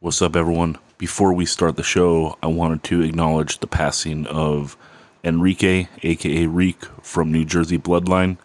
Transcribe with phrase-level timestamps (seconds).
[0.00, 0.78] What's up, everyone?
[0.96, 4.76] Before we start the show, I wanted to acknowledge the passing of
[5.24, 8.36] Enrique, aka Reek, from New Jersey Bloodline,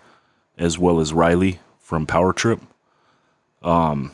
[0.58, 2.60] as well as Riley from Power Trip.
[3.62, 4.14] Um,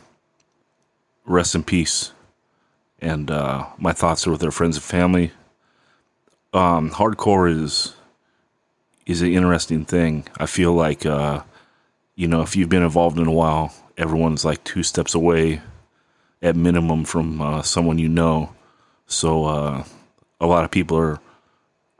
[1.25, 2.12] rest in peace.
[2.99, 5.31] And uh, my thoughts are with their friends and family.
[6.51, 7.96] Um, hardcore is
[9.06, 10.28] is an interesting thing.
[10.35, 11.44] I feel like uh,
[12.15, 15.62] you know, if you've been involved in a while, everyone's like two steps away
[16.41, 18.53] at minimum from uh, someone you know.
[19.08, 19.84] So uh,
[20.40, 21.20] a lot of people are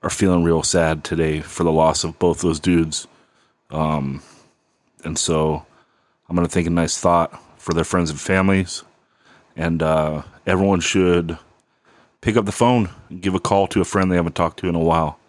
[0.02, 3.06] are feeling real sad today for the loss of both those dudes.
[3.70, 4.22] Um,
[5.04, 5.66] and so
[6.28, 8.84] I'm gonna think a nice thought for their friends and families,
[9.58, 11.38] and uh, everyone should
[12.22, 14.70] pick up the phone, and give a call to a friend they haven't talked to
[14.70, 15.20] in a while.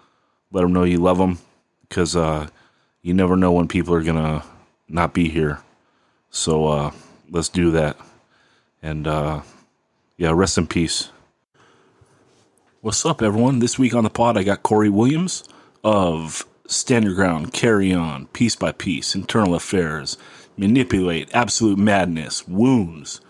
[0.53, 1.39] Let them know you love them,
[1.89, 2.49] because uh,
[3.03, 4.45] you never know when people are gonna
[4.89, 5.61] not be here.
[6.31, 6.91] So uh,
[7.29, 7.97] let's do that.
[8.83, 9.43] And uh,
[10.17, 11.11] yeah, rest in peace.
[12.81, 13.59] What's up, everyone?
[13.59, 15.45] This week on the pod, I got Corey Williams
[15.85, 20.17] of Stand Your Ground, Carry On, Piece by Piece, Internal Affairs,
[20.57, 23.21] Manipulate, Absolute Madness, Wounds,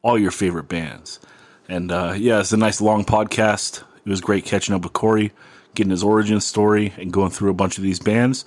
[0.00, 1.20] all your favorite bands.
[1.68, 3.82] And uh, yeah, it's a nice long podcast.
[4.06, 5.32] It was great catching up with Corey,
[5.74, 8.46] getting his origin story, and going through a bunch of these bands.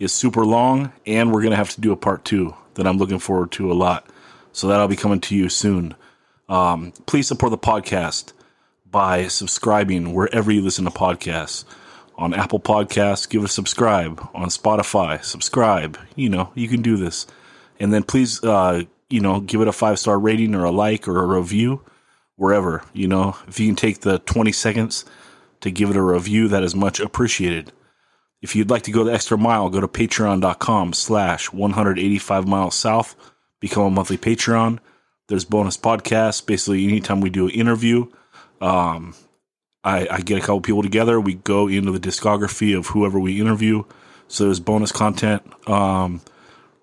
[0.00, 2.98] It's super long, and we're going to have to do a part two that I'm
[2.98, 4.04] looking forward to a lot.
[4.56, 5.94] So that'll be coming to you soon.
[6.48, 8.32] Um, please support the podcast
[8.90, 11.66] by subscribing wherever you listen to podcasts.
[12.14, 14.26] On Apple Podcasts, give a subscribe.
[14.34, 15.98] On Spotify, subscribe.
[16.14, 17.26] You know, you can do this.
[17.78, 21.06] And then please, uh, you know, give it a five star rating or a like
[21.06, 21.82] or a review
[22.36, 22.82] wherever.
[22.94, 25.04] You know, if you can take the 20 seconds
[25.60, 27.72] to give it a review, that is much appreciated.
[28.40, 33.16] If you'd like to go the extra mile, go to patreon.com slash 185 miles south,
[33.68, 34.78] become a monthly Patreon.
[35.28, 36.44] There's bonus podcasts.
[36.44, 38.06] Basically, anytime we do an interview,
[38.60, 39.14] um,
[39.82, 41.20] I, I get a couple people together.
[41.20, 43.84] We go into the discography of whoever we interview.
[44.28, 45.42] So there's bonus content.
[45.68, 46.20] Um,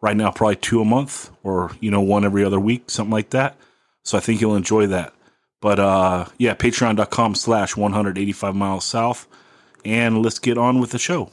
[0.02, 3.30] right now, probably two a month or, you know, one every other week, something like
[3.32, 3.58] that.
[4.04, 5.14] So I think you'll enjoy that.
[5.62, 9.28] But uh, yeah, patreon.com slash 185 miles south.
[9.86, 11.32] And let's get on with the show.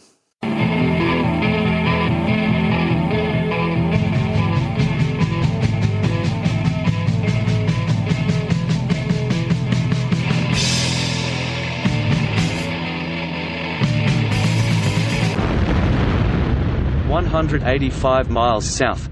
[17.31, 19.09] One hundred eighty-five miles south.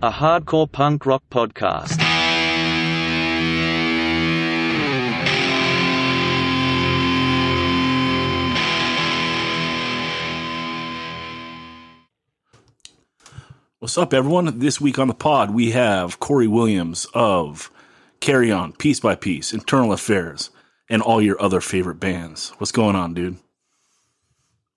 [0.00, 2.00] A hardcore punk rock podcast.
[13.78, 14.58] What's up, everyone?
[14.58, 17.70] This week on the pod, we have Corey Williams of
[18.20, 20.48] Carry On, Piece by Piece, Internal Affairs,
[20.88, 22.54] and all your other favorite bands.
[22.56, 23.36] What's going on, dude?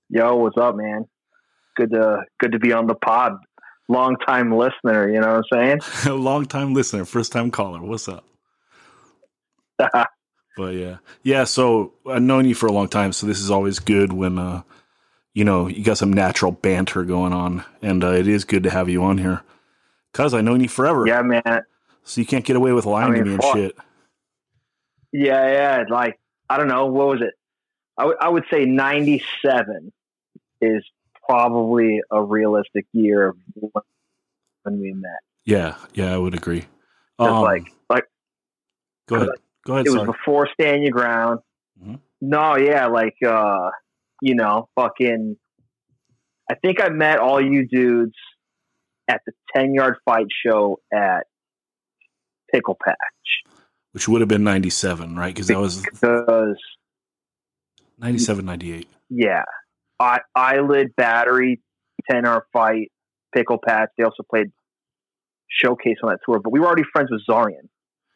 [0.09, 1.05] Yo, what's up, man?
[1.75, 3.33] Good to good to be on the pod.
[3.89, 6.17] Long time listener, you know what I'm saying?
[6.23, 7.81] Long time listener, first time caller.
[7.81, 8.23] What's up?
[9.77, 11.43] but yeah, yeah.
[11.43, 14.61] So I've known you for a long time, so this is always good when uh,
[15.33, 18.69] you know you got some natural banter going on, and uh, it is good to
[18.69, 19.41] have you on here
[20.11, 21.05] because I've known you forever.
[21.07, 21.63] yeah, man.
[22.03, 23.75] So you can't get away with lying I mean, to me and shit.
[25.11, 25.83] Yeah, yeah.
[25.89, 26.19] Like
[26.49, 27.33] I don't know, what was it?
[27.97, 29.91] I I would say '97
[30.61, 30.83] is
[31.27, 33.37] probably a realistic year of
[34.63, 35.11] when we met.
[35.45, 36.65] Yeah, yeah, I would agree.
[37.19, 38.05] Um, like, like
[39.07, 39.29] go ahead,
[39.65, 39.85] go ahead.
[39.87, 41.39] it was before Stand Your Ground.
[41.81, 41.99] Mhm.
[42.21, 43.69] No, yeah, like uh,
[44.21, 45.37] you know, fucking.
[46.49, 48.15] I think I met all you dudes
[49.07, 51.25] at the ten yard fight show at
[52.51, 52.97] Pickle Patch
[53.91, 55.33] Which would have been ninety seven, right?
[55.33, 56.57] Because that was because
[57.99, 58.87] 97, 98.
[59.09, 59.43] yeah,
[59.99, 61.61] I, Eyelid Battery,
[62.09, 62.91] ten yard fight,
[63.33, 63.89] Pickle Patch.
[63.97, 64.51] They also played
[65.49, 67.69] showcase on that tour, but we were already friends with Zarian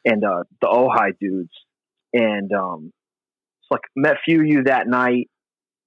[0.05, 1.51] and uh, the Ojai dudes,
[2.13, 2.91] and um,
[3.61, 5.29] it's like met few of you that night,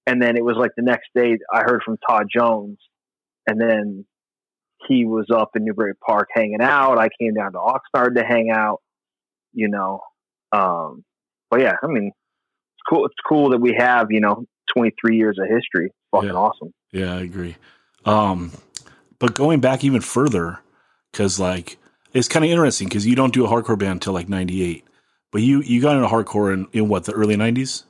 [0.06, 2.78] and then it was like the next day I heard from Todd Jones,
[3.46, 4.04] and then
[4.88, 6.98] he was up in Newbury Park hanging out.
[6.98, 8.80] I came down to Oxnard to hang out,
[9.52, 10.00] you know.
[10.52, 11.04] Um,
[11.50, 13.06] but yeah, I mean, it's cool.
[13.06, 14.44] It's cool that we have you know
[14.76, 15.90] 23 years of history.
[16.12, 16.34] Fucking Yeah.
[16.34, 16.72] awesome.
[16.92, 17.56] Yeah, I agree.
[18.04, 18.52] Um,
[19.18, 20.58] but going back even further,
[21.12, 21.76] because like
[22.12, 24.84] it's kind of interesting because you don't do a hardcore band until like '98,
[25.30, 27.84] but you you got into hardcore in, in what the early '90s.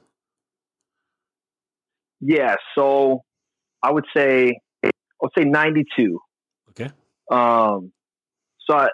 [2.20, 3.22] Yeah, so
[3.82, 4.90] I would say I
[5.22, 6.18] would say 92.
[6.70, 6.90] Okay.
[7.30, 7.92] Um,
[8.68, 8.88] so I,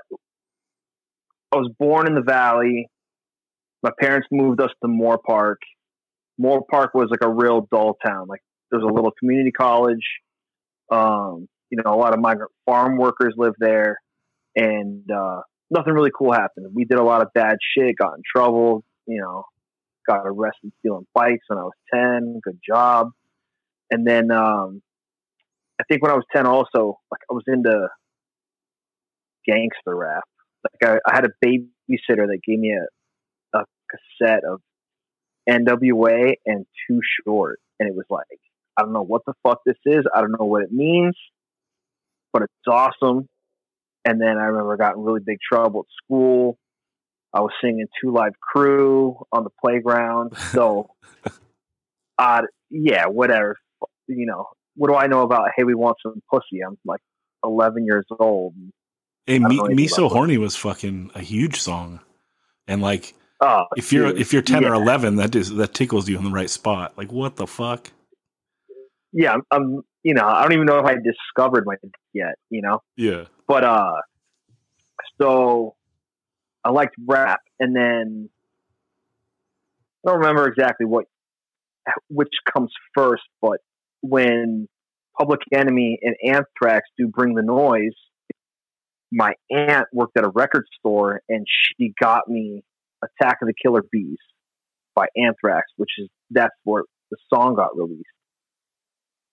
[1.53, 2.89] I was born in the valley.
[3.83, 5.57] my parents moved us to Moorpark.
[6.41, 8.27] Moorpark was like a real dull town.
[8.29, 10.05] Like there's a little community college.
[10.91, 13.99] Um, you know, a lot of migrant farm workers live there,
[14.55, 15.41] and uh,
[15.71, 16.69] nothing really cool happened.
[16.75, 18.85] We did a lot of bad shit, got in trouble.
[19.07, 19.45] You know,
[20.07, 22.41] got arrested stealing bikes when I was ten.
[22.43, 23.11] Good job.
[23.91, 24.83] And then um,
[25.81, 27.89] I think when I was ten, also like I was into
[29.47, 30.25] gangster rap.
[30.65, 34.61] Like I, I had a babysitter that gave me a, a cassette of
[35.49, 38.41] NWA and Too Short, and it was like
[38.77, 40.05] I don't know what the fuck this is.
[40.15, 41.17] I don't know what it means,
[42.33, 43.29] but it's awesome.
[44.05, 46.59] And then I remember I got in really big trouble at school.
[47.33, 50.33] I was singing Two Live Crew on the playground.
[50.53, 50.91] So,
[52.19, 53.57] uh, yeah, whatever.
[54.07, 56.61] You know, what do I know about, hey, we want some pussy?
[56.67, 57.01] I'm like
[57.45, 58.55] 11 years old.
[59.27, 61.99] Hey, me, me so horny was fucking a huge song,
[62.69, 64.71] and like, oh, if you're dude, if you're ten yeah.
[64.71, 66.93] or eleven, that is that tickles you in the right spot.
[66.97, 67.91] Like, what the fuck?
[69.13, 69.83] Yeah, I'm.
[70.03, 71.75] You know, I don't even know if I discovered my
[72.13, 72.35] yet.
[72.51, 72.83] You know.
[72.97, 73.25] Yeah.
[73.49, 73.97] But uh,
[75.21, 75.75] so
[76.65, 78.29] I liked rap, and then
[80.05, 81.07] I don't remember exactly what
[82.09, 83.59] which comes first, but
[84.01, 84.69] when
[85.19, 87.95] Public Enemy and Anthrax do "Bring the Noise,"
[89.13, 92.63] my aunt worked at a record store and she got me
[93.21, 94.19] Attack of the Killer B's
[94.95, 98.05] by Anthrax, which is that's where the song got released.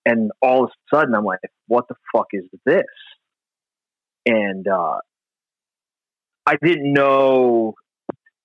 [0.05, 2.83] And all of a sudden I'm like, what the fuck is this?
[4.25, 4.99] And uh,
[6.45, 7.75] I didn't know,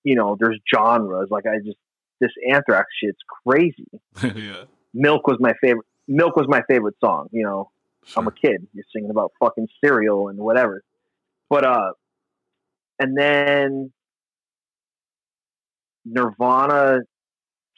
[0.04, 1.28] you know, there's genres.
[1.30, 1.78] Like I just
[2.20, 3.86] this Anthrax shit's crazy.
[4.22, 4.64] yeah.
[4.94, 5.86] Milk was my favorite.
[6.06, 7.28] Milk was my favorite song.
[7.32, 7.70] You know,
[8.04, 8.22] sure.
[8.22, 8.66] I'm a kid.
[8.72, 10.82] You're singing about fucking cereal and whatever.
[11.50, 11.92] But uh,
[12.98, 13.92] and then
[16.10, 17.00] Nirvana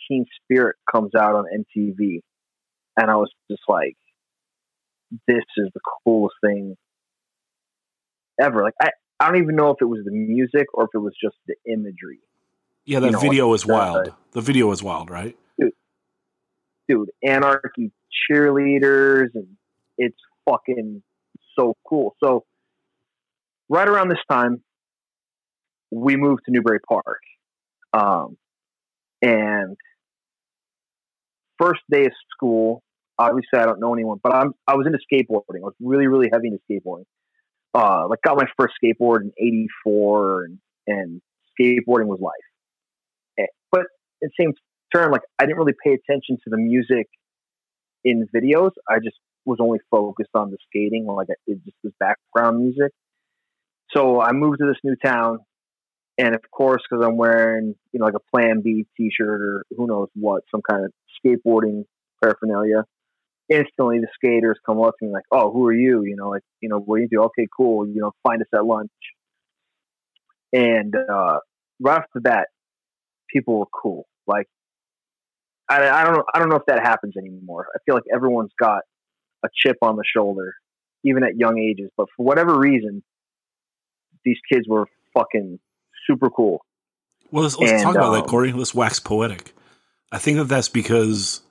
[0.09, 2.21] Teen Spirit comes out on MTV,
[2.97, 3.97] and I was just like,
[5.27, 6.77] "This is the coolest thing
[8.41, 10.99] ever!" Like I, I don't even know if it was the music or if it
[10.99, 12.21] was just the imagery.
[12.85, 14.09] Yeah, that you know, video like, was wild.
[14.09, 15.37] Uh, the video is wild, right?
[15.61, 15.73] Dude,
[16.89, 17.93] dude, anarchy
[18.31, 19.57] cheerleaders, and
[19.99, 20.19] it's
[20.49, 21.03] fucking
[21.59, 22.17] so cool.
[22.23, 22.45] So
[23.69, 24.63] right around this time,
[25.91, 27.21] we moved to Newbury Park.
[27.93, 28.37] Um,
[29.23, 29.77] and
[31.59, 32.83] first day of school,
[33.19, 35.59] obviously I don't know anyone, but I'm I was into skateboarding.
[35.63, 37.05] I was really really heavy into skateboarding.
[37.75, 39.33] Uh, like got my first skateboard in
[39.87, 41.23] '84, and and
[41.59, 42.33] skateboarding was life.
[43.39, 43.87] Eh, but at
[44.23, 44.53] the same
[44.95, 47.07] turn, like I didn't really pay attention to the music
[48.05, 48.71] in videos.
[48.89, 52.93] I just was only focused on the skating, like it just was background music.
[53.95, 55.39] So I moved to this new town,
[56.21, 59.87] and of course, because I'm wearing you know like a Plan B T-shirt or who
[59.87, 61.85] knows what, some kind of skateboarding
[62.23, 62.85] paraphernalia.
[63.49, 66.05] Instantly, the skaters come up to me like, "Oh, who are you?
[66.05, 67.23] You know, like you know, what do you do?
[67.25, 67.87] Okay, cool.
[67.87, 68.91] You know, find us at lunch."
[70.53, 71.39] And uh,
[71.81, 72.49] right off the bat,
[73.33, 74.07] people were cool.
[74.27, 74.47] Like,
[75.69, 77.67] I, I don't know, I don't know if that happens anymore.
[77.75, 78.83] I feel like everyone's got
[79.45, 80.55] a chip on the shoulder,
[81.05, 81.91] even at young ages.
[81.97, 83.03] But for whatever reason,
[84.25, 85.59] these kids were fucking
[86.07, 86.65] super cool.
[87.31, 88.53] Well, let's, let's and, talk about um, that, Corey.
[88.53, 89.55] Let's wax poetic.
[90.13, 91.43] I think that that's because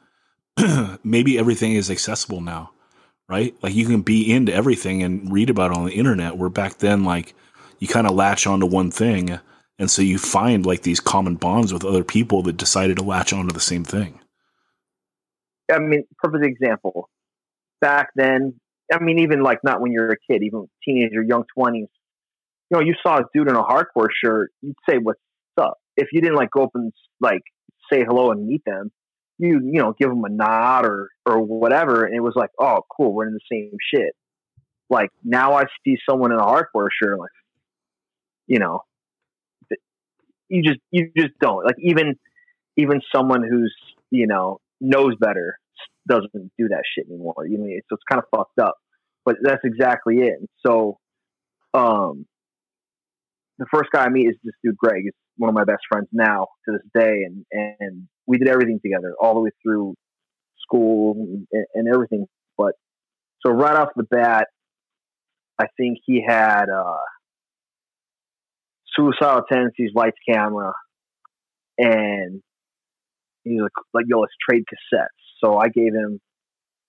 [1.04, 2.72] maybe everything is accessible now,
[3.28, 3.56] right?
[3.62, 6.38] Like you can be into everything and read about it on the internet.
[6.38, 7.34] Where back then, like
[7.80, 9.40] you kind of latch onto one thing,
[9.78, 13.32] and so you find like these common bonds with other people that decided to latch
[13.32, 14.20] onto the same thing.
[15.72, 17.10] I mean, perfect example.
[17.80, 18.60] Back then,
[18.92, 21.88] I mean, even like not when you're a kid, even teenager, young twenties,
[22.70, 25.20] you know, you saw a dude in a hardcore shirt, you'd say, "What's
[25.58, 27.42] up?" If you didn't like go up and like
[27.92, 28.92] say hello and meet them,
[29.38, 32.82] you you know give them a nod or or whatever, and it was like, "Oh,
[32.96, 34.14] cool, we're in the same shit."
[34.90, 37.30] Like now, I see someone in a hardcore shirt, like,
[38.48, 38.82] you know,
[40.50, 42.16] you just you just don't like even
[42.78, 43.76] even someone who's
[44.12, 45.58] you know knows better
[46.08, 47.46] doesn't do that shit anymore.
[47.48, 48.76] You know, so it's kind of fucked up.
[49.26, 50.40] But that's exactly it.
[50.66, 50.98] So,
[51.74, 52.26] um,
[53.60, 55.04] the first guy I meet is this dude Greg.
[55.04, 58.80] He's one of my best friends now to this day, and and we did everything
[58.84, 59.96] together all the way through
[60.64, 61.16] school
[61.52, 62.26] and, and everything.
[62.58, 62.74] But
[63.46, 64.48] so right off the bat,
[65.60, 66.98] I think he had uh,
[68.96, 70.74] suicidal tendencies, lights, camera,
[71.78, 72.42] and
[73.44, 75.08] he's like, like, yo, let's trade cassettes.
[75.44, 76.20] So I gave him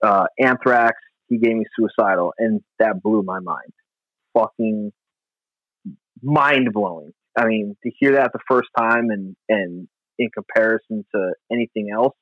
[0.02, 0.94] uh, Anthrax.
[1.28, 3.72] He gave me Suicidal, and that blew my mind.
[4.36, 4.92] Fucking
[6.22, 7.12] mind blowing.
[7.36, 12.14] I mean, to hear that the first time and and in comparison to anything else.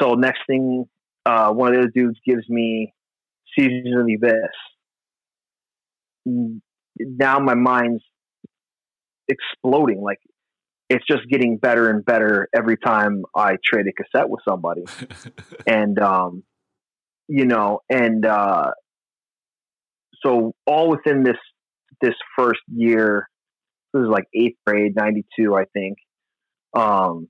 [0.00, 0.86] So next thing,
[1.26, 2.94] uh, one of those dudes gives me
[3.58, 4.32] Seasons of the Abyss.
[6.98, 8.02] Now my mind's
[9.28, 10.00] exploding.
[10.00, 10.18] Like
[10.88, 14.84] it's just getting better and better every time I trade a cassette with somebody.
[15.66, 16.42] and um,
[17.28, 18.72] you know, and uh,
[20.24, 21.36] so all within this
[22.00, 23.28] this first year,
[23.92, 25.98] this is like eighth grade, ninety two, I think.
[26.74, 27.28] Um,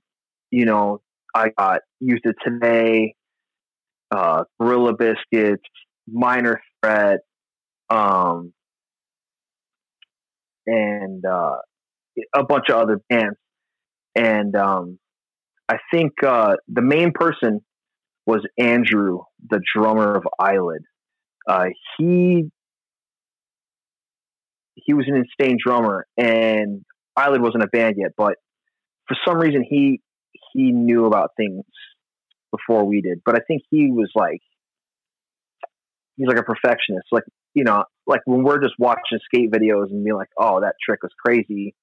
[0.51, 1.01] you know,
[1.35, 3.15] I got Youth of Today,
[4.11, 5.63] uh, Gorilla Biscuits,
[6.07, 7.19] Minor Threat,
[7.89, 8.53] um,
[10.67, 11.57] and uh,
[12.35, 13.37] a bunch of other bands.
[14.15, 14.99] And um,
[15.69, 17.61] I think uh, the main person
[18.25, 20.83] was Andrew, the drummer of Eyelid.
[21.47, 22.51] Uh, he
[24.75, 26.83] he was an insane drummer, and
[27.15, 28.35] Eyelid wasn't a band yet, but
[29.07, 30.01] for some reason he
[30.53, 31.63] he knew about things
[32.51, 33.21] before we did.
[33.25, 34.41] But I think he was like
[36.15, 37.07] he's like a perfectionist.
[37.11, 37.23] Like
[37.53, 41.03] you know, like when we're just watching skate videos and being like, "Oh, that trick
[41.03, 41.75] was crazy,"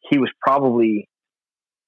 [0.00, 1.08] he was probably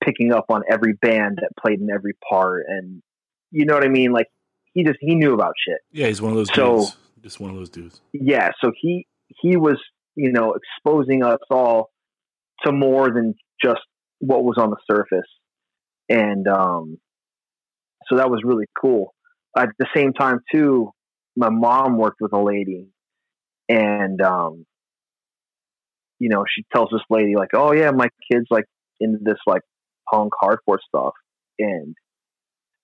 [0.04, 3.02] picking up on every band that played in every part, and
[3.50, 4.12] you know what I mean.
[4.12, 4.28] Like
[4.72, 5.78] he just he knew about shit.
[5.92, 6.96] Yeah, he's one of those so, dudes.
[7.22, 8.00] Just one of those dudes.
[8.12, 9.06] Yeah, so he
[9.40, 9.78] he was
[10.16, 11.90] you know exposing us all
[12.64, 13.80] to more than just
[14.18, 15.28] what was on the surface,
[16.08, 16.98] and um,
[18.08, 19.14] so that was really cool.
[19.56, 20.90] At the same time, too,
[21.36, 22.88] my mom worked with a lady,
[23.68, 24.66] and um,
[26.18, 28.64] you know, she tells this lady like, "Oh yeah, my kid's like
[29.00, 29.62] into this like
[30.12, 31.14] punk hardcore stuff,"
[31.58, 31.94] and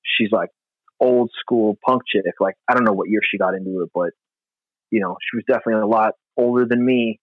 [0.04, 0.50] she's like
[1.00, 2.24] old school punk chick.
[2.40, 4.10] Like I don't know what year she got into it, but
[4.90, 7.20] you know, she was definitely a lot older than me,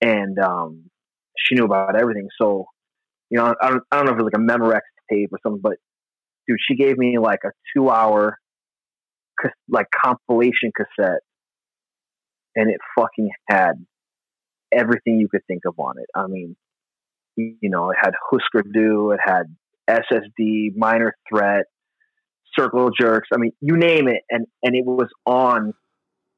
[0.00, 0.90] and um,
[1.38, 2.28] she knew about everything.
[2.40, 2.66] So,
[3.30, 4.80] you know, I don't, I don't know if it was like a Memorex
[5.10, 5.76] tape or something, but
[6.46, 8.38] dude, she gave me like a two hour
[9.68, 11.20] like compilation cassette,
[12.54, 13.72] and it fucking had
[14.72, 16.06] everything you could think of on it.
[16.14, 16.56] I mean,
[17.36, 19.54] you know, it had Husker Du, it had
[19.88, 21.66] SSD, Minor Threat,
[22.58, 23.28] Circle Jerks.
[23.32, 25.74] I mean, you name it, and and it was on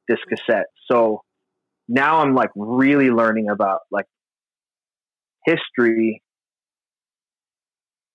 [0.07, 0.67] this cassette.
[0.91, 1.21] So
[1.89, 4.05] now I'm like really learning about like
[5.45, 6.21] history,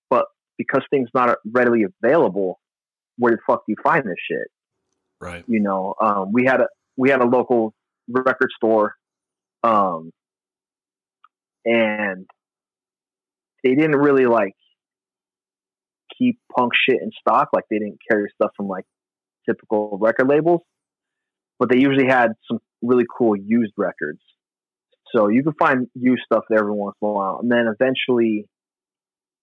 [0.09, 0.25] but
[0.57, 2.59] because things not readily available,
[3.17, 4.47] where the fuck do you find this shit?
[5.19, 5.43] Right.
[5.47, 7.73] You know, um, we had a we had a local
[8.07, 8.95] record store,
[9.63, 10.11] um,
[11.65, 12.25] and
[13.63, 14.55] they didn't really like
[16.17, 17.49] keep punk shit in stock.
[17.51, 18.85] Like they didn't carry stuff from like
[19.45, 20.61] typical record labels,
[21.59, 24.21] but they usually had some really cool used records.
[25.15, 27.39] So you can find used stuff there every once in a while.
[27.41, 28.45] And then eventually,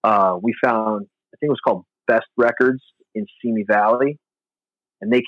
[0.04, 2.82] uh, we found I think it was called Best Records
[3.14, 4.18] in Simi Valley,
[5.00, 5.22] and they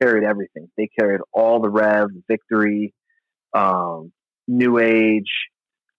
[0.00, 0.68] carried everything.
[0.76, 2.94] They carried all the Rev, Victory,
[3.54, 4.12] um,
[4.48, 5.30] New Age.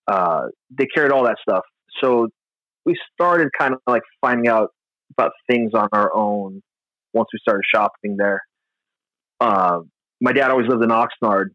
[0.07, 0.47] Uh,
[0.77, 1.63] they carried all that stuff.
[2.01, 2.27] So
[2.85, 4.69] we started kind of like finding out
[5.11, 6.61] about things on our own
[7.13, 8.41] once we started shopping there.
[9.39, 9.79] Uh,
[10.19, 11.47] my dad always lived in Oxnard,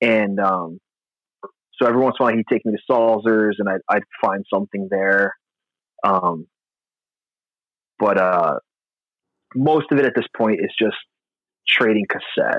[0.00, 0.78] and um,
[1.80, 4.44] so every once in a while he'd take me to Salzer's, and I'd, I'd find
[4.52, 5.34] something there.
[6.04, 6.46] Um,
[7.98, 8.58] but uh,
[9.54, 10.96] most of it at this point is just
[11.66, 12.58] trading cassettes.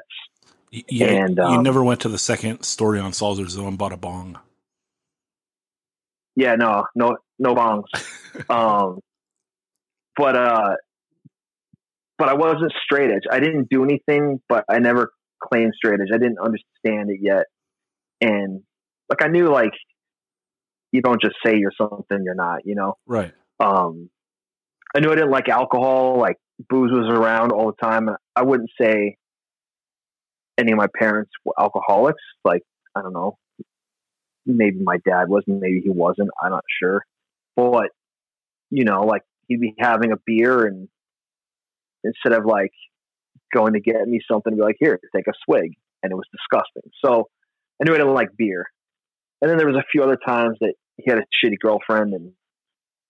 [0.87, 3.91] Yeah, and um, you never went to the second story on Salzer's though and bought
[3.91, 4.39] a bong.
[6.35, 7.83] Yeah, no, no, no bongs.
[8.49, 9.01] um,
[10.15, 10.75] but uh,
[12.17, 13.23] but I wasn't straight edge.
[13.29, 15.11] I didn't do anything, but I never
[15.75, 16.09] straight edge.
[16.13, 17.45] I didn't understand it yet,
[18.21, 18.61] and
[19.09, 19.73] like I knew like
[20.91, 22.65] you don't just say you're something you're not.
[22.65, 23.33] You know, right?
[23.59, 24.09] Um,
[24.95, 26.19] I knew I didn't like alcohol.
[26.19, 26.37] Like
[26.69, 28.09] booze was around all the time.
[28.35, 29.17] I wouldn't say
[30.57, 32.21] any of my parents were alcoholics.
[32.43, 32.63] Like
[32.95, 33.37] I don't know,
[34.45, 36.29] maybe my dad was, maybe he wasn't.
[36.41, 37.03] I'm not sure,
[37.55, 37.89] but
[38.69, 40.87] you know, like he'd be having a beer and
[42.03, 42.71] instead of like
[43.53, 46.91] going to get me something, be like, here, take a swig, and it was disgusting.
[47.03, 47.29] So
[47.79, 48.65] I knew I didn't like beer.
[49.41, 52.33] And then there was a few other times that he had a shitty girlfriend and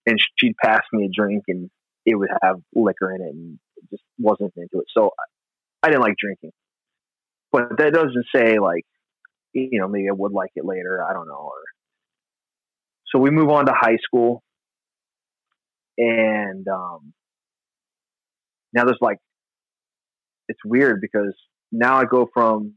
[0.05, 1.69] and she'd pass me a drink and
[2.05, 3.59] it would have liquor in it and
[3.91, 4.85] just wasn't into it.
[4.97, 5.11] So
[5.83, 6.51] I didn't like drinking.
[7.51, 8.85] But that doesn't say like,
[9.53, 11.03] you know, maybe I would like it later.
[11.07, 11.33] I don't know.
[11.33, 11.61] Or,
[13.07, 14.41] so we move on to high school
[15.97, 17.13] and, um,
[18.73, 19.17] now there's like,
[20.51, 21.33] it's weird because
[21.71, 22.73] now I go from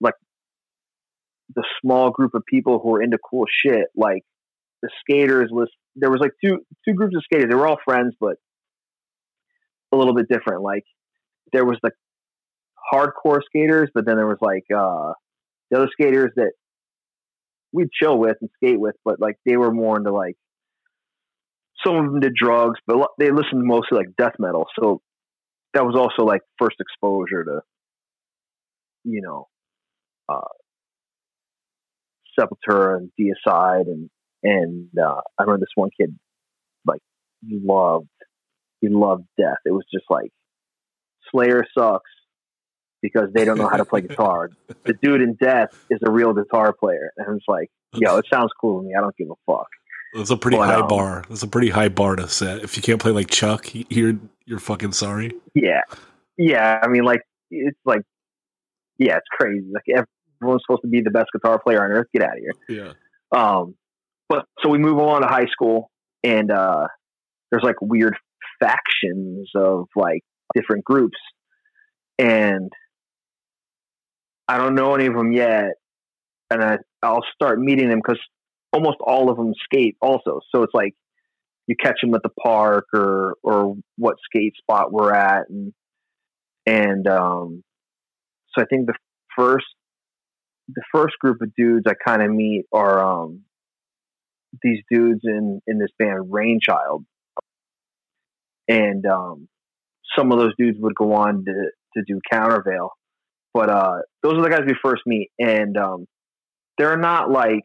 [0.00, 0.14] like
[1.54, 3.88] the small group of people who were into cool shit.
[3.94, 4.22] Like
[4.82, 7.50] the skaters was there was like two two groups of skaters.
[7.50, 8.36] They were all friends, but
[9.92, 10.62] a little bit different.
[10.62, 10.84] Like
[11.52, 11.90] there was the
[12.92, 15.12] hardcore skaters, but then there was like uh
[15.70, 16.52] the other skaters that
[17.72, 20.36] we'd chill with and skate with, but like they were more into like
[21.84, 24.66] some of them did drugs, but they listened mostly like death metal.
[24.78, 25.02] So
[25.74, 27.60] that was also like first exposure to,
[29.04, 29.48] you know,
[30.28, 30.40] uh,
[32.38, 34.10] Sepultura and Deicide and
[34.42, 36.18] and uh, I remember this one kid
[36.86, 37.00] like
[37.42, 38.08] loved
[38.80, 39.58] he loved death.
[39.66, 40.30] It was just like
[41.30, 42.10] Slayer sucks
[43.02, 44.50] because they don't know how to play guitar.
[44.84, 48.50] The dude in death is a real guitar player, and it's like, yo, it sounds
[48.60, 48.94] cool to me.
[48.96, 49.68] I don't give a fuck.
[50.14, 51.24] That's a pretty but, high um, bar.
[51.28, 52.64] That's a pretty high bar to set.
[52.64, 54.18] If you can't play like Chuck, you're
[54.50, 55.30] you're fucking sorry.
[55.54, 55.82] Yeah,
[56.36, 56.80] yeah.
[56.82, 58.02] I mean, like it's like,
[58.98, 59.64] yeah, it's crazy.
[59.72, 60.04] Like
[60.42, 62.08] everyone's supposed to be the best guitar player on earth.
[62.12, 62.52] Get out of here.
[62.68, 62.92] Yeah.
[63.32, 63.76] Um,
[64.28, 65.88] but so we move on to high school,
[66.24, 66.88] and uh,
[67.50, 68.16] there's like weird
[68.58, 70.22] factions of like
[70.56, 71.18] different groups,
[72.18, 72.72] and
[74.48, 75.74] I don't know any of them yet,
[76.50, 78.20] and I I'll start meeting them because
[78.72, 80.40] almost all of them skate also.
[80.52, 80.94] So it's like
[81.70, 85.72] you catch them at the park or or what skate spot we're at, and
[86.66, 87.62] and um,
[88.52, 88.94] so I think the
[89.38, 89.66] first
[90.66, 93.42] the first group of dudes I kind of meet are um,
[94.64, 97.04] these dudes in in this band Rainchild,
[98.66, 99.46] and um,
[100.18, 101.52] some of those dudes would go on to
[101.94, 102.88] to do Countervail,
[103.54, 106.06] but uh, those are the guys we first meet, and um,
[106.78, 107.62] they're not like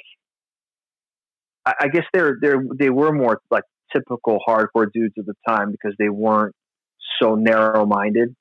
[1.66, 3.64] I, I guess they're they're they were more like
[3.96, 6.56] typical hardcore dudes at the time because they weren't
[7.22, 8.36] so narrow minded.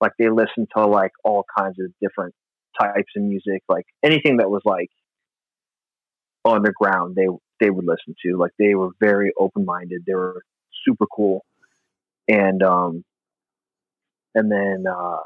[0.00, 2.34] Like they listened to like all kinds of different
[2.80, 4.90] types of music, like anything that was like
[6.44, 7.26] underground, they
[7.60, 8.36] they would listen to.
[8.36, 10.02] Like they were very open minded.
[10.06, 10.42] They were
[10.86, 11.44] super cool,
[12.28, 13.04] and um,
[14.34, 15.18] and then uh,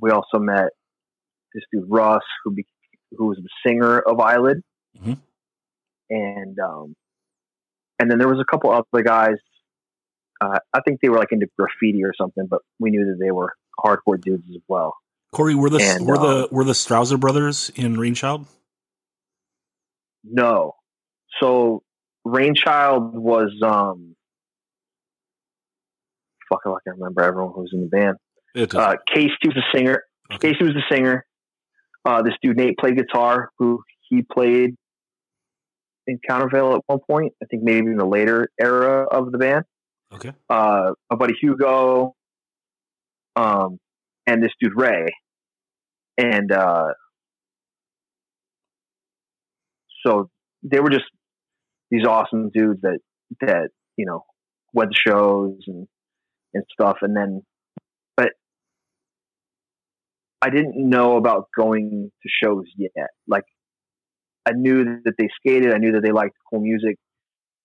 [0.00, 0.70] we also met
[1.54, 2.66] this dude Russ, who be,
[3.16, 4.62] who was the singer of Eyelid,
[4.98, 5.14] mm-hmm.
[6.10, 6.94] and um,
[8.02, 9.36] and then there was a couple other guys.
[10.40, 13.30] Uh, I think they were like into graffiti or something, but we knew that they
[13.30, 14.94] were hardcore dudes as well.
[15.32, 18.46] Corey, were the and, were um, the were the Strouser brothers in Rainchild?
[20.24, 20.74] No,
[21.40, 21.82] so
[22.26, 24.14] Rainchild was um,
[26.48, 28.16] fuck, I can remember everyone who was in the band.
[28.54, 30.02] Uh, Casey was the singer.
[30.32, 30.52] Okay.
[30.52, 31.24] Casey was the singer.
[32.04, 33.50] Uh, this dude Nate played guitar.
[33.58, 34.76] Who he played
[36.06, 37.32] in Countervail at one point.
[37.42, 39.64] I think maybe in the later era of the band.
[40.12, 40.32] Okay.
[40.48, 42.14] Uh, my buddy Hugo,
[43.36, 43.78] um,
[44.26, 45.06] and this dude Ray,
[46.18, 46.88] and uh,
[50.04, 50.28] so
[50.62, 51.06] they were just
[51.90, 52.98] these awesome dudes that
[53.40, 54.24] that you know
[54.74, 55.86] went to shows and
[56.52, 57.42] and stuff, and then
[58.16, 58.32] but
[60.42, 63.10] I didn't know about going to shows yet.
[63.26, 63.44] Like
[64.46, 65.72] I knew that they skated.
[65.72, 66.98] I knew that they liked cool music.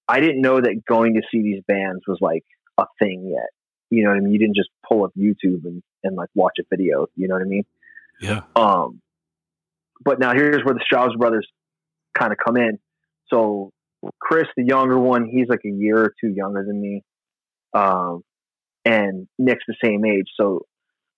[0.07, 2.43] I didn't know that going to see these bands was like
[2.77, 3.49] a thing yet.
[3.89, 4.33] You know what I mean?
[4.33, 7.07] You didn't just pull up YouTube and, and like watch a video.
[7.15, 7.65] You know what I mean?
[8.21, 8.41] Yeah.
[8.55, 9.01] Um,
[10.03, 11.47] but now here's where the Strauss brothers
[12.17, 12.79] kind of come in.
[13.29, 13.71] So
[14.19, 17.03] Chris, the younger one, he's like a year or two younger than me.
[17.73, 18.23] Um,
[18.85, 20.27] and Nick's the same age.
[20.39, 20.65] So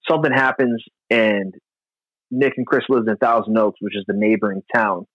[0.09, 1.53] something happens and
[2.31, 5.05] Nick and Chris lives in Thousand Oaks, which is the neighboring town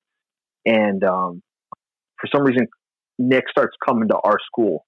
[0.66, 1.42] and um,
[2.20, 2.66] for some reason
[3.18, 4.84] Nick starts coming to our school.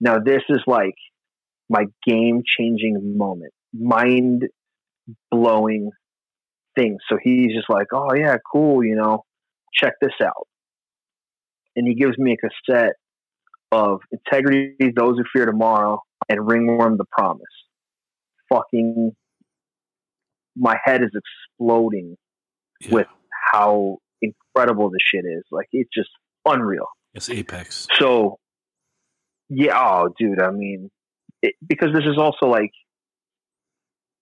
[0.00, 0.94] Now this is like
[1.68, 4.44] my game changing moment, mind
[5.30, 5.90] blowing
[6.76, 6.98] thing.
[7.08, 9.24] So he's just like, "Oh yeah, cool," you know,
[9.74, 10.46] check this out,
[11.74, 12.94] and he gives me a cassette
[13.72, 17.44] of Integrity, Those Who Fear Tomorrow, and Ringworm: The Promise.
[18.48, 19.12] Fucking,
[20.56, 21.10] my head is
[21.58, 22.16] exploding
[22.80, 22.92] yeah.
[22.92, 23.06] with
[23.52, 23.98] how
[24.56, 25.44] incredible this shit is.
[25.50, 26.08] Like it's just
[26.44, 26.86] unreal.
[27.14, 27.86] It's apex.
[27.98, 28.38] So,
[29.48, 30.40] yeah, oh, dude.
[30.40, 30.90] I mean,
[31.42, 32.72] it, because this is also like,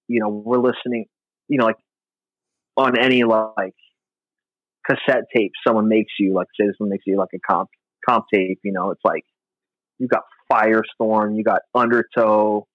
[0.09, 1.07] you know, we're listening.
[1.49, 1.77] You know, like
[2.77, 3.75] on any like
[4.89, 6.77] cassette tape, someone makes you like say this.
[6.79, 7.69] someone makes you like a comp
[8.09, 8.61] comp tape.
[8.65, 9.25] You know, it's like
[9.99, 12.67] you got Firestorm, you got Undertow.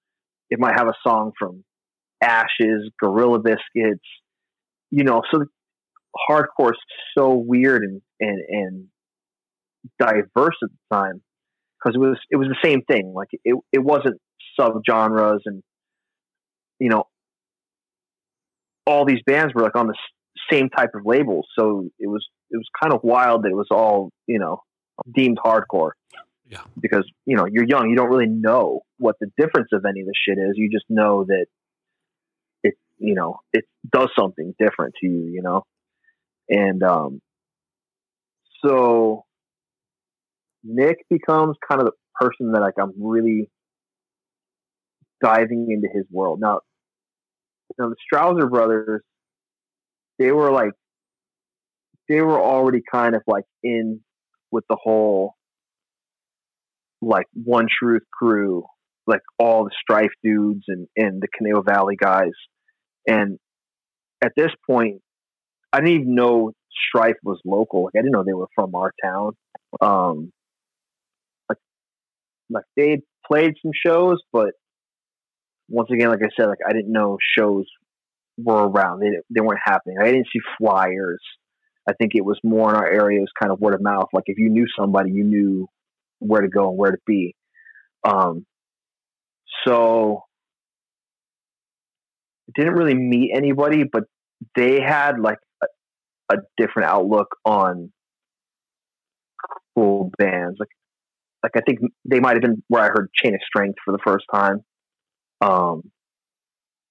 [0.50, 1.64] It might have a song from
[2.24, 4.06] Ashes, Gorilla Biscuits.
[4.92, 5.46] You know, so
[6.30, 6.74] hardcore
[7.18, 8.88] so weird and, and, and
[10.00, 11.22] diverse at the time
[11.78, 13.14] because it was it was the same thing.
[13.16, 14.20] Like it it wasn't
[14.60, 15.64] sub genres and
[16.80, 17.06] you know
[18.86, 19.96] all these bands were like on the
[20.52, 21.48] same type of labels.
[21.58, 24.62] So it was it was kind of wild that it was all you know
[25.14, 25.92] deemed hardcore.
[26.48, 26.62] Yeah.
[26.80, 30.08] Because you know you're young, you don't really know what the difference of any of
[30.08, 30.54] the shit is.
[30.56, 31.46] You just know that
[32.64, 35.30] it you know it does something different to you.
[35.32, 35.64] You know,
[36.50, 37.22] and um,
[38.66, 39.26] so
[40.64, 43.50] Nick becomes kind of the person that like I'm really
[45.22, 46.62] diving into his world now.
[47.78, 49.02] now the Strouser brothers,
[50.18, 50.72] they were like,
[52.08, 54.02] they were already kind of like in
[54.52, 55.36] with the whole
[57.02, 58.66] like One Truth crew,
[59.08, 62.32] like all the Strife dudes and and the Conejo Valley guys,
[63.08, 63.38] and
[64.22, 65.02] at this point,
[65.72, 66.54] I didn't even know
[66.88, 67.86] Strife was local.
[67.86, 69.34] Like I didn't know they were from our town.
[69.82, 70.32] Um,
[71.48, 71.58] like
[72.50, 74.52] like they played some shows, but
[75.68, 77.66] once again, like I said, like I didn't know shows
[78.38, 79.02] were around.
[79.02, 79.98] They they weren't happening.
[80.02, 81.22] I didn't see flyers.
[81.88, 83.18] I think it was more in our area.
[83.18, 84.10] It was kind of word of mouth.
[84.14, 85.68] Like if you knew somebody, you knew
[86.20, 87.36] where to go and where to be.
[88.08, 88.46] Um,
[89.66, 90.24] so
[92.56, 94.04] didn't really meet anybody, but
[94.56, 95.38] they had like
[96.30, 97.92] a, different outlook on
[99.76, 100.58] cool bands.
[100.60, 100.70] Like,
[101.44, 104.00] like I think they might have been where I heard Chain of Strength for the
[104.06, 104.60] first time.
[105.42, 105.84] Um,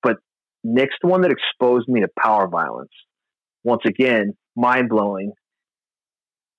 [0.02, 0.16] but
[0.64, 2.92] next one that exposed me to power violence.
[3.64, 5.32] Once again, mind blowing.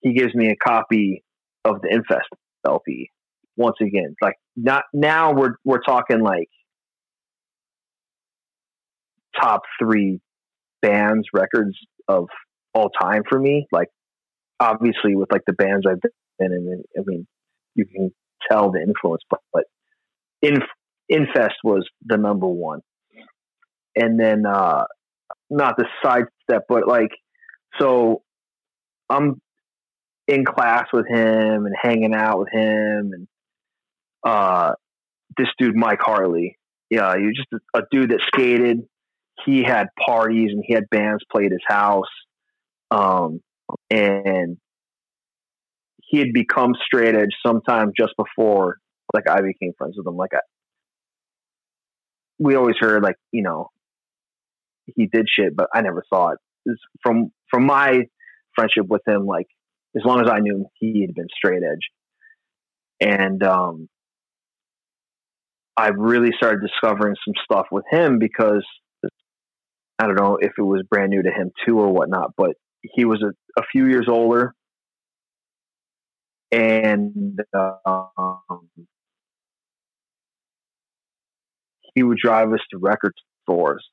[0.01, 1.23] He gives me a copy
[1.65, 2.29] of the Infest
[2.67, 3.09] LP.
[3.57, 6.47] Once again, like not now we're we're talking like
[9.39, 10.21] top three
[10.81, 12.27] bands records of
[12.79, 13.67] all time for me.
[13.71, 13.89] Like
[14.59, 17.27] obviously with like the bands I've been in, I mean
[17.75, 18.11] you can
[18.49, 19.63] tell the influence, but, but
[20.41, 20.59] in
[21.09, 22.81] Infest was the number one.
[23.95, 24.85] And then, uh,
[25.49, 27.09] not the sidestep, but like,
[27.79, 28.21] so
[29.09, 29.41] I'm
[30.27, 33.27] in class with him and hanging out with him and,
[34.23, 34.73] uh,
[35.37, 36.57] this dude, Mike Harley.
[36.89, 38.81] Yeah, he was just a dude that skated.
[39.45, 42.09] He had parties and he had bands play at his house.
[42.91, 43.41] Um,
[43.89, 44.57] and
[45.97, 48.77] he had become straight edge sometime just before
[49.13, 50.17] like I became friends with him.
[50.17, 50.39] Like I,
[52.39, 53.69] we always heard like you know
[54.95, 56.39] he did shit, but I never saw it.
[56.65, 58.03] It's from from my
[58.55, 59.47] friendship with him, like
[59.95, 61.89] as long as I knew him, he had been straight edge,
[62.99, 63.87] and um,
[65.77, 68.65] I really started discovering some stuff with him because
[69.97, 73.05] I don't know if it was brand new to him too or whatnot, but he
[73.05, 74.53] was a, a few years older,
[76.51, 78.69] and um,
[81.93, 83.13] he would drive us to record
[83.43, 83.85] stores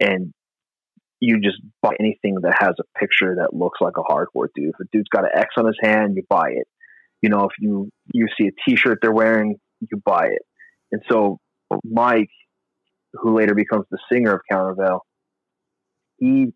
[0.00, 0.32] and
[1.20, 4.70] you just buy anything that has a picture that looks like a hardcore dude.
[4.70, 6.66] If a dude's got an X on his hand, you buy it.
[7.20, 10.42] You know, if you you see a T-shirt they're wearing, you buy it.
[10.90, 11.38] And so
[11.84, 12.30] Mike,
[13.12, 15.00] who later becomes the singer of Countervail,
[16.16, 16.54] he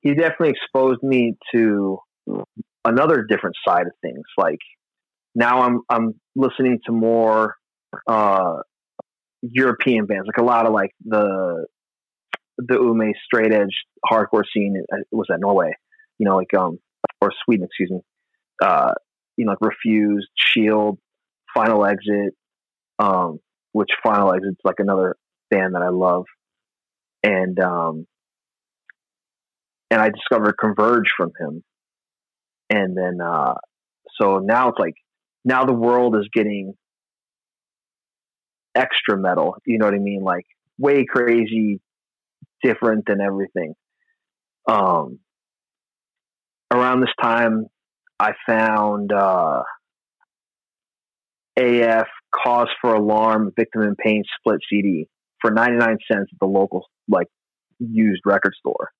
[0.00, 1.98] he definitely exposed me to
[2.84, 4.24] another different side of things.
[4.36, 4.60] Like
[5.34, 7.54] now I'm I'm listening to more
[8.06, 8.56] uh,
[9.42, 11.66] European bands, like a lot of like the
[12.58, 15.72] the Ume straight edge hardcore scene uh, was that Norway,
[16.18, 16.78] you know, like um
[17.20, 18.00] or Sweden, excuse me.
[18.62, 18.92] Uh,
[19.36, 20.98] you know, like Refused, Shield,
[21.54, 22.34] Final Exit,
[22.98, 23.38] um,
[23.72, 25.16] which Final Exit's like another
[25.50, 26.24] band that I love,
[27.22, 28.06] and um,
[29.90, 31.62] and I discovered Converge from him,
[32.70, 33.54] and then uh,
[34.20, 34.94] so now it's like
[35.44, 36.74] now the world is getting
[38.74, 39.56] extra metal.
[39.66, 40.22] You know what I mean?
[40.22, 40.46] Like
[40.78, 41.80] way crazy,
[42.62, 43.74] different than everything.
[44.68, 45.18] Um,
[46.70, 47.66] around this time,
[48.20, 49.62] I found uh,
[51.56, 55.08] AF Cause for Alarm Victim in Pain split CD
[55.40, 57.28] for 99 cents at the local like
[57.78, 58.90] used record store.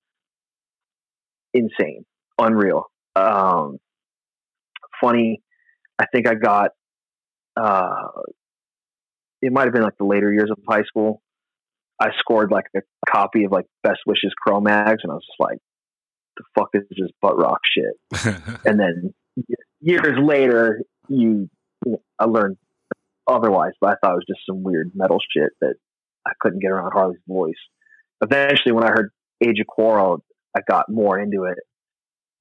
[1.53, 2.05] Insane,
[2.37, 2.85] unreal.
[3.15, 3.77] Um,
[5.01, 5.41] funny,
[5.97, 6.71] I think I got
[7.55, 8.07] uh,
[9.41, 11.21] it might have been like the later years of high school.
[11.99, 15.57] I scored like a copy of like Best Wishes Cro-Mags, and I was just like,
[16.37, 18.35] "The fuck is this butt rock shit?"
[18.65, 19.13] and then
[19.81, 21.49] years later, you,
[21.85, 22.57] you know, I learned
[23.27, 25.75] otherwise, but I thought it was just some weird metal shit that
[26.25, 27.53] I couldn't get around Harley's voice.
[28.21, 30.23] Eventually, when I heard Age of Quarrel,
[30.59, 31.57] I got more into it,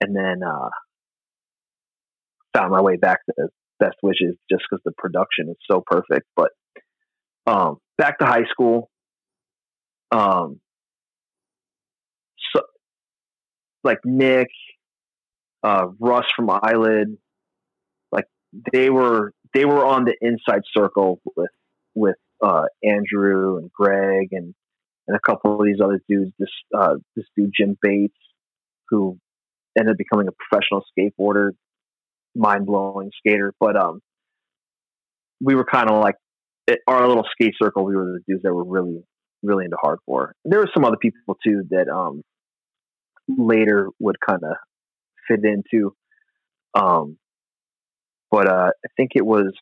[0.00, 0.68] and then uh,
[2.57, 6.26] found my way back to Best Wishes just because the production is so perfect.
[6.37, 6.50] But
[7.46, 8.90] um, back to high school.
[10.11, 10.61] Um,
[12.54, 12.62] so
[13.85, 14.48] like Nick,
[15.62, 17.16] uh, Russ from Eyelid,
[18.11, 18.24] like
[18.72, 21.50] they were they were on the inside circle with
[21.94, 24.54] with uh, Andrew and Greg and
[25.09, 26.33] and a couple of these other dudes.
[26.38, 28.14] This uh, this dude Jim Bates,
[28.90, 29.18] who
[29.77, 31.53] ended up becoming a professional skateboarder,
[32.37, 33.53] mind blowing skater.
[33.59, 34.01] But um,
[35.40, 36.16] we were kind of like
[36.87, 37.85] our little skate circle.
[37.85, 39.03] We were the dudes that were really
[39.42, 40.33] really into hardcore.
[40.44, 42.23] There were some other people too that um
[43.29, 44.57] later would kind of
[45.27, 45.94] fit into.
[46.75, 47.18] Um,
[48.31, 49.53] but uh, I think it was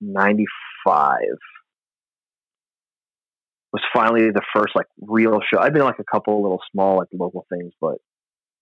[0.00, 1.18] 95
[3.72, 5.60] was finally the first like real show.
[5.60, 7.96] I've been like a couple little small like local things, but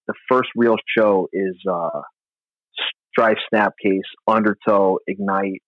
[0.06, 2.00] the first real show is uh
[3.10, 5.62] Strife Snapcase, Undertow, Ignite,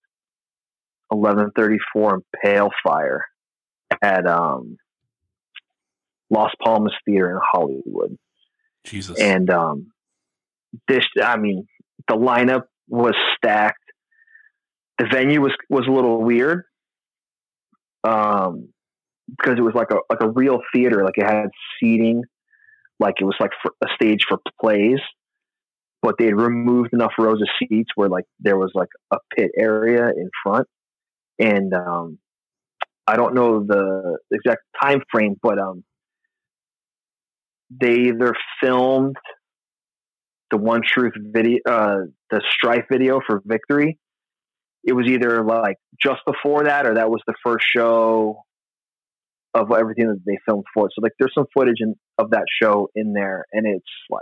[1.11, 3.25] eleven thirty four and Pale Fire
[4.01, 4.77] at um
[6.29, 8.17] Las Palmas Theater in Hollywood.
[8.83, 9.19] Jesus.
[9.19, 9.91] And um
[10.87, 11.65] this I mean,
[12.07, 13.77] the lineup was stacked.
[14.97, 16.63] The venue was was a little weird.
[18.03, 18.69] Um
[19.37, 22.23] because it was like a like a real theater, like it had seating,
[22.99, 24.99] like it was like a stage for plays,
[26.01, 29.51] but they had removed enough rows of seats where like there was like a pit
[29.57, 30.67] area in front,
[31.37, 32.17] and um,
[33.07, 35.83] I don't know the exact time frame, but um,
[37.69, 39.15] they either filmed
[40.51, 41.97] the One Truth video, uh,
[42.31, 43.97] the Strife video for Victory.
[44.83, 48.43] It was either like just before that, or that was the first show
[49.53, 50.93] of everything that they filmed for it.
[50.95, 54.21] So like there's some footage in, of that show in there and it's like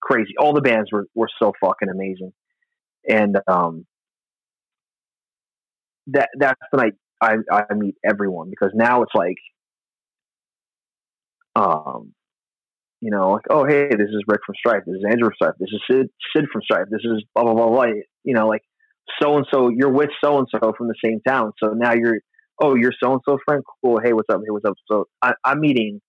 [0.00, 0.34] crazy.
[0.38, 2.32] All the bands were, were so fucking amazing.
[3.08, 3.86] And um
[6.08, 9.36] that that's the night I, I meet everyone because now it's like
[11.54, 12.12] um
[13.00, 15.54] you know, like, oh hey, this is Rick from Strife, this is Andrew from Strife,
[15.60, 17.84] this is Sid Sid from Strife, this is blah blah blah blah.
[18.24, 18.62] You know, like
[19.22, 21.52] so and so you're with so and so from the same town.
[21.62, 22.18] So now you're
[22.60, 23.62] oh, you're so and so friend.
[23.82, 24.00] Cool.
[24.02, 24.40] Hey, what's up?
[24.40, 24.74] Hey, what's up?
[24.90, 26.00] So I, I'm meeting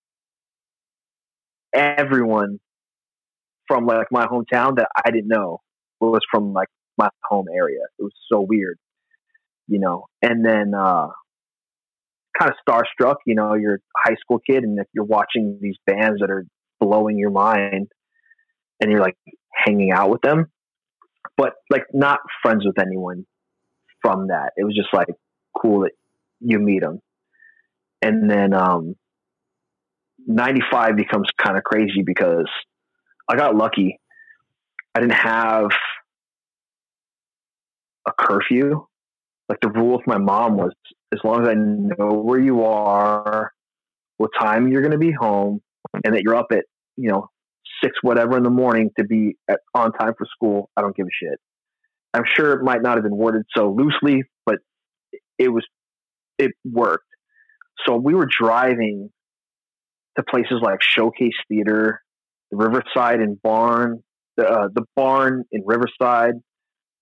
[1.74, 2.58] everyone
[3.68, 5.60] from like my hometown that I didn't know
[6.00, 7.80] was from like my home area.
[7.98, 8.78] It was so weird,
[9.68, 10.06] you know.
[10.22, 11.08] And then uh,
[12.38, 13.54] kind of starstruck, you know.
[13.54, 16.44] You're a high school kid, and you're watching these bands that are
[16.80, 17.88] blowing your mind,
[18.80, 19.16] and you're like
[19.54, 20.46] hanging out with them,
[21.36, 23.26] but like not friends with anyone
[24.02, 24.52] from that.
[24.56, 25.08] It was just like
[25.56, 25.92] cool that
[26.40, 27.00] you meet them.
[28.02, 28.94] And then um,
[30.26, 32.48] 95 becomes kind of crazy because
[33.28, 33.98] I got lucky.
[34.94, 35.70] I didn't have
[38.06, 38.86] a curfew.
[39.48, 40.72] Like the rule with my mom was
[41.12, 43.52] as long as I know where you are,
[44.16, 45.60] what time you're going to be home,
[46.04, 46.64] and that you're up at,
[46.96, 47.28] you know,
[47.82, 51.06] six whatever in the morning to be at, on time for school, I don't give
[51.06, 51.38] a shit.
[52.12, 54.56] I'm sure it might not have been worded so loosely, but
[55.38, 55.64] it was
[56.40, 57.04] it worked.
[57.86, 59.10] So we were driving
[60.16, 62.02] to places like Showcase Theater,
[62.50, 64.02] the Riverside and Barn,
[64.36, 66.34] the uh, the barn in Riverside,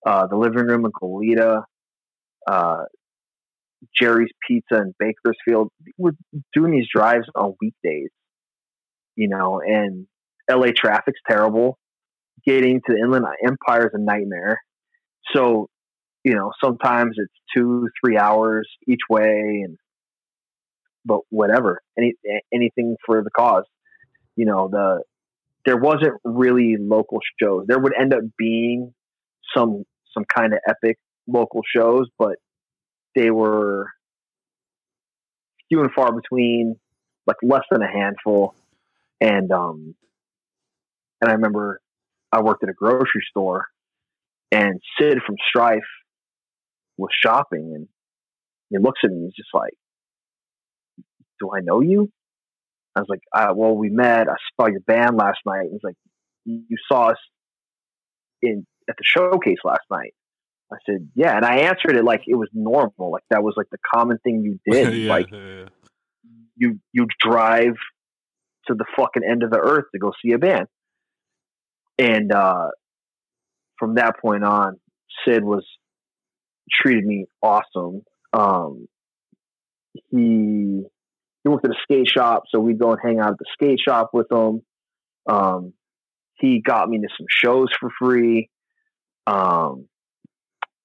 [0.07, 1.63] uh, the living room in Goleta,
[2.51, 2.85] uh,
[3.99, 5.71] Jerry's Pizza in Bakersfield.
[5.97, 6.13] We're
[6.53, 8.11] doing these drives on weekdays,
[9.17, 10.07] you know, and
[10.51, 11.79] LA traffic's terrible.
[12.47, 14.59] Getting to the Inland Empire is a nightmare.
[15.35, 15.69] So
[16.29, 19.79] you know, sometimes it's two, three hours each way, and
[21.03, 22.13] but whatever, any
[22.53, 23.65] anything for the cause.
[24.37, 25.05] You know, the
[25.65, 27.65] there wasn't really local shows.
[27.67, 28.93] There would end up being
[29.57, 32.37] some some kind of epic local shows, but
[33.17, 33.89] they were
[35.71, 36.77] few and far between,
[37.27, 38.55] like less than a handful.
[39.19, 39.95] And um,
[41.23, 41.81] and I remember
[42.31, 43.65] I worked at a grocery store,
[44.53, 45.81] and Sid from Strife
[46.99, 47.89] was shopping and
[48.71, 49.75] he looks at me he's just like
[51.41, 52.11] do i know you?
[52.97, 55.69] I was like uh, well we met i saw your band last night.
[55.71, 55.97] He's like
[56.45, 57.19] you saw us
[58.43, 60.15] in at the showcase last night.
[60.73, 63.69] I said yeah and i answered it like it was normal like that was like
[63.71, 65.67] the common thing you did yeah, like yeah,
[66.57, 67.77] you you drive
[68.67, 70.67] to the fucking end of the earth to go see a band.
[71.99, 72.69] And uh
[73.79, 74.79] from that point on
[75.25, 75.65] sid was
[76.71, 78.03] treated me awesome.
[78.33, 78.87] Um,
[80.11, 80.83] he
[81.43, 83.79] he worked at a skate shop, so we'd go and hang out at the skate
[83.87, 84.63] shop with him.
[85.29, 85.73] Um,
[86.35, 88.51] he got me to some shows for free,
[89.27, 89.87] um,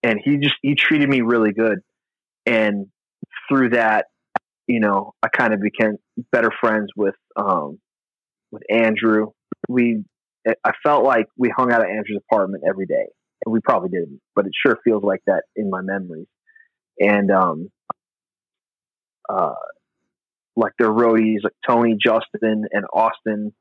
[0.02, 1.80] and he just he treated me really good.
[2.46, 2.88] And
[3.48, 4.08] through that,
[4.68, 5.98] you know, I kind of became
[6.32, 7.80] better friends with um,
[8.52, 9.32] with Andrew.
[9.68, 10.04] We
[10.46, 13.08] I felt like we hung out at Andrew's apartment every day,
[13.46, 16.28] we probably didn't, but it sure feels like that in my memories.
[17.00, 17.70] And um,
[19.30, 19.54] uh,
[20.56, 23.54] like their roadies, like Tony, Justin, and Austin,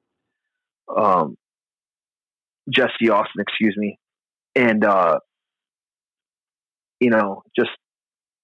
[0.94, 1.36] um,
[2.68, 3.98] Jesse Austin, excuse me,
[4.54, 5.18] and uh,
[7.00, 7.70] you know, just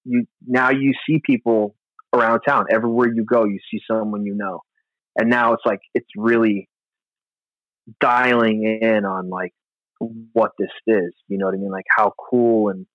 [0.05, 1.75] you now you see people
[2.13, 2.67] around town.
[2.71, 4.63] Everywhere you go, you see someone you know,
[5.17, 6.69] and now it's like it's really
[8.01, 9.53] dialing in on like
[9.99, 11.13] what this is.
[11.29, 11.71] You know what I mean?
[11.71, 12.87] Like how cool and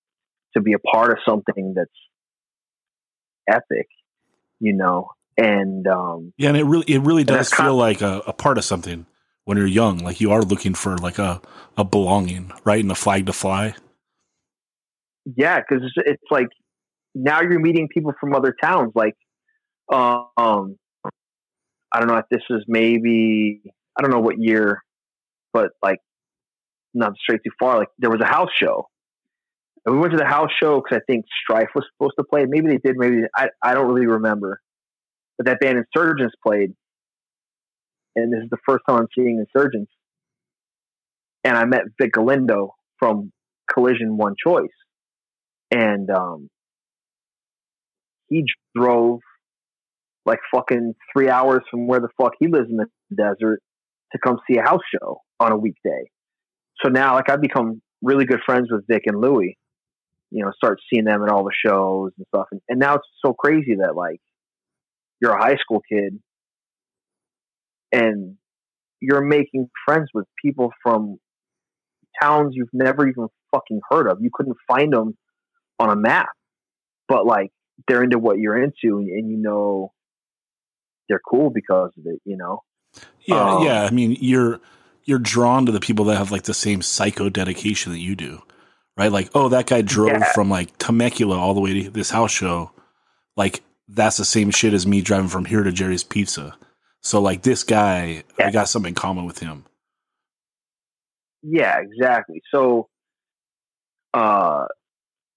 [0.55, 1.89] to be a part of something that's
[3.49, 3.87] epic.
[4.59, 8.33] You know, and um, yeah, and it really it really does feel like a, a,
[8.33, 9.05] part of something
[9.45, 9.97] when you're young.
[9.99, 11.41] Like you are looking for like a
[11.75, 13.75] a belonging, right, and a flag to fly.
[15.25, 16.47] Yeah, because it's, it's, like
[17.15, 18.91] now you're meeting people from other towns.
[18.93, 19.15] Like,
[19.91, 23.61] um, I don't know if this is maybe
[23.97, 24.81] I don't know what year,
[25.51, 25.99] but like
[26.93, 27.77] not straight too far.
[27.77, 28.87] Like there was a house show.
[29.85, 32.45] And we went to the house show because I think Strife was supposed to play.
[32.47, 32.95] Maybe they did.
[32.97, 34.61] Maybe I I don't really remember.
[35.37, 36.73] But that band Insurgents played,
[38.15, 39.91] and this is the first time I'm seeing Insurgents.
[41.43, 43.33] And I met Vic Galindo from
[43.73, 44.69] Collision One Choice,
[45.71, 46.49] and um,
[48.29, 49.19] he drove
[50.25, 53.59] like fucking three hours from where the fuck he lives in the desert
[54.13, 56.09] to come see a house show on a weekday.
[56.83, 59.57] So now, like, I've become really good friends with Vic and Louie.
[60.31, 62.47] You know, start seeing them at all the shows and stuff.
[62.51, 64.19] And, and now it's so crazy that like
[65.21, 66.19] you're a high school kid
[67.91, 68.35] and
[68.99, 71.19] you're making friends with people from
[72.21, 74.19] towns you've never even fucking heard of.
[74.21, 75.15] You couldn't find them
[75.79, 76.29] on a map,
[77.07, 77.51] but like
[77.87, 79.91] they're into what you're into, and you know
[81.07, 82.21] they're cool because of it.
[82.25, 82.63] You know.
[83.25, 83.83] Yeah, um, yeah.
[83.83, 84.59] I mean, you're
[85.05, 88.41] you're drawn to the people that have like the same psycho dedication that you do,
[88.97, 89.11] right?
[89.11, 90.31] Like, oh, that guy drove yeah.
[90.33, 92.71] from like Temecula all the way to this house show.
[93.35, 96.55] Like, that's the same shit as me driving from here to Jerry's Pizza.
[97.01, 98.47] So, like, this guy, yeah.
[98.47, 99.65] I got something in common with him.
[101.41, 102.41] Yeah, exactly.
[102.53, 102.87] So,
[104.13, 104.65] uh,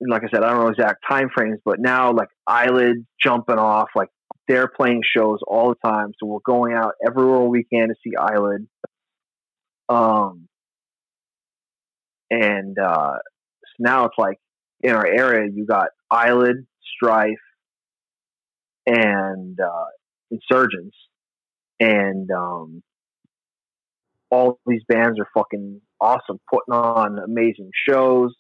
[0.01, 3.89] like I said, I don't know exact time frames, but now like eyelid jumping off,
[3.95, 4.09] like
[4.47, 6.13] they're playing shows all the time.
[6.19, 8.67] So we're going out everywhere we can to see eyelid.
[9.89, 10.49] Um,
[12.31, 14.39] and uh, so now it's like
[14.81, 17.35] in our area, you got eyelid, strife,
[18.87, 19.87] and uh,
[20.31, 20.97] insurgents,
[21.81, 22.83] and um,
[24.31, 28.35] all these bands are fucking awesome, putting on amazing shows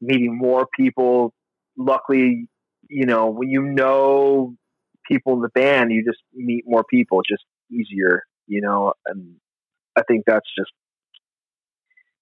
[0.00, 1.32] meeting more people.
[1.76, 2.48] Luckily,
[2.88, 4.54] you know, when you know
[5.06, 7.20] people in the band, you just meet more people.
[7.20, 9.34] It's just easier, you know, and
[9.98, 10.70] I think that's just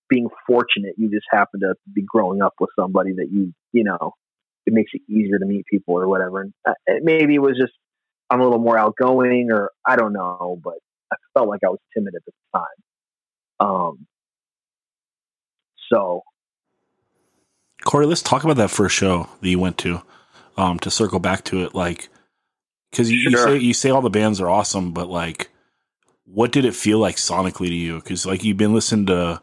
[0.09, 0.95] being fortunate.
[0.97, 4.15] You just happen to be growing up with somebody that you, you know,
[4.65, 6.41] it makes it easier to meet people or whatever.
[6.43, 7.73] And uh, maybe it was just
[8.31, 10.75] I'm a little more outgoing, or I don't know, but
[11.13, 13.69] I felt like I was timid at the time.
[13.69, 14.07] Um,
[15.91, 16.23] so
[17.85, 20.03] Corey, let's talk about that first show that you went to.
[20.59, 22.09] Um, to circle back to it, like,
[22.91, 23.31] because you, sure.
[23.31, 25.51] you, say you say all the bands are awesome, but like,
[26.27, 27.97] what did it feel like sonically to you?
[27.97, 29.41] Because like you've been listening to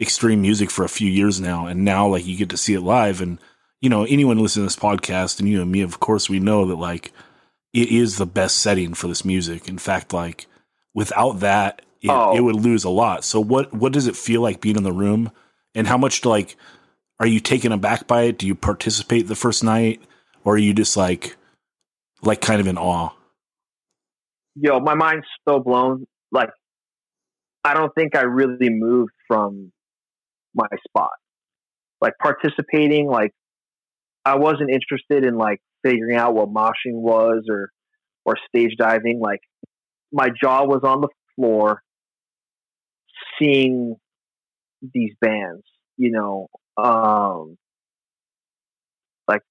[0.00, 2.80] extreme music for a few years now, and now like you get to see it
[2.80, 3.38] live, and
[3.80, 6.66] you know anyone listening to this podcast, and you and me, of course, we know
[6.66, 7.12] that like
[7.72, 9.68] it is the best setting for this music.
[9.68, 10.46] In fact, like
[10.94, 12.36] without that, it, oh.
[12.36, 13.24] it would lose a lot.
[13.24, 15.30] So what what does it feel like being in the room,
[15.74, 16.56] and how much like
[17.20, 18.38] are you taken aback by it?
[18.38, 20.02] Do you participate the first night,
[20.44, 21.36] or are you just like,
[22.22, 23.10] like kind of in awe?
[24.54, 26.06] Yo, my mind's so blown.
[26.32, 26.50] Like,
[27.64, 29.72] I don't think I really moved from
[30.54, 31.10] my spot.
[32.00, 33.32] Like participating, like
[34.24, 37.70] I wasn't interested in like figuring out what moshing was or
[38.24, 39.20] or stage diving.
[39.20, 39.40] Like
[40.12, 41.82] my jaw was on the floor,
[43.38, 43.96] seeing
[44.82, 45.62] these bands,
[45.96, 47.56] you know, um,
[49.26, 49.42] like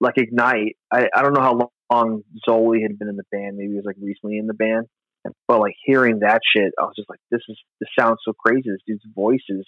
[0.00, 0.76] like Ignite.
[0.92, 3.56] I, I don't know how long Zoli had been in the band.
[3.56, 4.86] Maybe he was like recently in the band.
[5.48, 8.70] But like hearing that shit, I was just like, this is this sounds so crazy.
[8.70, 9.66] This dude's voice is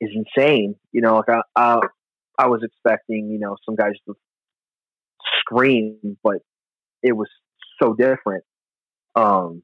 [0.00, 0.74] is insane.
[0.92, 1.80] You know, like I I,
[2.38, 4.14] I was expecting you know some guys to
[5.40, 6.38] scream, but
[7.02, 7.28] it was
[7.82, 8.44] so different.
[9.14, 9.62] Um,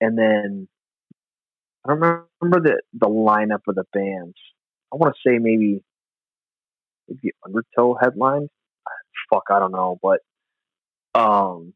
[0.00, 0.68] and then
[1.84, 4.36] I don't remember the the lineup of the bands.
[4.92, 5.82] I want to say maybe
[7.08, 8.48] maybe Undertow headline.
[9.32, 10.20] Fuck, I don't know, but
[11.14, 11.72] um,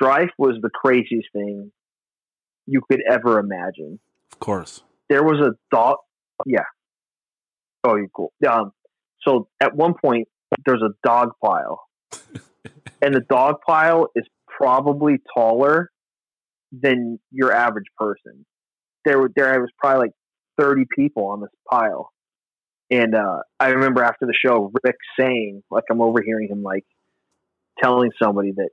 [0.00, 1.72] Strife was the craziest thing
[2.66, 3.98] you could ever imagine.
[4.32, 4.82] Of course.
[5.08, 5.96] There was a dog.
[6.46, 6.64] Yeah.
[7.84, 8.32] Oh, you cool.
[8.48, 8.72] Um,
[9.26, 10.28] so at one point,
[10.64, 11.82] there's a dog pile,
[13.02, 15.90] and the dog pile is probably taller
[16.72, 18.44] than your average person.
[19.04, 20.12] There, there was probably like
[20.58, 22.10] 30 people on this pile.
[22.90, 26.84] And uh, I remember after the show, Rick saying, like, I'm overhearing him, like,
[27.82, 28.70] telling somebody that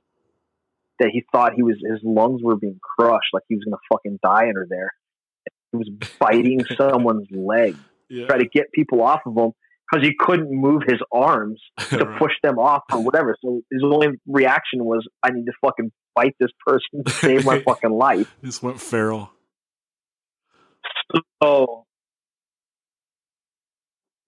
[0.98, 4.18] that he thought he was his lungs were being crushed, like he was gonna fucking
[4.22, 4.92] die under there.
[5.72, 7.76] He was biting someone's leg,
[8.08, 8.26] Yeah.
[8.26, 9.52] try to get people off of him
[9.90, 12.18] because he couldn't move his arms to Right.
[12.18, 13.36] push them off or whatever.
[13.44, 17.62] So his only reaction was, "I need to fucking bite this person to save my
[17.66, 19.30] fucking life." Just went feral.
[21.42, 21.86] So,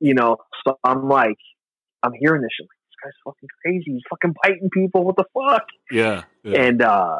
[0.00, 1.36] you know, so I'm like,
[2.02, 2.66] I'm hearing this shit.
[3.02, 3.84] Guy's fucking crazy.
[3.86, 5.04] He's fucking biting people.
[5.04, 5.64] What the fuck?
[5.90, 6.24] Yeah.
[6.42, 6.62] yeah.
[6.62, 7.16] And uh,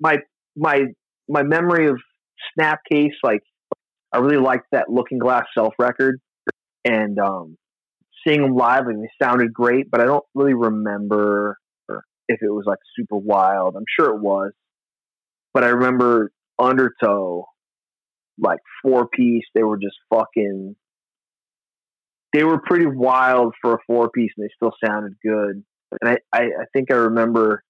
[0.00, 0.18] my
[0.56, 0.86] my
[1.28, 1.98] my memory of
[2.58, 3.42] Snapcase, like,
[4.12, 6.20] I really liked that Looking Glass Self record,
[6.84, 7.56] and um,
[8.26, 9.90] seeing them live, and they sounded great.
[9.90, 11.58] But I don't really remember
[12.28, 13.76] if it was like super wild.
[13.76, 14.52] I'm sure it was,
[15.52, 17.46] but I remember Undertow,
[18.38, 19.44] like four piece.
[19.54, 20.76] They were just fucking.
[22.34, 25.64] They were pretty wild for a four piece, and they still sounded good.
[26.02, 27.62] And I, I, I think I remember,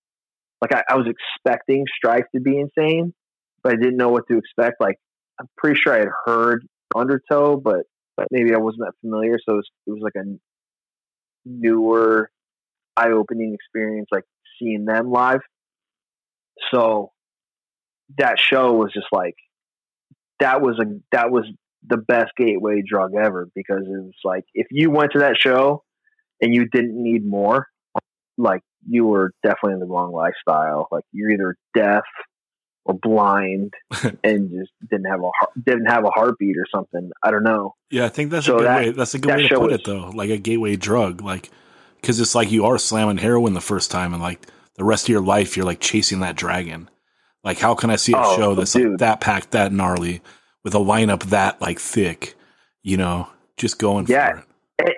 [0.63, 3.13] like I, I was expecting Strife to be insane,
[3.63, 4.81] but I didn't know what to expect.
[4.81, 4.97] Like
[5.39, 7.83] I'm pretty sure I had heard Undertow, but
[8.17, 9.39] but maybe I wasn't that familiar.
[9.47, 10.27] So it was, it was like a
[11.45, 12.31] newer,
[12.97, 14.25] eye-opening experience, like
[14.59, 15.41] seeing them live.
[16.73, 17.11] So
[18.19, 19.35] that show was just like
[20.41, 21.45] that was a that was
[21.87, 25.83] the best gateway drug ever because it was like if you went to that show
[26.41, 27.67] and you didn't need more,
[28.39, 30.89] like you were definitely in the wrong lifestyle.
[30.91, 32.05] Like you're either deaf
[32.87, 33.73] or blind
[34.25, 37.11] and just didn't have a heart, didn't have a heartbeat or something.
[37.23, 37.75] I don't know.
[37.91, 38.91] Yeah, I think that's So a good that- way.
[38.91, 40.11] That's a good that way to put was- it, though.
[40.11, 41.51] Like a gateway drug, like
[42.01, 45.09] because it's like you are slamming heroin the first time, and like the rest of
[45.11, 46.91] your life, you're like chasing that dragon.
[47.43, 50.23] Like, how can I see a Oh, show that's like that packed, that gnarly,
[50.65, 52.35] with a lineup that like thick?
[52.83, 54.33] You know, just going Yeah.
[54.33, 54.39] for
[54.87, 54.97] it.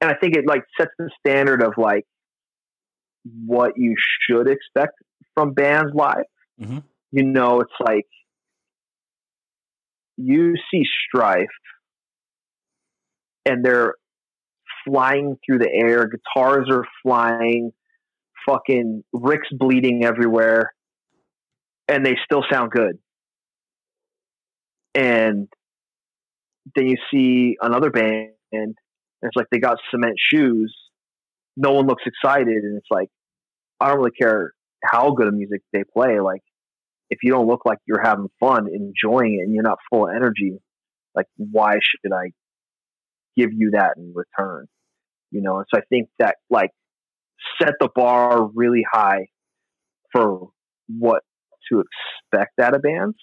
[0.00, 2.04] and, I think it like sets the standard of like
[3.44, 4.92] what you should expect
[5.34, 6.24] from bands live.
[6.60, 6.84] Mhm.
[7.12, 8.06] You know, it's like
[10.16, 11.48] you see Strife,
[13.44, 13.94] and they're
[14.84, 16.06] flying through the air.
[16.08, 17.72] Guitars are flying.
[18.46, 20.72] Fucking Rick's bleeding everywhere,
[21.88, 22.98] and they still sound good.
[24.96, 25.48] And
[26.74, 28.74] then you see another band and
[29.22, 30.74] it's like they got cement shoes.
[31.56, 33.08] No one looks excited, and it's like
[33.80, 34.52] I don't really care
[34.84, 36.20] how good of music they play.
[36.20, 36.42] Like
[37.10, 40.14] if you don't look like you're having fun, enjoying it, and you're not full of
[40.14, 40.58] energy,
[41.14, 42.30] like why should I
[43.36, 44.66] give you that in return?
[45.30, 46.70] You know, and so I think that like
[47.60, 49.26] set the bar really high
[50.12, 50.48] for
[50.88, 51.22] what
[51.70, 53.16] to expect out of bands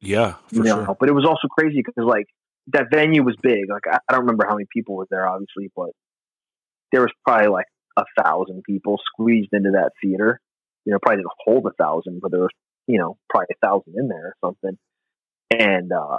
[0.00, 0.96] Yeah, for you know, sure.
[0.98, 2.26] but it was also crazy because like
[2.68, 3.70] that venue was big.
[3.70, 5.90] Like I, I don't remember how many people were there, obviously, but
[6.92, 7.66] there was probably like
[7.96, 10.40] a thousand people squeezed into that theater.
[10.84, 12.50] You know, probably didn't hold a thousand, but there was
[12.86, 14.78] you know probably a thousand in there or something.
[15.50, 16.18] And uh,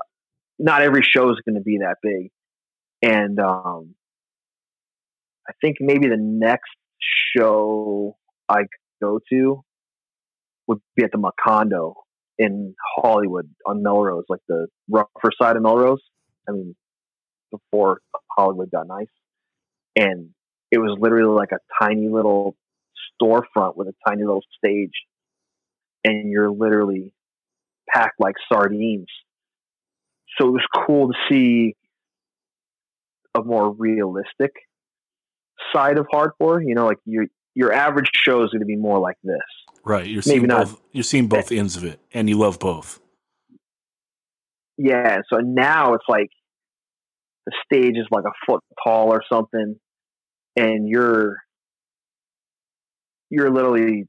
[0.57, 2.32] not every show is going to be that big.
[3.01, 3.95] And um,
[5.47, 6.71] I think maybe the next
[7.36, 8.17] show
[8.49, 8.63] I
[9.01, 9.63] go to
[10.67, 11.93] would be at the Macondo
[12.38, 16.02] in Hollywood on Melrose, like the rougher side of Melrose.
[16.48, 16.76] I mean,
[17.52, 18.02] before
[18.38, 19.08] Hollywood got nice.
[19.96, 20.30] And
[20.72, 22.56] it was literally like a tiny little
[23.22, 24.92] storefront with a tiny little stage.
[26.04, 27.14] And you're literally
[27.90, 29.08] packed like sardines.
[30.38, 31.76] So it was cool to see
[33.34, 34.52] a more realistic
[35.74, 36.62] side of hardcore.
[36.64, 37.26] You know, like your
[37.56, 39.38] your average show is going to be more like this.
[39.88, 40.06] Right.
[40.06, 43.00] You're maybe seeing not- You're seeing both ends of it, and you love both.
[44.78, 46.30] Yeah, so now it's like
[47.46, 49.80] the stage is like a foot tall or something,
[50.58, 51.38] and you're
[53.30, 54.08] you're literally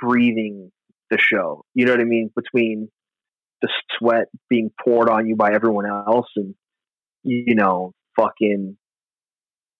[0.00, 0.72] breathing
[1.10, 1.64] the show.
[1.74, 2.30] You know what I mean?
[2.34, 2.88] Between
[3.60, 6.54] the sweat being poured on you by everyone else, and
[7.22, 8.78] you know, fucking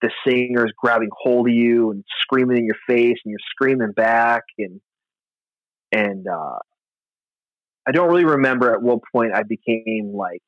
[0.03, 4.43] the singers grabbing hold of you and screaming in your face, and you're screaming back,
[4.59, 4.81] and
[5.93, 6.59] and uh,
[7.87, 10.43] I don't really remember at what point I became like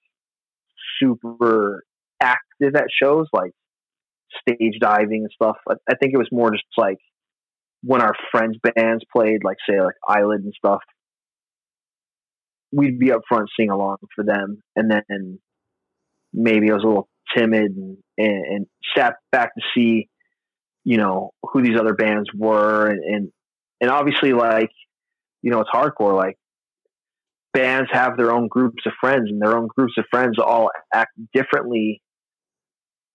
[1.00, 1.82] super
[2.20, 3.52] active at shows, like
[4.40, 5.56] stage diving and stuff.
[5.68, 6.98] I, I think it was more just like
[7.82, 10.80] when our friends' bands played, like say like Eyelid and stuff,
[12.72, 15.38] we'd be up front sing along for them, and then
[16.32, 18.66] maybe I was a little timid and, and, and
[18.96, 20.08] sat back to see,
[20.84, 23.32] you know, who these other bands were, and, and
[23.80, 24.70] and obviously like,
[25.42, 26.16] you know, it's hardcore.
[26.16, 26.36] Like
[27.52, 31.12] bands have their own groups of friends, and their own groups of friends all act
[31.34, 32.02] differently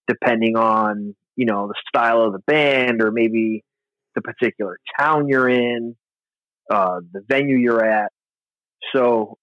[0.07, 3.63] depending on you know the style of the band or maybe
[4.15, 5.95] the particular town you're in,
[6.71, 8.11] uh, the venue you're at.
[8.95, 9.37] So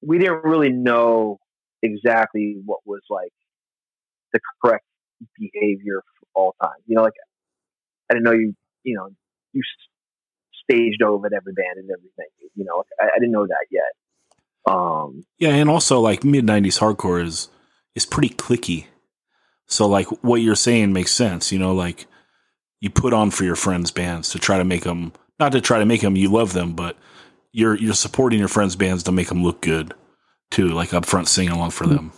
[0.00, 1.38] we didn't really know
[1.82, 3.32] exactly what was like
[4.32, 4.84] the correct
[5.38, 6.78] behavior for all time.
[6.86, 7.14] You know, like
[8.10, 9.08] I didn't know you, you know,
[9.52, 9.62] you
[10.64, 12.26] staged over at every band and everything.
[12.54, 14.72] You know, I, I didn't know that yet.
[14.72, 17.48] Um, yeah, and also like mid '90s hardcore is
[17.94, 18.86] is pretty cliquey.
[19.66, 21.52] So like what you're saying makes sense.
[21.52, 22.06] You know, like
[22.80, 25.78] you put on for your friends' bands to try to make them not to try
[25.78, 26.96] to make them you love them, but
[27.52, 29.94] you're you're supporting your friends' bands to make them look good
[30.50, 32.12] too, like up front singing along for them.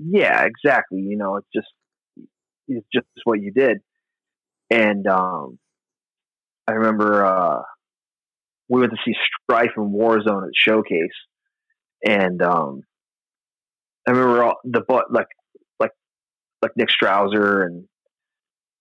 [0.00, 1.00] Yeah, exactly.
[1.00, 1.68] You know, it's just
[2.68, 3.78] it's just what you did,
[4.70, 5.58] and um,
[6.66, 7.62] I remember uh,
[8.68, 11.08] we went to see Strife and Warzone at Showcase,
[12.06, 12.82] and um,
[14.08, 15.26] I remember all the but like
[15.78, 15.92] like
[16.62, 17.86] like Nick Strauser and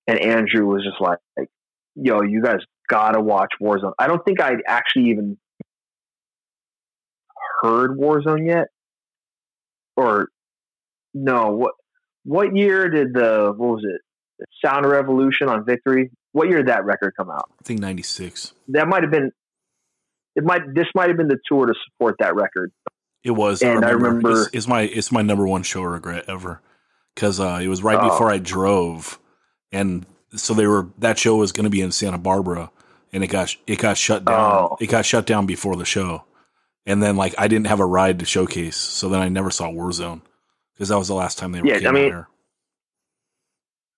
[0.07, 1.49] and Andrew was just like, like,
[1.95, 2.59] yo, you guys
[2.89, 3.93] gotta watch Warzone.
[3.99, 5.37] I don't think I'd actually even
[7.61, 8.67] heard Warzone yet,
[9.95, 10.29] or
[11.13, 11.51] no.
[11.51, 11.73] What
[12.23, 14.01] what year did the what was it?
[14.63, 16.11] Sound Revolution on Victory.
[16.31, 17.49] What year did that record come out?
[17.59, 18.53] I think ninety six.
[18.69, 19.31] That might have been.
[20.35, 20.73] It might.
[20.73, 22.71] This might have been the tour to support that record.
[23.23, 25.81] It was, and I remember, I remember it's, it's, my it's my number one show
[25.81, 26.61] regret ever
[27.13, 28.09] because uh, it was right oh.
[28.09, 29.19] before I drove,
[29.71, 30.05] and
[30.35, 32.71] so they were that show was going to be in Santa Barbara,
[33.11, 34.69] and it got it got shut down.
[34.71, 34.77] Oh.
[34.79, 36.23] It got shut down before the show,
[36.85, 39.67] and then like I didn't have a ride to showcase, so then I never saw
[39.67, 40.21] Warzone
[40.79, 41.67] because that was the last time they were.
[41.67, 42.29] Yeah, I mean, here.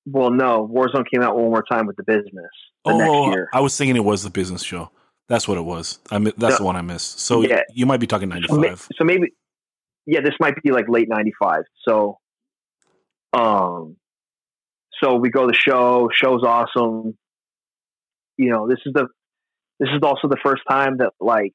[0.07, 2.49] well, no, Warzone came out one more time with the business.
[2.83, 4.89] The oh, I was thinking it was the business show.
[5.29, 5.99] That's what it was.
[6.09, 7.19] I mean that's no, the one I missed.
[7.19, 7.61] So yeah.
[7.71, 8.87] you might be talking ninety five.
[8.97, 9.27] So maybe,
[10.07, 11.61] yeah, this might be like late ninety five.
[11.87, 12.17] So,
[13.31, 13.95] um,
[15.01, 16.09] so we go to the show.
[16.11, 17.15] Show's awesome.
[18.37, 19.07] You know, this is the
[19.79, 21.53] this is also the first time that like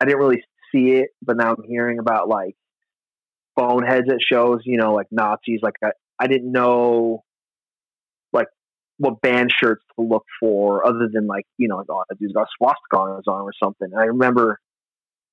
[0.00, 2.54] I didn't really see it, but now I'm hearing about like
[3.56, 4.60] boneheads at shows.
[4.64, 5.60] You know, like Nazis.
[5.62, 7.24] Like I, I didn't know
[8.32, 8.48] like
[8.98, 12.42] what band shirts to look for, other than like you know, oh, that dude's got
[12.42, 13.88] a swastika on his arm or something.
[13.92, 14.58] And I remember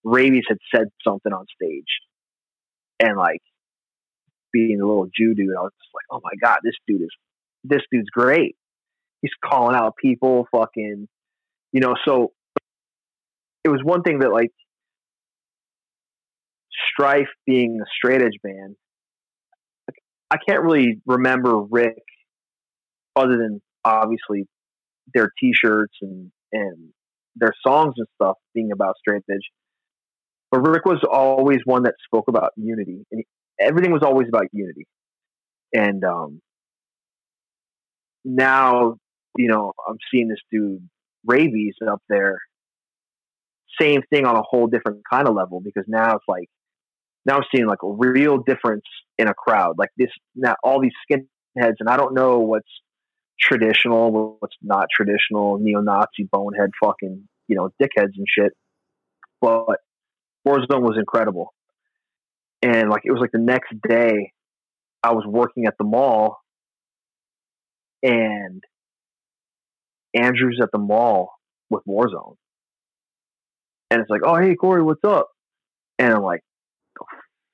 [0.06, 1.88] Raybeez had said something on stage,
[3.00, 3.42] and like
[4.52, 7.12] being a little Jew dude, I was just like, oh my god, this dude is
[7.64, 8.56] this dude's great.
[9.22, 11.08] He's calling out people, fucking,
[11.72, 11.96] you know.
[12.06, 12.34] So
[13.64, 14.52] it was one thing that like
[16.92, 18.76] Strife being a straight edge band.
[20.32, 22.04] I can't really remember Rick
[23.16, 24.48] other than obviously
[25.14, 26.90] their T-shirts and and
[27.36, 29.42] their songs and stuff being about straight edge.
[30.52, 33.24] But Rick was always one that spoke about unity, and
[33.60, 34.86] everything was always about unity.
[35.74, 36.42] And um,
[38.24, 38.98] now,
[39.36, 40.88] you know, I'm seeing this dude
[41.30, 42.38] Raybeez up there.
[43.82, 46.48] Same thing on a whole different kind of level because now it's like
[47.26, 48.86] now I'm seeing like a real difference
[49.18, 49.76] in a crowd.
[49.78, 52.70] Like this now all these skinheads and I don't know what's
[53.40, 58.54] traditional, what's not traditional, neo Nazi bonehead fucking, you know, dickheads and shit.
[59.42, 59.80] But
[60.48, 61.54] Warzone was incredible
[62.64, 64.32] and like it was like the next day
[65.04, 66.38] I was working at the mall
[68.02, 68.64] and
[70.14, 71.34] Andrew's at the mall
[71.70, 72.36] with Warzone.
[73.92, 75.28] And it's like, oh hey Corey, what's up?
[76.00, 76.42] And I'm like,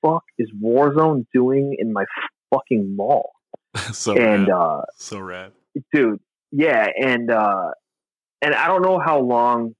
[0.02, 2.04] fuck is Warzone doing in my
[2.52, 3.30] fucking mall?
[3.92, 4.50] so and rad.
[4.50, 5.52] uh so rad.
[5.92, 6.20] Dude,
[6.50, 7.70] yeah, and uh
[8.42, 9.74] and I don't know how long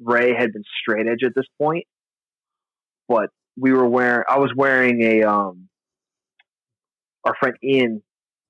[0.00, 1.86] Ray had been straight edge at this point,
[3.08, 5.68] but we were wearing I was wearing a um
[7.24, 8.02] our friend Ian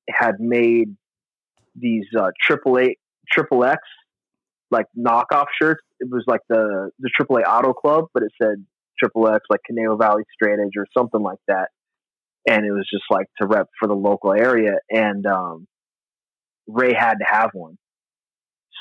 [0.09, 0.97] had made
[1.76, 2.97] these uh triple A
[3.31, 3.83] triple X
[4.70, 5.83] like knockoff shirts.
[6.01, 8.64] It was like the the triple A auto club, but it said
[9.01, 11.68] triple X like Conejo Valley straight edge or something like that.
[12.48, 14.74] And it was just like to rep for the local area.
[14.90, 15.66] And um
[16.66, 17.76] Ray had to have one.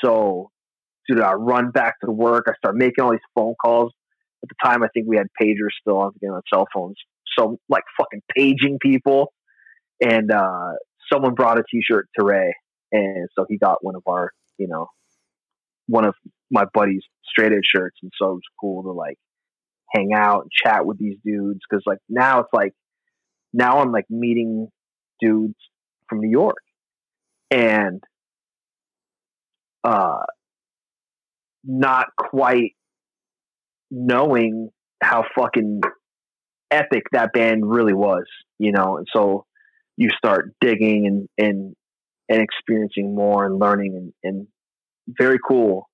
[0.04, 0.50] So
[1.08, 3.92] dude, I run back to work, I start making all these phone calls.
[4.42, 5.98] At the time, I think we had pagers still.
[5.98, 6.96] On, you know, on cell phones.
[7.38, 9.32] So like fucking paging people,
[10.00, 10.72] and uh,
[11.12, 12.54] someone brought a T-shirt to Ray,
[12.90, 14.86] and so he got one of our you know,
[15.88, 16.14] one of
[16.50, 19.16] my buddy's straight edge shirts, and so it was cool to like
[19.92, 22.72] hang out and chat with these dudes because like now it's like
[23.52, 24.68] now I'm like meeting
[25.20, 25.56] dudes
[26.08, 26.62] from New York.
[27.50, 28.02] And
[29.82, 30.22] uh
[31.64, 32.72] not quite
[33.90, 34.70] knowing
[35.02, 35.80] how fucking
[36.70, 38.24] epic that band really was,
[38.58, 39.44] you know, and so
[39.96, 41.74] you start digging and and
[42.28, 44.46] and experiencing more and learning and, and
[45.08, 45.89] very cool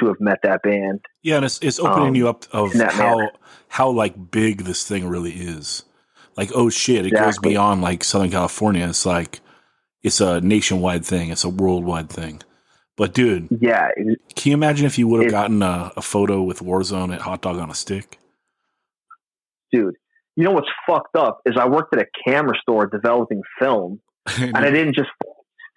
[0.00, 1.00] to have met that band.
[1.22, 3.30] Yeah, and it's it's opening um, you up of how manner.
[3.68, 5.84] how like big this thing really is.
[6.36, 7.26] Like, oh shit, it exactly.
[7.26, 8.86] goes beyond like Southern California.
[8.86, 9.40] It's like
[10.02, 11.30] it's a nationwide thing.
[11.30, 12.42] It's a worldwide thing.
[12.96, 16.42] But dude, yeah, it, can you imagine if you would have gotten a, a, photo
[16.42, 18.18] with Warzone at Hot Dog on a Stick?
[19.70, 19.94] Dude,
[20.34, 24.00] you know what's fucked up is I worked at a camera store developing film,
[24.38, 25.10] and I didn't just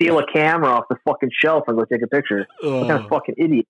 [0.02, 2.48] steal a camera off the fucking shelf and go take a picture.
[2.64, 3.68] Uh, what kind of fucking idiot?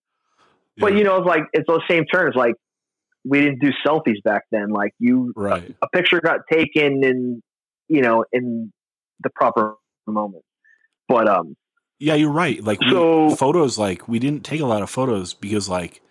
[0.77, 0.81] Yeah.
[0.81, 2.35] But you know, it's like it's those same terms.
[2.35, 2.55] Like
[3.23, 4.69] we didn't do selfies back then.
[4.69, 5.75] Like you, right?
[5.81, 7.41] A, a picture got taken in,
[7.87, 8.71] you know, in
[9.21, 9.75] the proper
[10.07, 10.43] moment.
[11.07, 11.55] But um,
[11.99, 12.63] yeah, you're right.
[12.63, 16.01] Like so, we, photos, like we didn't take a lot of photos because like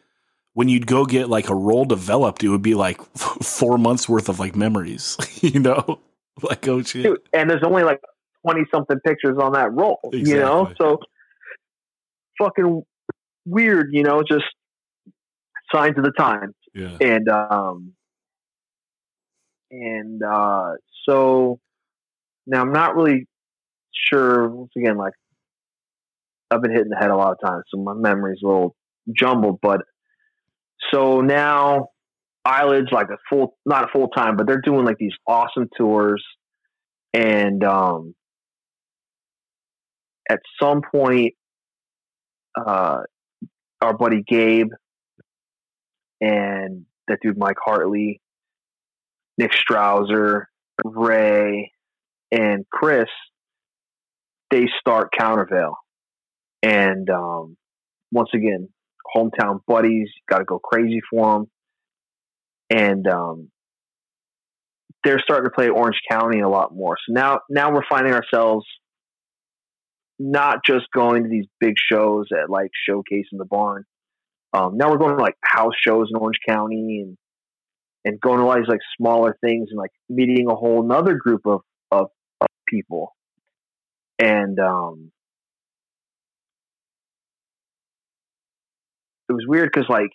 [0.52, 4.28] when you'd go get like a roll developed, it would be like four months worth
[4.28, 6.00] of like memories, you know,
[6.42, 7.02] like oh shit.
[7.02, 8.00] Dude, and there's only like
[8.44, 10.30] twenty something pictures on that roll, exactly.
[10.30, 10.98] you know, so
[12.38, 12.82] fucking
[13.44, 14.44] weird, you know, just
[15.72, 16.54] signs of the times.
[16.74, 16.96] Yeah.
[17.00, 17.92] And um,
[19.70, 20.72] and uh,
[21.08, 21.58] so
[22.46, 23.26] now I'm not really
[23.92, 24.48] sure.
[24.48, 25.12] Once again, like
[26.50, 28.76] I've been hitting the head a lot of times, so my memory's a little
[29.16, 29.58] jumbled.
[29.62, 29.82] But
[30.92, 31.88] so now
[32.44, 36.24] eyelids like a full, not a full time, but they're doing like these awesome tours,
[37.12, 38.14] and um,
[40.28, 41.34] at some point,
[42.58, 43.00] uh,
[43.80, 44.70] our buddy Gabe
[46.20, 48.20] and that dude Mike Hartley,
[49.38, 50.44] Nick Strouser,
[50.84, 51.72] Ray,
[52.30, 53.08] and Chris,
[54.50, 55.74] they start Countervail.
[56.62, 57.56] And um,
[58.12, 58.68] once again,
[59.16, 61.50] hometown buddies, got to go crazy for them.
[62.68, 63.50] And um,
[65.02, 66.96] they're starting to play Orange County a lot more.
[67.06, 68.66] So now, now we're finding ourselves
[70.20, 73.84] not just going to these big shows at like Showcase in the Barn.
[74.52, 77.16] Um, now we're going to like house shows in Orange County and
[78.04, 81.42] and going to all these like smaller things and like meeting a whole another group
[81.46, 81.60] of,
[81.90, 82.08] of,
[82.40, 83.14] of people.
[84.18, 85.10] And um,
[89.30, 90.12] it was weird because like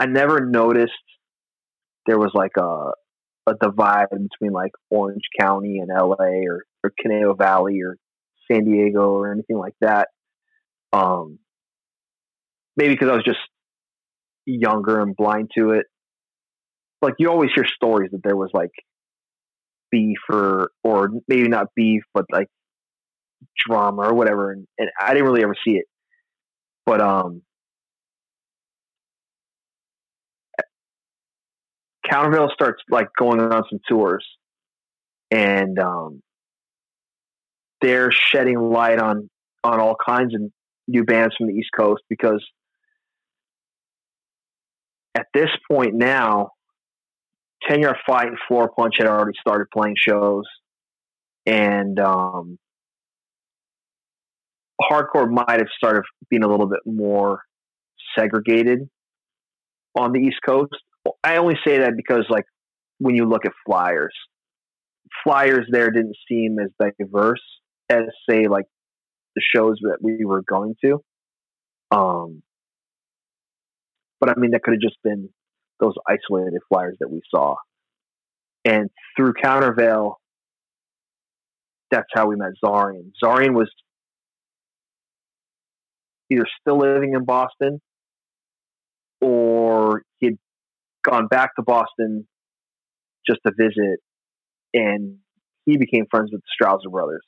[0.00, 0.92] I never noticed
[2.06, 2.92] there was like a
[3.46, 7.96] a divide between like Orange County and LA or, or Conejo Valley or
[8.50, 10.08] San Diego or anything like that.
[10.92, 11.38] Um,
[12.76, 13.38] maybe because I was just
[14.44, 15.86] younger and blind to it.
[17.02, 18.70] Like you always hear stories that there was like
[19.90, 22.48] beef or or maybe not beef, but like
[23.66, 25.86] drama or whatever, and, and I didn't really ever see it.
[26.84, 27.42] But um,
[32.10, 34.26] Countervail starts like going on some tours,
[35.30, 36.22] and um,
[37.86, 39.30] they're shedding light on
[39.62, 40.40] on all kinds of
[40.88, 42.44] new bands from the East Coast because
[45.14, 46.50] at this point now,
[47.68, 50.44] Ten Yard Fight and Floor Punch had already started playing shows,
[51.46, 52.58] and um,
[54.82, 57.40] hardcore might have started being a little bit more
[58.18, 58.88] segregated
[59.98, 60.74] on the East Coast.
[61.22, 62.44] I only say that because, like,
[62.98, 64.14] when you look at flyers,
[65.22, 67.40] flyers there didn't seem as diverse
[67.88, 68.66] as, say, like
[69.34, 71.00] the shows that we were going to.
[71.90, 72.42] Um,
[74.20, 75.28] but I mean, that could have just been
[75.80, 77.56] those isolated flyers that we saw.
[78.64, 80.18] And through Countervail,
[81.90, 83.12] that's how we met Zarian.
[83.22, 83.70] Zarian was
[86.30, 87.80] either still living in Boston
[89.20, 90.38] or he'd
[91.04, 92.26] gone back to Boston
[93.28, 94.00] just to visit
[94.74, 95.18] and
[95.64, 97.22] he became friends with the Strouser brothers.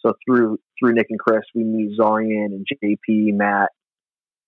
[0.00, 3.70] So through through Nick and Chris, we meet Zarian and JP, Matt,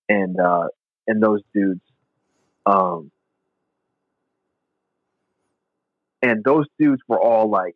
[0.09, 0.68] and uh,
[1.07, 1.80] and those dudes.
[2.66, 3.11] Um,
[6.22, 7.74] and those dudes were all like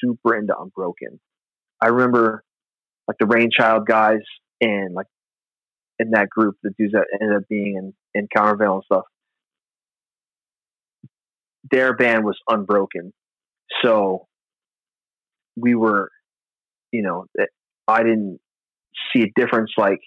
[0.00, 1.20] super into Unbroken.
[1.80, 2.44] I remember
[3.06, 4.22] like the Rainchild guys
[4.60, 5.06] and like
[5.98, 9.04] in that group, the dudes that ended up being in, in Countervail and stuff.
[11.70, 13.12] Their band was Unbroken.
[13.82, 14.26] So
[15.56, 16.10] we were
[16.94, 17.26] you know,
[17.88, 18.38] I didn't
[19.12, 19.98] see a difference like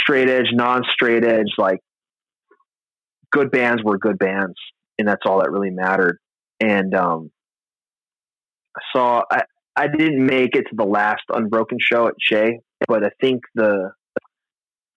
[0.00, 1.80] straight edge, non straight edge, like
[3.32, 4.56] good bands were good bands,
[4.98, 6.18] and that's all that really mattered.
[6.60, 7.30] And um,
[8.76, 9.42] I saw I
[9.74, 13.92] I didn't make it to the last Unbroken show at Che, but I think the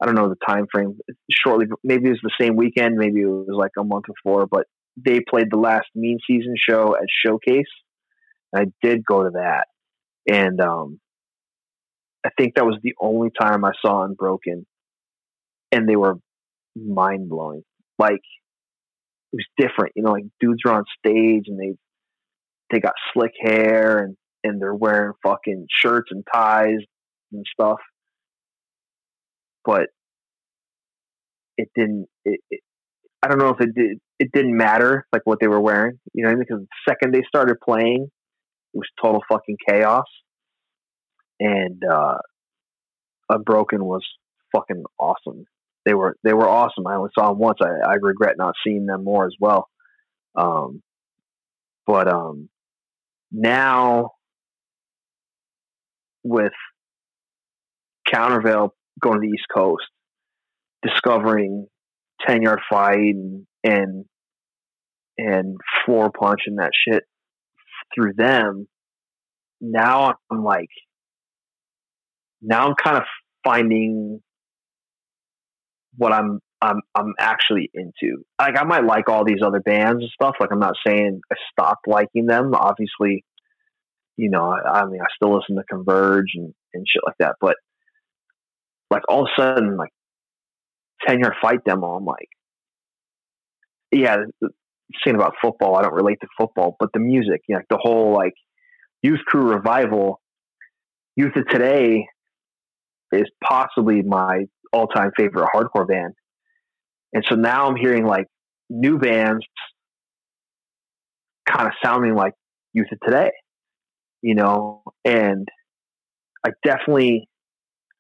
[0.01, 0.99] I don't know the time frame.
[1.31, 4.65] Shortly, maybe it was the same weekend, maybe it was like a month before, but
[4.97, 7.71] they played the last Mean Season show at Showcase.
[8.55, 9.67] I did go to that,
[10.27, 10.99] and um,
[12.25, 14.65] I think that was the only time I saw Unbroken,
[15.71, 16.15] and they were
[16.75, 17.63] mind blowing.
[17.97, 18.21] Like
[19.33, 20.11] it was different, you know.
[20.11, 21.75] Like dudes are on stage and they
[22.71, 26.79] they got slick hair and and they're wearing fucking shirts and ties
[27.31, 27.79] and stuff,
[29.65, 29.87] but
[31.57, 32.07] it didn't.
[32.25, 32.61] It, it,
[33.21, 33.99] I don't know if it did.
[34.17, 37.57] It didn't matter like what they were wearing, you know, because the second they started
[37.63, 38.09] playing,
[38.73, 40.05] was total fucking chaos.
[41.39, 42.17] And uh,
[43.29, 44.05] Unbroken was
[44.55, 45.45] fucking awesome.
[45.85, 46.85] They were they were awesome.
[46.87, 47.59] I only saw them once.
[47.61, 49.69] I, I regret not seeing them more as well.
[50.35, 50.81] Um,
[51.87, 52.49] but um,
[53.31, 54.11] now
[56.23, 56.53] with
[58.11, 59.85] Countervail going to the East Coast,
[60.83, 61.67] discovering
[62.27, 64.05] ten yard fight and, and
[65.17, 67.03] and floor punch and that shit
[67.95, 68.67] through them
[69.61, 70.69] now I'm like,
[72.41, 73.03] now I'm kind of
[73.43, 74.21] finding
[75.97, 78.23] what I'm I'm I'm actually into.
[78.39, 80.35] Like I might like all these other bands and stuff.
[80.39, 82.53] Like I'm not saying I stopped liking them.
[82.53, 83.25] Obviously,
[84.17, 87.35] you know, I, I mean I still listen to Converge and, and shit like that.
[87.41, 87.55] But
[88.89, 89.91] like all of a sudden, like
[91.05, 92.29] ten yard fight demo, I'm like,
[93.91, 94.17] yeah,
[95.03, 98.13] saying about football, I don't relate to football, but the music, you know, the whole
[98.13, 98.33] like
[99.01, 100.19] Youth Crew Revival,
[101.15, 102.05] Youth of Today
[103.11, 106.13] is possibly my all time favorite hardcore band.
[107.13, 108.27] And so now I'm hearing like
[108.69, 109.45] new bands
[111.47, 112.33] kind of sounding like
[112.73, 113.31] Youth of Today,
[114.21, 115.47] you know, and
[116.45, 117.27] I definitely,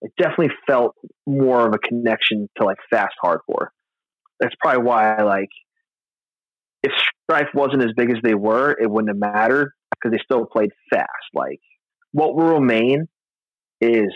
[0.03, 3.67] I definitely felt more of a connection to like fast hardcore.
[4.39, 5.49] That's probably why I like,
[6.83, 6.91] if
[7.23, 10.71] Strife wasn't as big as they were, it wouldn't have mattered because they still played
[10.91, 11.07] fast.
[11.33, 11.59] Like
[12.11, 13.07] what will remain
[13.81, 14.13] is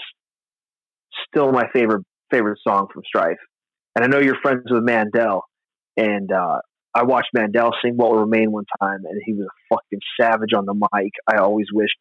[1.27, 3.37] still my favorite favorite song from Strife.
[3.95, 5.43] And I know you're friends with Mandel,
[5.95, 6.59] and uh,
[6.95, 10.53] I watched Mandel sing "What Will Remain" one time, and he was a fucking savage
[10.55, 11.11] on the mic.
[11.27, 11.97] I always wished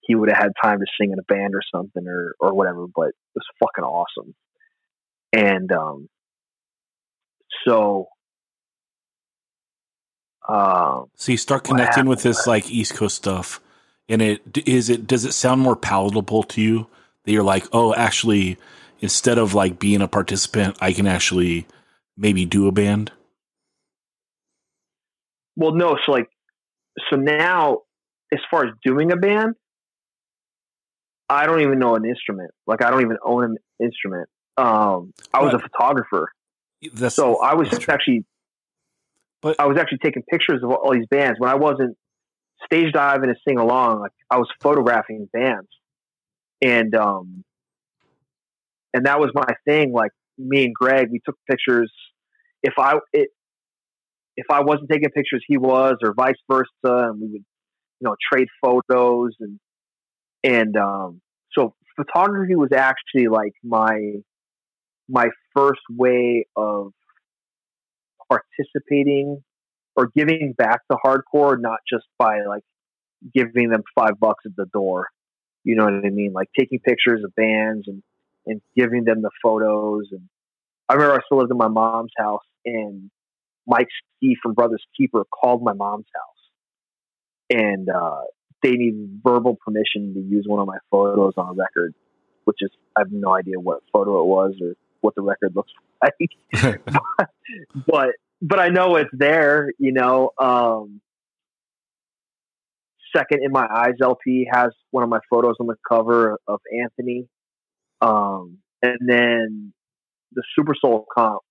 [0.00, 2.86] he would have had time to sing in a band or something or or whatever,
[2.94, 4.34] but it was fucking awesome.
[5.32, 6.08] And um,
[7.66, 8.06] so
[10.48, 13.60] um, so you start connecting with this like East Coast stuff,
[14.08, 16.86] and it is it does it sound more palatable to you
[17.24, 18.56] that you're like, oh, actually,
[19.00, 21.66] instead of like being a participant, I can actually
[22.16, 23.12] maybe do a band.
[25.56, 26.28] Well, no, so like,
[27.10, 27.80] so now
[28.32, 29.54] as far as doing a band,
[31.28, 32.50] I don't even know an instrument.
[32.66, 34.28] Like, I don't even own an instrument.
[34.56, 36.30] Um, I was a photographer,
[36.92, 38.24] That's, so I was actually
[39.42, 41.96] but I was actually taking pictures of all these bands when I wasn't
[42.64, 44.00] stage diving and sing along.
[44.00, 45.68] Like I was photographing bands,
[46.62, 47.44] and um,
[48.94, 49.92] and that was my thing.
[49.92, 51.92] Like me and Greg, we took pictures.
[52.62, 53.30] If I it,
[54.36, 57.44] if I wasn't taking pictures, he was, or vice versa, and we would,
[58.00, 59.58] you know, trade photos and
[60.44, 61.20] and um,
[61.52, 64.14] so photography was actually like my
[65.08, 66.92] my first way of
[68.40, 69.42] participating
[69.96, 72.62] or giving back to hardcore, not just by like
[73.34, 75.08] giving them five bucks at the door.
[75.64, 76.32] You know what I mean?
[76.32, 78.02] Like taking pictures of bands and,
[78.46, 80.08] and giving them the photos.
[80.10, 80.28] And
[80.88, 83.10] I remember I still lived in my mom's house and
[83.66, 88.22] Mike Steve from Brothers Keeper called my mom's house and, uh,
[88.62, 91.94] they needed verbal permission to use one of my photos on a record,
[92.44, 95.72] which is, I have no idea what photo it was or what the record looks
[96.02, 96.78] like.
[97.86, 100.30] but but I know it's there, you know.
[100.40, 101.00] Um,
[103.14, 107.28] Second in My Eyes LP has one of my photos on the cover of Anthony.
[108.00, 109.72] Um, and then
[110.32, 111.42] the Super Soul comp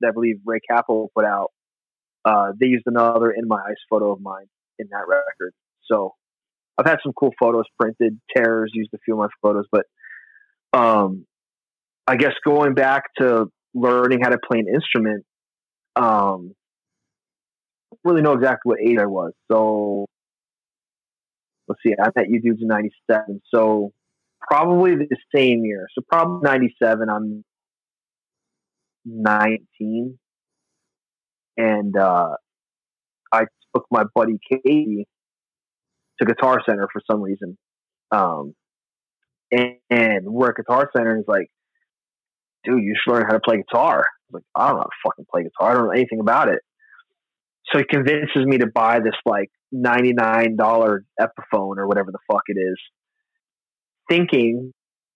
[0.00, 1.50] that I believe Ray Capital put out,
[2.24, 4.46] uh, they used another In My Eyes photo of mine
[4.78, 5.52] in that record.
[5.90, 6.14] So
[6.78, 8.20] I've had some cool photos printed.
[8.34, 9.86] Terrors used a few of my photos, but
[10.72, 11.26] um,
[12.06, 15.24] I guess going back to learning how to play an instrument,
[15.96, 16.54] um,
[18.04, 19.32] really know exactly what age I was.
[19.50, 20.06] So
[21.68, 23.92] let's see, I met you dudes in '97, so
[24.40, 25.86] probably the same year.
[25.94, 27.08] So probably '97.
[27.08, 27.44] I'm
[29.04, 30.18] 19,
[31.56, 32.30] and uh,
[33.32, 33.44] I
[33.74, 35.06] took my buddy Katie
[36.18, 37.56] to Guitar Center for some reason.
[38.10, 38.54] Um,
[39.50, 41.48] and, and we're at Guitar Center, and he's like,
[42.64, 44.84] "Dude, you should learn how to play guitar." I was like, "I don't know how
[44.84, 45.70] to fucking play guitar.
[45.70, 46.60] I don't know anything about it."
[47.72, 52.18] So he convinces me to buy this like ninety nine dollar Epiphone or whatever the
[52.30, 52.78] fuck it is,
[54.08, 54.72] thinking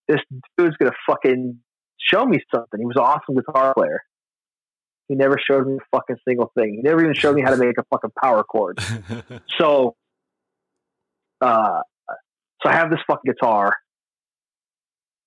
[0.09, 0.21] this
[0.57, 1.59] dude's gonna fucking
[1.99, 2.81] show me something.
[2.81, 4.01] He was an awesome guitar player.
[5.09, 6.75] He never showed me a fucking single thing.
[6.77, 8.79] He never even showed me how to make a fucking power chord.
[9.59, 9.97] so,
[11.41, 11.81] uh,
[12.63, 13.75] so I have this fucking guitar,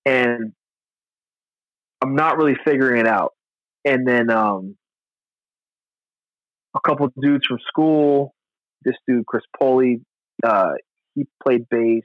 [0.06, 0.54] and
[2.02, 3.34] I'm not really figuring it out.
[3.86, 4.76] And then um,
[6.76, 8.34] a couple dudes from school,
[8.84, 10.02] this dude Chris Poley,
[10.46, 10.74] uh,
[11.16, 12.04] he played bass.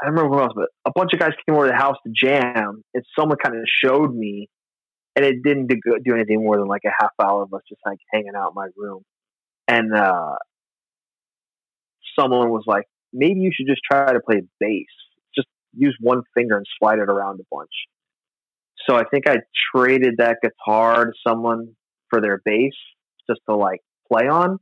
[0.00, 1.96] I don't remember what else, but a bunch of guys came over to the house
[2.06, 4.48] to jam, and someone kind of showed me,
[5.16, 7.80] and it didn't do, do anything more than like a half hour of us just
[7.84, 9.02] like hanging out in my room.
[9.66, 10.36] And uh,
[12.18, 14.86] someone was like, maybe you should just try to play bass.
[15.76, 17.70] Use one finger and slide it around a bunch.
[18.88, 19.38] So I think I
[19.74, 21.74] traded that guitar to someone
[22.10, 22.72] for their bass
[23.28, 24.58] just to like play on.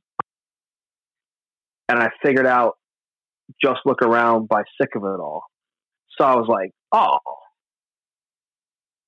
[1.88, 2.74] And I figured out
[3.62, 5.44] just look around by sick of it all.
[6.18, 7.18] So I was like, oh,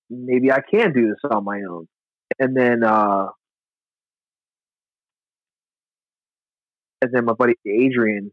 [0.09, 1.89] maybe I can do this on my own.
[2.39, 3.27] And then, uh,
[7.03, 8.33] and then my buddy Adrian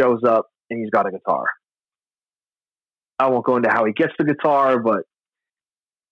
[0.00, 1.44] shows up and he's got a guitar.
[3.18, 5.02] I won't go into how he gets the guitar, but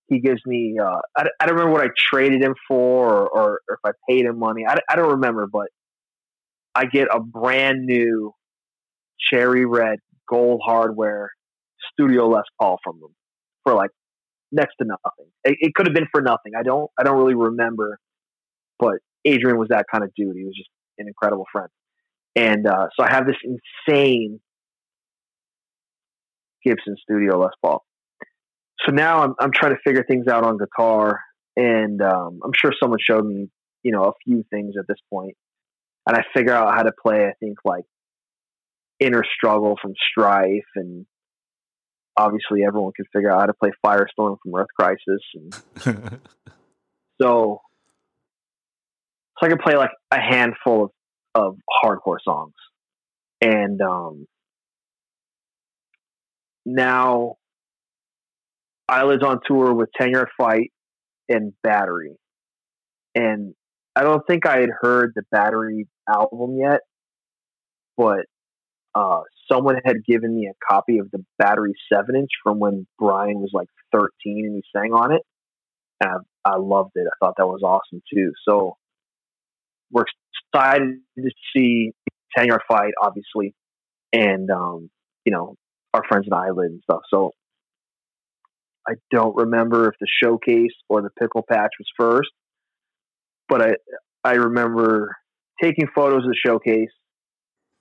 [0.08, 3.60] he gives me, uh, I, I don't remember what I traded him for or, or,
[3.68, 4.64] or if I paid him money.
[4.66, 5.68] I, I don't remember, but
[6.74, 8.32] I get a brand new
[9.18, 9.98] cherry red
[10.28, 11.30] gold hardware
[11.92, 13.14] studio Les Paul from them
[13.64, 13.90] for like
[14.52, 15.30] next to nothing.
[15.44, 16.52] It, it could have been for nothing.
[16.58, 17.98] I don't I don't really remember,
[18.78, 20.36] but Adrian was that kind of dude.
[20.36, 21.68] He was just an incredible friend,
[22.34, 24.40] and uh, so I have this insane
[26.66, 27.84] Gibson Studio Les Paul.
[28.84, 31.20] So now I'm I'm trying to figure things out on guitar,
[31.56, 33.48] and um, I'm sure someone showed me
[33.82, 35.36] you know a few things at this point,
[36.06, 37.26] and I figure out how to play.
[37.26, 37.84] I think like
[39.00, 41.06] Inner Struggle from Strife, and
[42.16, 45.54] obviously everyone can figure out how to play Firestorm from Earth Crisis, and
[47.22, 47.60] so
[49.38, 50.90] so I can play like a handful of,
[51.34, 52.54] of hardcore songs,
[53.40, 54.26] and um,
[56.66, 57.36] now
[58.88, 60.72] I was on tour with Yard Fight
[61.28, 62.16] and Battery,
[63.14, 63.54] and
[63.94, 66.80] I don't think I had heard the Battery album yet,
[67.96, 68.26] but
[68.94, 73.40] uh, someone had given me a copy of the Battery 7 inch from when Brian
[73.40, 75.22] was like 13 and he sang on it.
[76.00, 76.10] And
[76.44, 77.06] I, I loved it.
[77.06, 78.32] I thought that was awesome too.
[78.46, 78.76] So
[79.90, 80.04] we're
[80.54, 81.92] excited to see
[82.36, 83.54] 10 yard fight, obviously,
[84.12, 84.90] and, um,
[85.24, 85.56] you know,
[85.96, 87.02] our friends at Eyelid and stuff.
[87.10, 87.32] So
[88.88, 92.30] I don't remember if the showcase or the pickle patch was first,
[93.48, 93.70] but I,
[94.22, 95.16] I remember
[95.60, 96.90] taking photos of the showcase.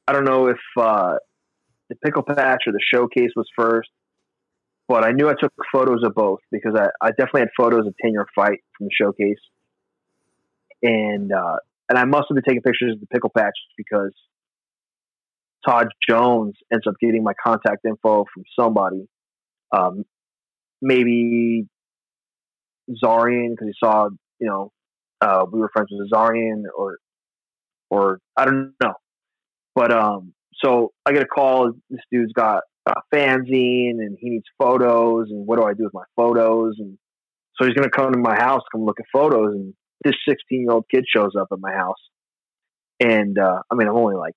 [0.08, 1.16] I don't know if uh,
[1.90, 3.90] the pickle patch or the showcase was first,
[4.88, 7.94] but I knew I took photos of both because I, I definitely had photos of
[8.02, 9.40] ten yard fight from the showcase,
[10.82, 11.58] and uh,
[11.90, 14.14] and I must have been taking pictures of the pickle patch because
[15.68, 19.08] Todd Jones ends up getting my contact info from somebody,
[19.72, 20.04] um,
[20.82, 21.68] maybe
[23.04, 24.10] Zarian because he saw
[24.40, 24.72] you know
[25.22, 26.98] uh, we were friends with Zarian or
[27.90, 28.94] or I don't know.
[29.74, 31.72] But um, so I get a call.
[31.90, 35.30] This dude's got a fanzine and he needs photos.
[35.30, 36.76] And what do I do with my photos?
[36.80, 36.98] And
[37.56, 39.54] so he's to come to my house, come look at photos.
[39.56, 42.00] And this 16 year old kid shows up at my house.
[43.00, 44.34] And uh, I mean, I'm only like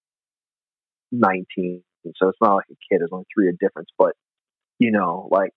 [1.13, 1.83] 19,
[2.17, 3.01] so it's not like a kid.
[3.01, 3.91] There's only three year difference.
[3.99, 4.13] But
[4.79, 5.51] you know, like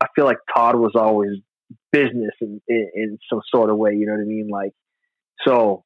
[0.00, 1.32] I feel like Todd was always
[1.92, 3.94] business in, in, in some sort of way.
[3.94, 4.48] You know what I mean?
[4.50, 4.72] Like,
[5.46, 5.84] so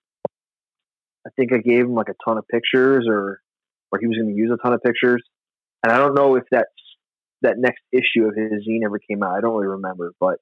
[1.26, 3.40] I think I gave him like a ton of pictures or
[3.92, 5.22] or he was going to use a ton of pictures.
[5.82, 6.68] And I don't know if that's
[7.42, 9.36] that next issue of his zine ever came out.
[9.36, 10.38] I don't really remember, but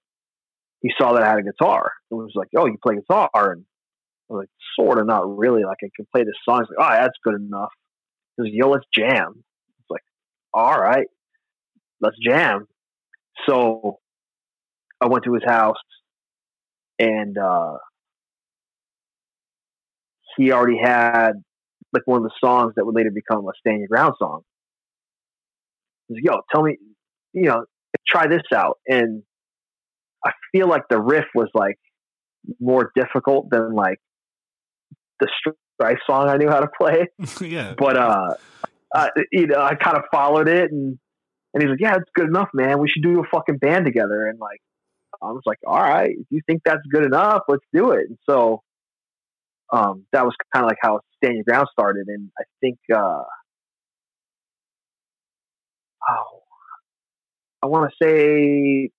[0.81, 3.65] he saw that I had a guitar and was like, "Oh, you play guitar?" And
[4.31, 5.65] I was like, "Sort of, not really.
[5.65, 7.73] Like I can play this song." He's like, "Oh, that's good enough."
[8.45, 9.45] He "Yo, let's jam."
[9.81, 10.03] It's like,
[10.55, 11.07] "All right,
[12.01, 12.67] let's jam."
[13.49, 13.99] So
[15.01, 15.77] I went to his house
[16.99, 17.75] and uh,
[20.37, 21.33] he already had
[21.93, 24.43] like one of the songs that would later become a Stand Your Ground song.
[26.09, 26.77] He's yo, tell me,
[27.33, 27.65] you know,
[28.07, 28.79] try this out.
[28.87, 29.23] And
[30.25, 31.79] I feel like the riff was like
[32.61, 33.99] more difficult than like
[35.21, 35.29] the
[35.81, 37.07] Strife song I knew how to play.
[37.41, 37.75] yeah.
[37.77, 38.35] But uh,
[38.95, 40.99] uh you know, I kind of followed it and
[41.55, 42.79] and he's like, Yeah, it's good enough, man.
[42.81, 44.27] We should do a fucking band together.
[44.27, 44.61] And like
[45.23, 48.07] I was like, All right, if you think that's good enough, let's do it.
[48.09, 48.63] And so
[49.73, 52.09] um that was kind of like how Stand Your Ground started.
[52.09, 53.23] And I think uh
[56.11, 56.43] oh
[57.63, 58.91] I wanna say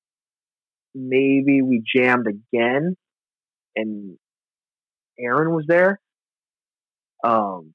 [0.95, 2.95] maybe we jammed again
[3.75, 4.17] and
[5.19, 5.99] Aaron was there.
[7.23, 7.73] Um,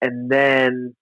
[0.00, 0.94] and then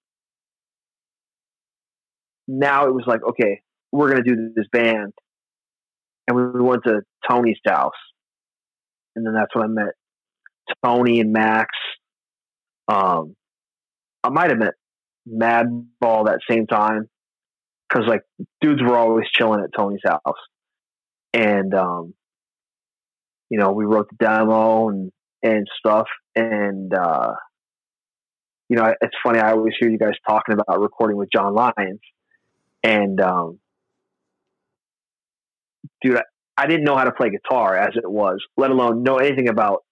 [2.46, 3.60] now it was like, okay,
[3.92, 5.12] we're going to do this band.
[6.26, 7.92] And we went to Tony's house.
[9.14, 9.94] And then that's when I met
[10.84, 11.68] Tony and Max.
[12.88, 13.34] Um,
[14.22, 14.74] I might have met
[15.28, 17.08] Madball that same time
[17.88, 18.22] because like
[18.60, 20.20] dudes were always chilling at Tony's house.
[21.32, 22.14] And, um,
[23.50, 25.10] you know, we wrote the demo and,
[25.44, 26.08] and stuff.
[26.34, 27.34] And, uh,
[28.68, 29.38] you know, it's funny.
[29.38, 32.00] I always hear you guys talking about recording with John Lyons
[32.82, 33.58] and, um,
[36.02, 36.22] dude, I,
[36.56, 39.84] I didn't know how to play guitar as it was, let alone know anything about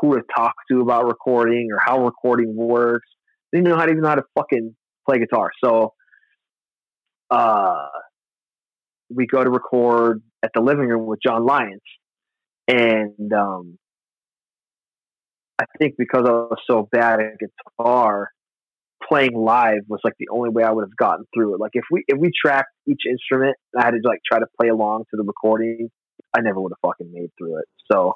[0.00, 3.08] who to talk to about recording or how recording works.
[3.52, 4.74] I didn't know how to even know how to fucking
[5.08, 5.50] play guitar.
[5.62, 5.94] So,
[7.30, 7.86] uh,
[9.14, 11.80] we go to record at the living room with John Lyons
[12.66, 13.78] and um,
[15.58, 18.30] I think because I was so bad at guitar,
[19.08, 21.60] playing live was like the only way I would have gotten through it.
[21.60, 24.46] Like if we if we tracked each instrument and I had to like try to
[24.60, 25.90] play along to the recording,
[26.36, 27.66] I never would have fucking made through it.
[27.90, 28.14] So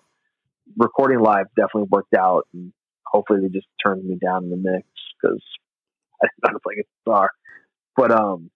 [0.76, 2.72] recording live definitely worked out, and
[3.06, 4.86] hopefully they just turned me down in the mix
[5.20, 5.42] because
[6.22, 6.74] I didn't know how to play
[7.06, 7.30] guitar.
[7.96, 8.50] But um,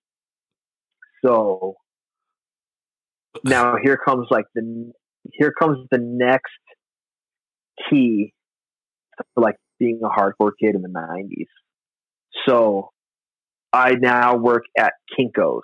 [1.24, 1.76] so
[3.44, 4.92] now here comes like the
[5.32, 6.50] here comes the next
[7.88, 8.32] key
[9.34, 11.46] for like being a hardcore kid in the 90s.
[12.46, 12.90] So
[13.72, 15.62] I now work at Kinko's,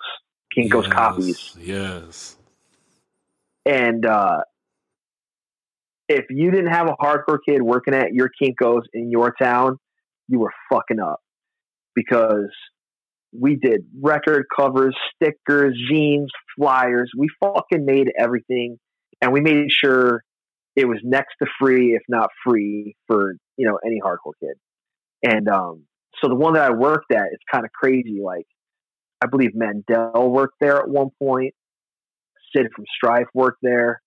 [0.55, 1.57] Kinko's yes, Copies.
[1.59, 2.35] Yes.
[3.65, 4.39] And uh,
[6.07, 9.77] if you didn't have a hardcore kid working at your Kinko's in your town,
[10.27, 11.21] you were fucking up
[11.95, 12.49] because
[13.31, 17.11] we did record covers, stickers, zines, flyers.
[17.17, 18.77] We fucking made everything
[19.21, 20.23] and we made sure
[20.75, 24.55] it was next to free, if not free, for you know any hardcore kid.
[25.21, 25.83] And um,
[26.21, 28.21] so the one that I worked at is kind of crazy.
[28.23, 28.47] Like
[29.21, 31.53] I believe Mandel worked there at one point.
[32.55, 34.01] Sid from Strife worked there.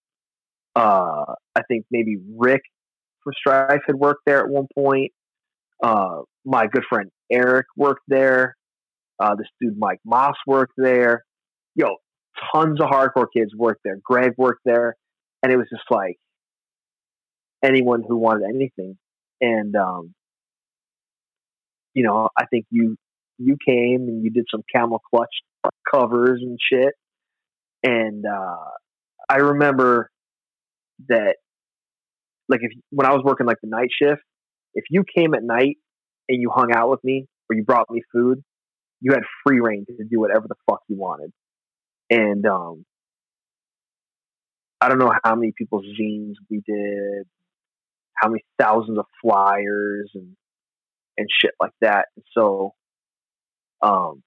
[0.75, 2.63] Uh, I think maybe Rick
[3.23, 5.13] from Strife had worked there at one point.
[5.85, 8.57] Uh, my good friend Eric worked there.
[9.21, 11.25] Uh, this dude Mike Moss worked there.
[11.75, 11.97] Yo,
[12.55, 13.99] tons of hardcore kids worked there.
[14.03, 14.97] Greg worked there
[15.43, 16.17] and it was just like
[17.63, 18.97] anyone who wanted anything.
[19.43, 20.15] And um,
[21.95, 22.97] you know, I think you
[23.39, 25.35] you came and you did some camel clutch
[25.93, 26.95] covers and shit.
[27.83, 28.71] And uh,
[29.29, 30.11] I remember
[31.09, 31.37] that,
[32.49, 34.23] like, if when I was working like the night shift,
[34.75, 35.77] if you came at night
[36.29, 38.43] and you hung out with me or you brought me food,
[39.01, 41.33] you had free reign to do whatever the fuck you wanted.
[42.09, 42.85] And um,
[44.81, 47.27] I don't know how many people's zines we did,
[48.15, 50.37] how many thousands of flyers and
[51.17, 52.09] and shit like that.
[52.17, 52.75] And so,
[53.83, 54.23] um,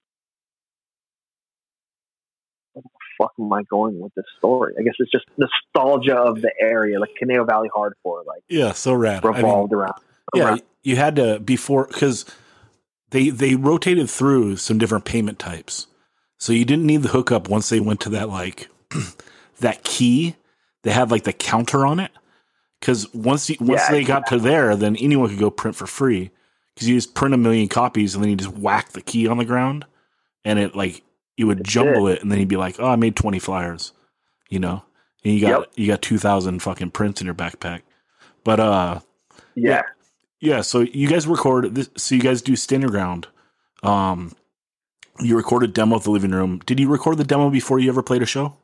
[2.73, 4.73] where the fuck am I going with this story?
[4.79, 8.93] I guess it's just nostalgia of the area, like Conejo Valley Hardcore, like yeah, so
[8.93, 9.23] rad.
[9.23, 10.01] revolved I mean, around.
[10.33, 10.61] Yeah, around.
[10.83, 12.25] you had to before because
[13.11, 15.87] they they rotated through some different payment types,
[16.37, 18.69] so you didn't need the hookup once they went to that like
[19.59, 20.35] that key
[20.83, 22.11] they had like the counter on it
[22.85, 25.87] because once you, once yeah, they got to there, then anyone could go print for
[25.87, 26.29] free
[26.75, 29.39] because you just print a million copies and then you just whack the key on
[29.39, 29.85] the ground
[30.43, 31.01] and it like
[31.35, 32.17] you would jumble it.
[32.17, 32.21] it.
[32.21, 33.91] and then you'd be like, oh, I made twenty flyers,
[34.51, 34.83] you know,
[35.23, 35.71] and you got yep.
[35.75, 37.81] you got two thousand fucking prints in your backpack.
[38.43, 38.99] But uh,
[39.55, 39.71] yeah.
[39.71, 39.81] yeah,
[40.39, 40.61] yeah.
[40.61, 41.89] So you guys record this.
[41.97, 43.27] So you guys do stand your ground.
[43.81, 44.35] Um,
[45.19, 46.61] you recorded demo of the living room.
[46.67, 48.57] Did you record the demo before you ever played a show?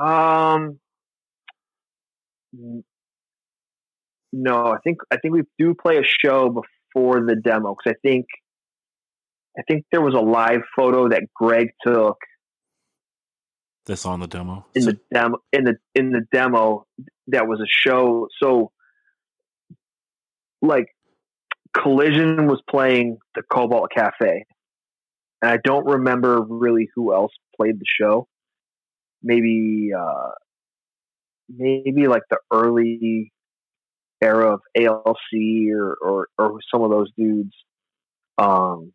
[0.00, 0.78] Um,
[4.32, 8.06] no, I think I think we do play a show before the demo because I
[8.06, 8.26] think
[9.58, 12.16] I think there was a live photo that Greg took.
[13.86, 14.66] That's on the demo.
[14.74, 16.86] In so, the demo, in the in the demo,
[17.28, 18.28] that was a show.
[18.42, 18.72] So
[20.62, 20.86] like
[21.74, 24.44] Collision was playing the Cobalt Cafe,
[25.42, 28.26] and I don't remember really who else played the show.
[29.22, 30.30] Maybe, uh,
[31.48, 33.32] maybe like the early
[34.22, 35.16] era of ALC
[35.74, 37.54] or or, or some of those dudes.
[38.38, 38.92] Um,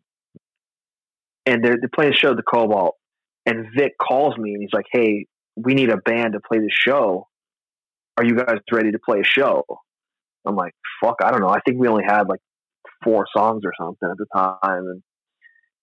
[1.46, 2.96] and they're, they're playing the show the Cobalt,
[3.46, 5.26] and Vic calls me and he's like, "Hey,
[5.56, 7.28] we need a band to play the show.
[8.16, 9.64] Are you guys ready to play a show?"
[10.46, 11.48] I'm like, "Fuck, I don't know.
[11.48, 12.40] I think we only had like
[13.04, 15.02] four songs or something at the time." And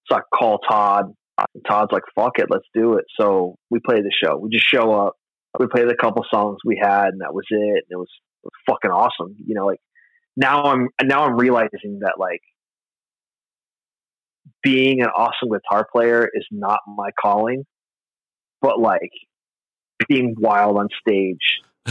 [0.10, 1.14] so I call Todd.
[1.68, 4.38] Todd's like, "Fuck it, let's do it." So we play the show.
[4.38, 5.16] We just show up.
[5.60, 7.58] We played a couple songs we had, and that was it.
[7.90, 8.10] And it was,
[8.70, 9.36] fucking awesome.
[9.46, 9.80] You know, like
[10.38, 12.42] now I'm now I'm realizing that like
[14.64, 17.66] being an awesome guitar player is not my calling,
[18.62, 19.12] but like
[20.08, 21.62] being wild on stage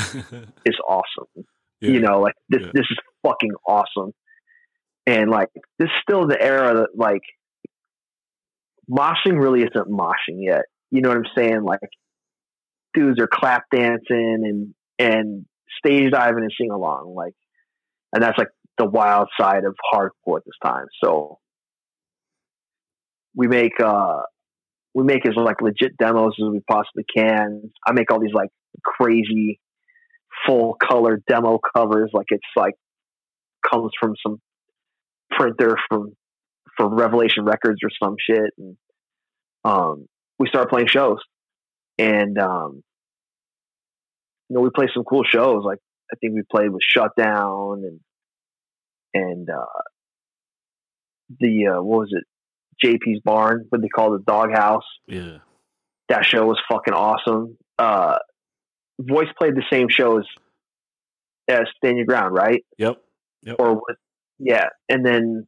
[0.65, 1.45] is awesome.
[1.81, 1.91] Yeah.
[1.91, 2.71] You know, like this Yeah.
[2.73, 2.97] this is
[3.27, 4.13] fucking awesome.
[5.07, 5.49] And like
[5.79, 7.23] this is still the era that like
[8.91, 10.63] moshing really isn't moshing yet.
[10.91, 11.63] You know what I'm saying?
[11.63, 11.81] Like
[12.97, 13.95] dudes are clap dancing
[14.45, 15.47] and and
[15.79, 17.15] stage diving and sing along.
[17.15, 17.35] Like
[18.13, 20.87] and that's like the wild side of hardcore at this time.
[21.03, 21.39] So
[23.35, 24.21] we make uh
[24.95, 27.71] we make as like legit demos as we possibly can.
[27.87, 28.49] I make all these like
[28.85, 29.61] crazy
[30.47, 32.75] full color demo covers, like it's like
[33.71, 34.41] comes from some
[35.31, 36.13] printer from
[36.77, 38.77] for Revelation Records or some shit, and
[39.65, 40.07] um,
[40.39, 41.19] we start playing shows,
[41.99, 42.83] and um,
[44.49, 45.63] you know we play some cool shows.
[45.65, 45.79] Like
[46.13, 48.01] I think we played with Shutdown and
[49.15, 49.83] and uh,
[51.41, 52.25] the uh, what was it?
[52.85, 55.39] JP's Barn, what they call the Doghouse yeah.
[56.11, 57.57] that show was fucking awesome.
[57.79, 58.19] Uh,
[59.01, 60.27] Voice played the same shows
[61.49, 62.65] as Stand Your Ground, right?
[62.79, 62.97] Yep.
[63.43, 63.57] yep.
[63.59, 63.97] Or was,
[64.39, 65.47] yeah, and then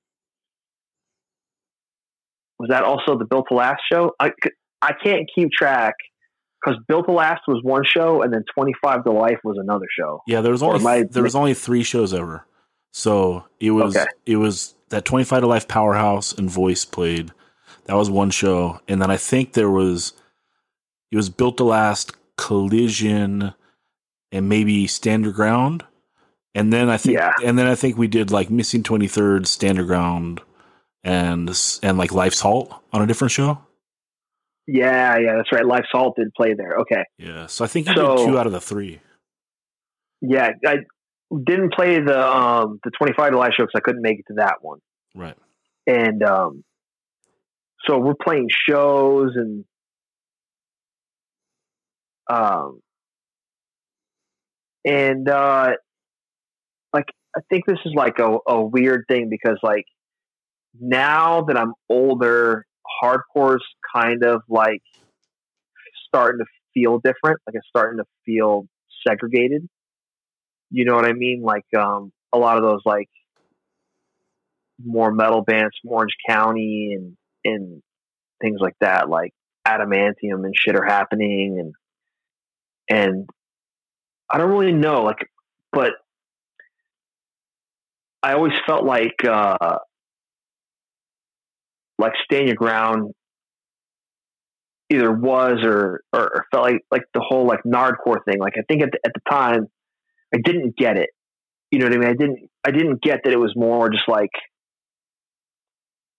[2.58, 4.12] was that also the Built to Last show?
[4.18, 4.30] I
[4.80, 5.94] I can't keep track
[6.62, 9.86] because Built to Last was one show, and then Twenty Five to Life was another
[9.98, 10.22] show.
[10.26, 12.44] Yeah, there was only there was only three shows ever.
[12.92, 14.06] So it was Okay.
[14.26, 17.32] it was that twenty five to life powerhouse and voice played.
[17.84, 20.12] That was one show, and then I think there was
[21.12, 23.54] it was built to last collision
[24.32, 25.84] and maybe Stand Your Ground,
[26.54, 27.32] and then I think Yeah.
[27.44, 30.40] and then I think we did like missing twenty third Stand Your Ground
[31.04, 31.48] and
[31.82, 33.58] and like life's halt on a different show.
[34.70, 35.64] Yeah, yeah, that's right.
[35.64, 36.76] Life's Halt did play there.
[36.80, 39.00] Okay, Yeah, so I think you So- did two out of the three.
[40.20, 40.80] yeah, I
[41.44, 44.34] didn't play the um the Twenty Five live show because I couldn't make it to
[44.34, 44.80] that one.
[45.14, 45.36] Right.
[45.86, 46.64] and um,
[47.86, 49.64] so we're playing shows and
[52.30, 52.80] um,
[54.84, 55.72] and uh,
[56.92, 57.06] like
[57.36, 59.86] I think this is like a, a weird thing because like
[60.78, 62.66] now that I'm older,
[63.02, 64.82] hardcore's kind of like
[66.06, 67.40] starting to feel different.
[67.46, 68.66] Like it's starting to feel
[69.06, 69.68] segregated.
[70.70, 71.42] You know what I mean?
[71.42, 73.08] Like um, a lot of those like
[74.84, 77.82] more metal bands from Orange County and and
[78.40, 79.32] things like that, like
[79.66, 81.74] Adamantium and shit are happening and
[82.90, 83.28] and
[84.30, 85.18] I don't really know, like
[85.72, 85.92] but
[88.22, 89.78] I always felt like uh
[91.98, 93.12] like Stand Your Ground
[94.90, 98.38] either was or, or or felt like like the whole like Nardcore thing.
[98.38, 99.66] Like I think at the, at the time
[100.34, 101.10] I didn't get it.
[101.70, 102.08] You know what I mean?
[102.08, 104.30] I didn't I didn't get that it was more just like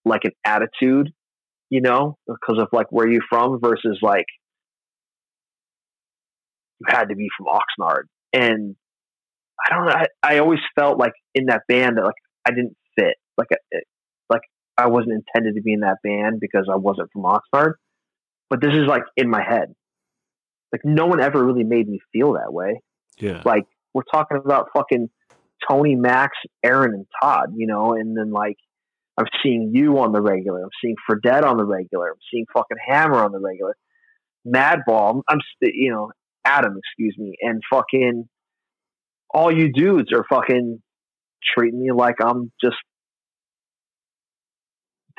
[0.06, 1.12] like an attitude,
[1.70, 4.26] you know, because of like where you're from versus like
[6.80, 8.04] you had to be from Oxnard.
[8.34, 8.76] And
[9.66, 9.92] I don't know.
[9.92, 12.14] I, I always felt like in that band that like
[12.48, 13.16] I didn't fit.
[13.38, 13.84] Like it, like
[14.80, 17.74] I wasn't intended to be in that band because I wasn't from Oxnard.
[18.50, 19.74] But this is like in my head.
[20.72, 22.82] Like no one ever really made me feel that way.
[23.20, 23.42] Yeah.
[23.46, 25.10] Like we're talking about fucking
[25.70, 28.56] Tony, Max, Aaron, and Todd, you know, and then like
[29.18, 30.64] I'm seeing you on the regular.
[30.64, 32.10] I'm seeing Fredette on the regular.
[32.10, 33.76] I'm seeing fucking Hammer on the regular.
[34.48, 35.22] Madball.
[35.28, 36.12] I'm, you know,
[36.46, 38.30] Adam, excuse me, and fucking
[39.32, 40.82] all you dudes are fucking
[41.56, 42.78] treating me like I'm just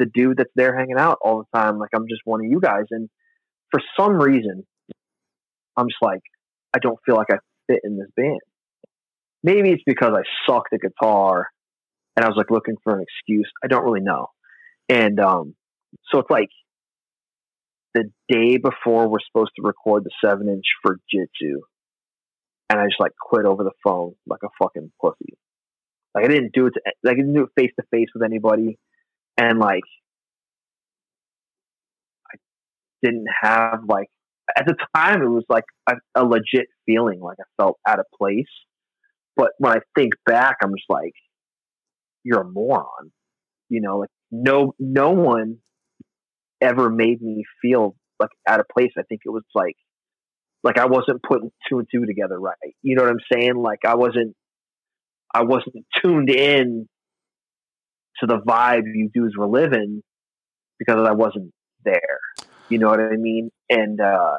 [0.00, 1.78] the dude that's there hanging out all the time.
[1.78, 2.86] Like I'm just one of you guys.
[2.90, 3.08] And
[3.70, 4.66] for some reason,
[5.76, 6.22] I'm just like,
[6.74, 7.36] I don't feel like I
[7.68, 8.40] fit in this band.
[9.44, 11.46] Maybe it's because I sucked at guitar
[12.16, 13.48] and I was like looking for an excuse.
[13.62, 14.26] I don't really know.
[14.88, 15.54] And um,
[16.10, 16.48] so it's like
[17.94, 21.60] the day before we're supposed to record the seven inch for Jitsu,
[22.68, 25.34] and I just like quit over the phone like a fucking pussy.
[26.14, 26.74] Like I didn't do it.
[26.74, 28.78] To, like I didn't do it face to face with anybody,
[29.36, 29.84] and like
[32.32, 32.36] I
[33.02, 34.08] didn't have like
[34.56, 37.20] at the time it was like a, a legit feeling.
[37.20, 38.48] Like I felt out of place.
[39.36, 41.14] But when I think back, I'm just like,
[42.24, 43.12] you're a moron.
[43.68, 45.58] You know, like no no one
[46.60, 48.92] ever made me feel like out of place.
[48.98, 49.76] I think it was like
[50.62, 52.56] like I wasn't putting two and two together right.
[52.82, 53.56] You know what I'm saying?
[53.56, 54.34] Like I wasn't
[55.32, 56.88] I wasn't tuned in
[58.20, 60.02] to the vibe you dudes were living
[60.78, 61.52] because I wasn't
[61.84, 62.20] there.
[62.68, 63.50] You know what I mean?
[63.68, 64.36] And uh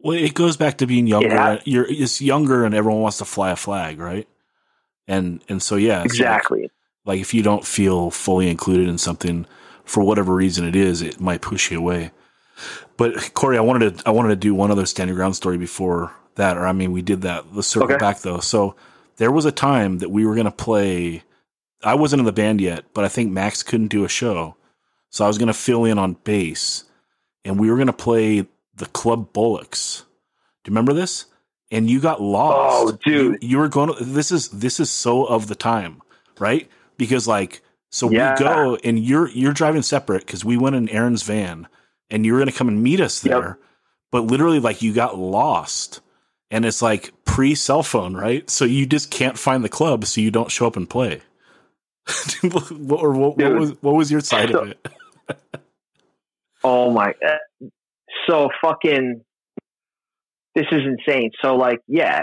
[0.00, 1.28] well, it goes back to being younger.
[1.28, 1.60] Yeah.
[1.64, 4.26] You're it's younger, and everyone wants to fly a flag, right?
[5.06, 6.70] And and so yeah, it's like- exactly.
[7.04, 9.46] like if you don't feel fully included in something
[9.84, 12.10] for whatever reason it is, it might push you away.
[12.96, 15.58] But Corey, I wanted to I wanted to do one other Stand Your Ground story
[15.58, 17.54] before that, or I mean, we did that.
[17.54, 17.98] Let's circle Okay.
[17.98, 18.40] back though.
[18.40, 18.74] So
[19.16, 21.22] there was a time that we were going to play.
[21.84, 24.56] I wasn't in the band yet, but I think Max couldn't do a show,
[25.10, 26.84] so I was going to fill in on bass,
[27.44, 30.04] and we were going to play the Club Bullocks.
[30.64, 31.26] Do you remember this?
[31.70, 32.94] And you got lost.
[32.94, 33.42] Oh, dude.
[33.42, 33.94] You, you were going.
[33.94, 36.02] To, this is this is so of the time,
[36.38, 36.68] right?
[36.98, 38.34] Because like, so Yeah.
[38.34, 41.66] we go and you're you're driving separate because we went in Aaron's van,
[42.10, 43.32] and you were going to come and meet us Yep.
[43.32, 43.58] there,
[44.10, 46.00] but literally like you got lost,
[46.50, 48.48] and it's like pre cell phone, right?
[48.50, 51.22] So you just can't find the club, so you don't show up and play.
[52.42, 54.88] What, or what, what was what was your side of it?
[56.64, 57.10] Oh my!
[57.10, 57.66] uh,
[58.28, 59.22] So fucking,
[60.54, 61.30] this is insane.
[61.42, 62.22] So like, yeah,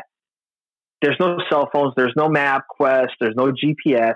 [1.01, 4.15] there's no cell phones, there's no MapQuest, there's no GPS.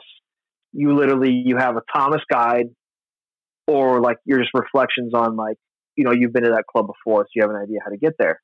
[0.71, 2.67] You literally you have a Thomas guide,
[3.67, 5.57] or like you're just reflections on like
[5.95, 7.97] you know you've been to that club before, so you have an idea how to
[7.97, 8.39] get there.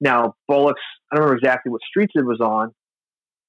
[0.00, 0.80] Now Bullocks,
[1.10, 2.72] I don't remember exactly what streets it was on,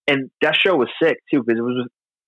[0.08, 1.88] and that show was sick too because it was,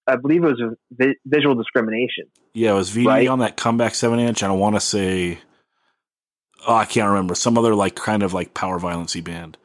[0.09, 2.25] I believe it was a vi- visual discrimination.
[2.53, 3.27] Yeah, it was VD Right.
[3.27, 5.39] on that comeback seven inch, and I want to say,
[6.67, 9.57] oh, I can't remember some other like kind of like power violency band.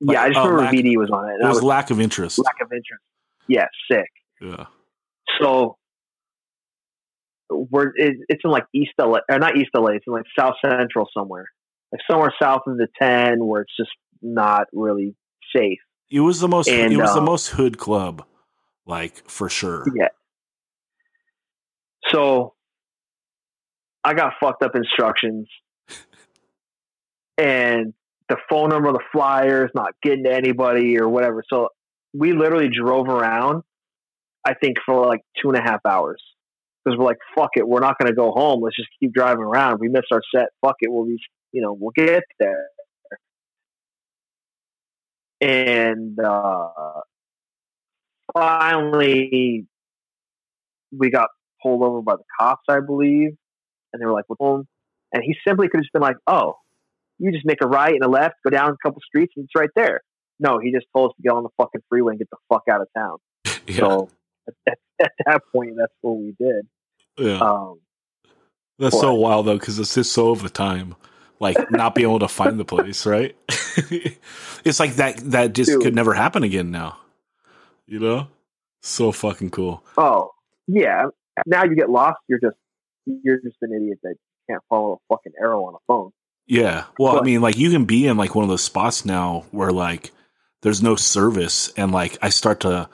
[0.00, 1.34] Like, yeah, I just uh, remember lack- VD was on it.
[1.42, 2.38] It was was lack of interest.
[2.38, 3.02] lack of interest.
[3.48, 4.08] Yeah, sick.
[4.40, 4.66] Yeah,
[5.40, 5.76] So
[7.50, 9.92] we're it, it's in like East LA or not East LA.
[9.92, 11.46] It's in like South Central somewhere,
[11.92, 13.90] like somewhere south of the ten, where it's just
[14.22, 15.14] not really
[15.56, 15.78] safe.
[16.10, 16.68] it was the most.
[16.68, 18.24] And, it was the um, most hood club,
[18.88, 19.84] like for sure.
[19.94, 20.08] Yeah.
[22.08, 22.54] So
[24.02, 25.46] I got fucked up instructions,
[27.38, 27.92] and
[28.28, 31.44] the phone number of the flyer is not getting to anybody or whatever.
[31.48, 31.68] So
[32.12, 33.62] we literally drove around.
[34.44, 36.22] I think for like two and a half hours
[36.84, 38.62] because we're like, fuck it, we're not going to go home.
[38.62, 39.78] Let's just keep driving around.
[39.80, 40.48] We miss our set.
[40.64, 41.18] Fuck it, we'll be,
[41.52, 42.66] you know, we'll get there.
[45.40, 46.68] And uh,
[48.38, 49.66] finally,
[50.96, 51.28] we got
[51.62, 53.30] pulled over by the cops, I believe,
[53.92, 54.66] and they were like, "What's home?"
[55.12, 56.54] And he simply could have just been like, "Oh,
[57.18, 59.54] you just make a right and a left, go down a couple streets, and it's
[59.58, 60.02] right there."
[60.40, 62.62] No, he just told us to get on the fucking freeway and get the fuck
[62.70, 63.18] out of town.
[63.66, 64.08] Yeah, So
[64.66, 66.66] at, at that point, that's what we did.
[67.18, 67.38] yeah.
[67.38, 67.80] Um,
[68.78, 70.94] That's so wild though, because it's just so over the time,
[71.38, 73.36] like not being able to find the place, right?
[74.64, 75.18] it's like that.
[75.18, 75.82] That just Dude.
[75.82, 76.96] could never happen again now.
[77.88, 78.28] You know,
[78.82, 79.82] so fucking cool.
[79.96, 80.30] oh,
[80.66, 81.06] yeah.
[81.46, 82.18] Now you get lost.
[82.28, 82.56] You're just
[83.06, 84.16] you're just an idiot that
[84.50, 86.10] can't follow a fucking arrow on a phone.
[86.46, 86.84] Yeah.
[86.98, 89.70] Well, I mean, like you can be in like one of those spots now where
[89.72, 90.10] like
[90.62, 92.88] there's no service and like I start to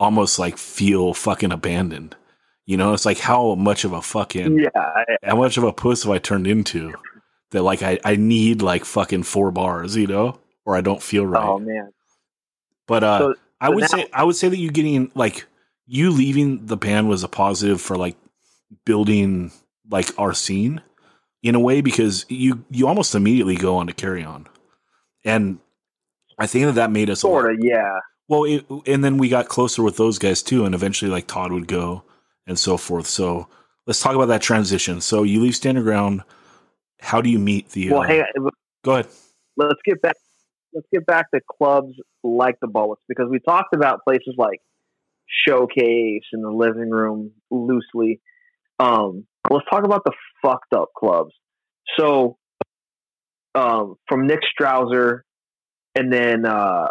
[0.00, 2.16] almost like feel fucking abandoned.
[2.64, 5.72] You know, it's like how much of a fucking Yeah, I- how much of a
[5.72, 6.94] puss have I turned into
[7.50, 11.26] that like I, I need like fucking four bars, you know, or I don't feel
[11.26, 11.46] right.
[11.48, 11.90] Oh man.
[12.86, 15.46] but uh So- I would now- say I would say that you getting like
[15.86, 18.16] you leaving the band was a positive for like
[18.84, 19.50] building
[19.90, 20.82] like our scene
[21.42, 24.46] in a way because you you almost immediately go on to carry on,
[25.24, 25.58] and
[26.38, 27.98] I think that that made us Sort of, yeah.
[28.28, 31.52] well, it, and then we got closer with those guys too, and eventually like Todd
[31.52, 32.04] would go
[32.46, 33.06] and so forth.
[33.06, 33.48] So
[33.86, 35.00] let's talk about that transition.
[35.00, 36.22] So you leave Stand Your Ground.
[37.00, 37.90] How do you meet the?
[37.90, 38.50] Well, uh, on.
[38.84, 39.08] go ahead.
[39.56, 40.16] let's get back
[40.78, 41.92] let's get back to clubs
[42.22, 44.60] like the Bullets because we talked about places like
[45.46, 48.20] Showcase and the living room loosely.
[48.78, 51.32] Um, let's talk about the fucked up clubs.
[51.98, 52.36] So,
[53.54, 55.20] um, from Nick Strouser,
[55.96, 56.86] and then uh,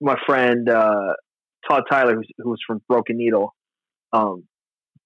[0.00, 1.12] my friend uh,
[1.68, 3.54] Todd Tyler, who's, who's from Broken Needle.
[4.12, 4.44] Um,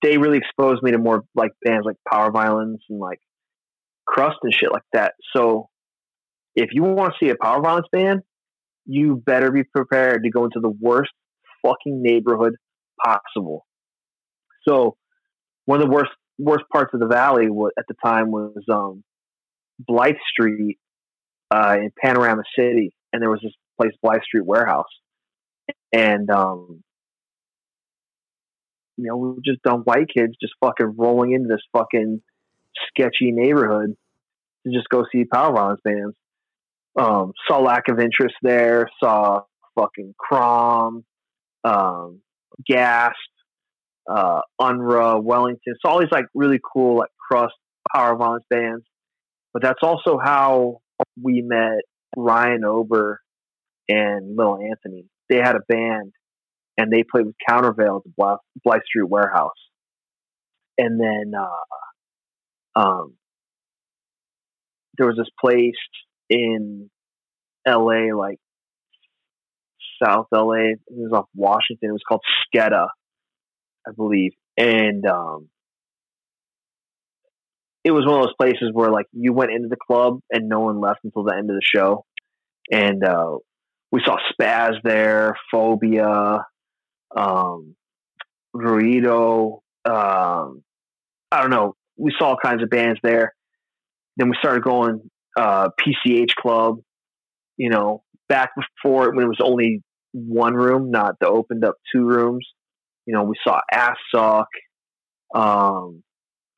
[0.02, 3.18] they really exposed me to more like bands like Power Violence and like
[4.06, 5.14] Crust and shit like that.
[5.34, 5.68] So
[6.62, 8.20] if you want to see a power violence band,
[8.86, 11.10] you better be prepared to go into the worst
[11.64, 12.54] fucking neighborhood
[13.02, 13.66] possible.
[14.68, 14.96] So
[15.64, 19.04] one of the worst worst parts of the valley was, at the time was um,
[19.78, 20.78] Blythe Street
[21.50, 24.84] uh, in Panorama City, and there was this place Blythe Street Warehouse,
[25.92, 26.82] and um,
[28.96, 32.20] you know we were just dumb white kids just fucking rolling into this fucking
[32.88, 33.94] sketchy neighborhood
[34.66, 36.16] to just go see power violence bands.
[36.98, 38.88] Um, saw lack of interest there.
[39.02, 39.42] Saw
[39.78, 41.04] fucking Crom,
[41.64, 42.20] um,
[42.66, 43.14] Gasp,
[44.10, 45.74] uh, Wellington.
[45.80, 47.54] So all these like really cool like crust
[47.94, 48.84] power violence bands.
[49.52, 50.80] But that's also how
[51.20, 51.82] we met
[52.16, 53.20] Ryan Ober
[53.88, 55.06] and Little Anthony.
[55.28, 56.12] They had a band
[56.76, 59.52] and they played with Countervail at the Blythe Street Warehouse.
[60.78, 63.14] And then uh, um,
[64.96, 65.74] there was this place
[66.30, 66.88] in
[67.66, 68.38] LA, like
[70.02, 70.72] South LA.
[70.72, 71.90] It was off Washington.
[71.90, 72.22] It was called
[72.54, 72.88] Sketa,
[73.86, 74.32] I believe.
[74.56, 75.48] And um,
[77.84, 80.60] it was one of those places where like you went into the club and no
[80.60, 82.04] one left until the end of the show.
[82.70, 83.38] And uh,
[83.90, 86.44] we saw Spaz there, Phobia,
[87.16, 87.74] um,
[88.54, 89.60] Ruido.
[89.84, 90.62] Um,
[91.32, 91.74] I don't know.
[91.96, 93.34] We saw all kinds of bands there.
[94.16, 96.78] Then we started going uh, PCH Club.
[97.56, 99.82] You know, back before when it was only
[100.12, 102.46] one room, not the opened up two rooms.
[103.06, 103.96] You know, we saw Ass
[105.34, 106.02] um,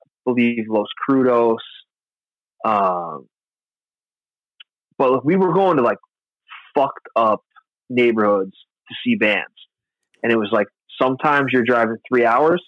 [0.02, 1.56] I believe Los Crudos.
[2.64, 3.26] Um,
[4.98, 5.98] but we were going to like
[6.74, 7.42] fucked up
[7.90, 8.52] neighborhoods
[8.88, 9.48] to see bands.
[10.22, 10.68] And it was like
[11.00, 12.62] sometimes you're driving three hours,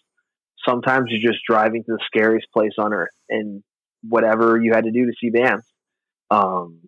[0.66, 3.62] sometimes you're just driving to the scariest place on earth and
[4.02, 5.64] whatever you had to do to see bands.
[6.30, 6.80] Um,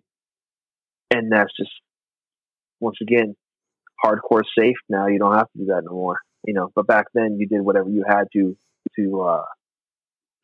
[1.11, 1.71] and that's just
[2.81, 3.35] once again
[4.05, 5.07] hardcore safe now.
[5.07, 6.19] You don't have to do that no more.
[6.45, 8.57] You know, but back then you did whatever you had to
[8.99, 9.45] to uh,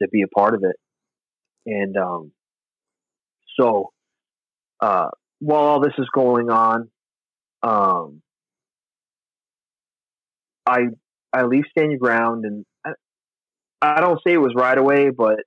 [0.00, 0.76] to be a part of it.
[1.64, 2.32] And um,
[3.58, 3.90] so
[4.80, 5.08] uh,
[5.38, 6.90] while all this is going on,
[7.62, 8.22] um,
[10.66, 10.86] I
[11.32, 12.92] I leave Stand Your Ground, and I,
[13.80, 15.40] I don't say it was right away, but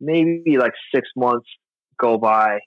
[0.00, 1.46] maybe like six months
[1.98, 2.60] go by,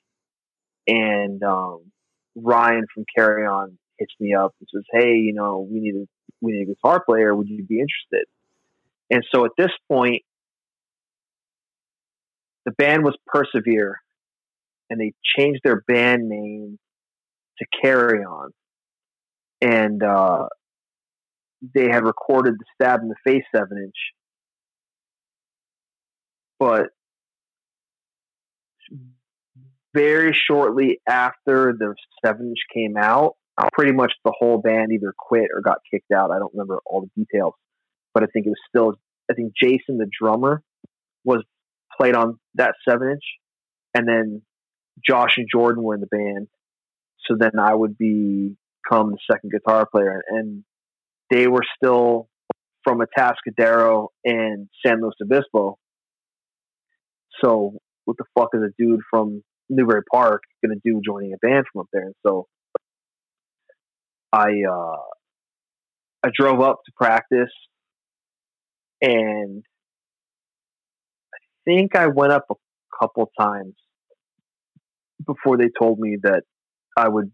[0.87, 1.91] and um,
[2.35, 6.05] Ryan from Carry On hits me up and says, "Hey, you know, we need a
[6.41, 7.35] we need a guitar player.
[7.35, 8.27] Would you be interested?"
[9.09, 10.23] And so at this point,
[12.65, 13.99] the band was Persevere,
[14.89, 16.77] and they changed their band name
[17.59, 18.51] to Carry On,
[19.61, 20.47] and uh,
[21.73, 23.95] they had recorded the Stab in the Face seven inch,
[26.59, 26.89] but
[29.97, 35.13] very shortly after the seven inch came out, uh, pretty much the whole band either
[35.17, 36.29] quit or got kicked out.
[36.31, 37.53] I don't remember all the details,
[38.13, 38.93] but I think it was still.
[39.29, 40.61] I think Jason, the drummer,
[41.25, 41.43] was
[41.99, 43.23] played on that seven inch,
[43.95, 44.41] and then
[45.05, 46.47] Josh and Jordan were in the band.
[47.25, 50.63] So then I would become the second guitar player, and
[51.29, 52.29] they were still
[52.83, 55.77] from Atascadero and San Luis Obispo.
[57.43, 57.73] So
[58.05, 61.65] what the fuck is a dude from Newbury Park going to do joining a band
[61.71, 62.03] from up there?
[62.03, 62.47] And so
[64.31, 65.01] I uh,
[66.23, 67.53] I drove up to practice,
[69.01, 69.63] and
[71.33, 72.55] I think I went up a
[72.99, 73.75] couple times
[75.25, 76.43] before they told me that
[76.97, 77.31] I would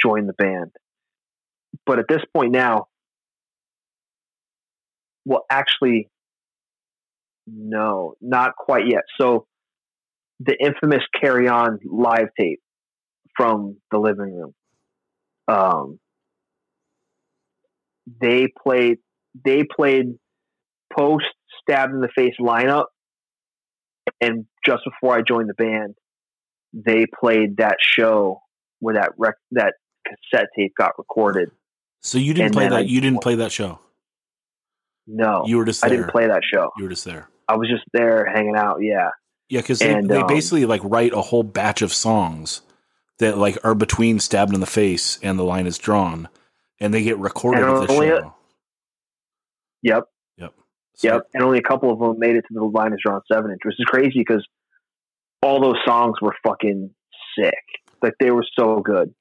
[0.00, 0.70] join the band.
[1.86, 2.86] But at this point now,
[5.24, 6.08] well, actually,
[7.46, 9.02] no, not quite yet.
[9.20, 9.46] So
[10.44, 12.60] the infamous Carry On live tape
[13.36, 14.54] from the living room.
[15.48, 15.98] Um,
[18.20, 18.98] they played
[19.44, 20.06] they played
[20.96, 21.24] post
[21.60, 22.86] stabbed in the face lineup
[24.20, 25.94] and just before I joined the band
[26.72, 28.40] they played that show
[28.80, 29.74] where that rec- that
[30.06, 31.50] cassette tape got recorded.
[32.00, 33.78] So you didn't play that I, you didn't play that show.
[35.06, 35.44] No.
[35.46, 35.90] You were just there.
[35.90, 36.70] I didn't play that show.
[36.76, 37.28] You were just there.
[37.48, 39.10] I was just there hanging out, yeah.
[39.48, 42.62] Yeah, because they, they um, basically like write a whole batch of songs
[43.18, 46.28] that like are between stabbed in the face and the line is drawn
[46.80, 48.02] and they get recorded at the show.
[48.02, 48.34] A,
[49.82, 50.04] yep.
[50.38, 50.54] Yep.
[50.94, 51.22] So, yep.
[51.34, 53.60] And only a couple of them made it to the line is drawn seven inch,
[53.64, 54.46] which is crazy because
[55.42, 56.90] all those songs were fucking
[57.38, 57.64] sick.
[58.02, 59.14] Like they were so good.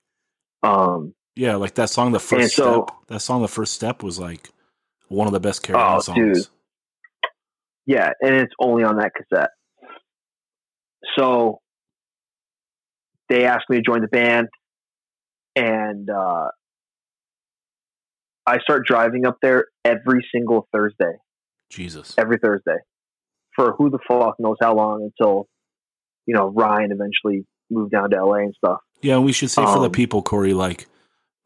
[0.64, 2.98] Um, yeah, like that song, the first so, step.
[3.08, 4.50] That song, the first step, was like
[5.08, 6.18] one of the best carry oh, songs.
[6.18, 6.48] Dude.
[7.86, 9.50] Yeah, and it's only on that cassette.
[11.18, 11.60] So
[13.30, 14.48] they asked me to join the band,
[15.56, 16.48] and uh,
[18.46, 21.14] I start driving up there every single Thursday,
[21.70, 22.16] Jesus.
[22.18, 22.78] every Thursday,
[23.56, 25.48] for who the fuck knows how long until
[26.26, 28.80] you know Ryan eventually moved down to LA and stuff.
[29.02, 30.88] Yeah, and we should say for the Um, people, Corey, like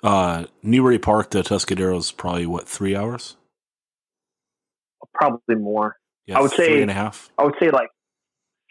[0.04, 3.38] uh Newbury Park to Tuscadero is probably what three hours.
[5.14, 5.96] Probably more.
[6.26, 7.30] Yeah, I would say- three and a half.
[7.38, 7.90] I would say like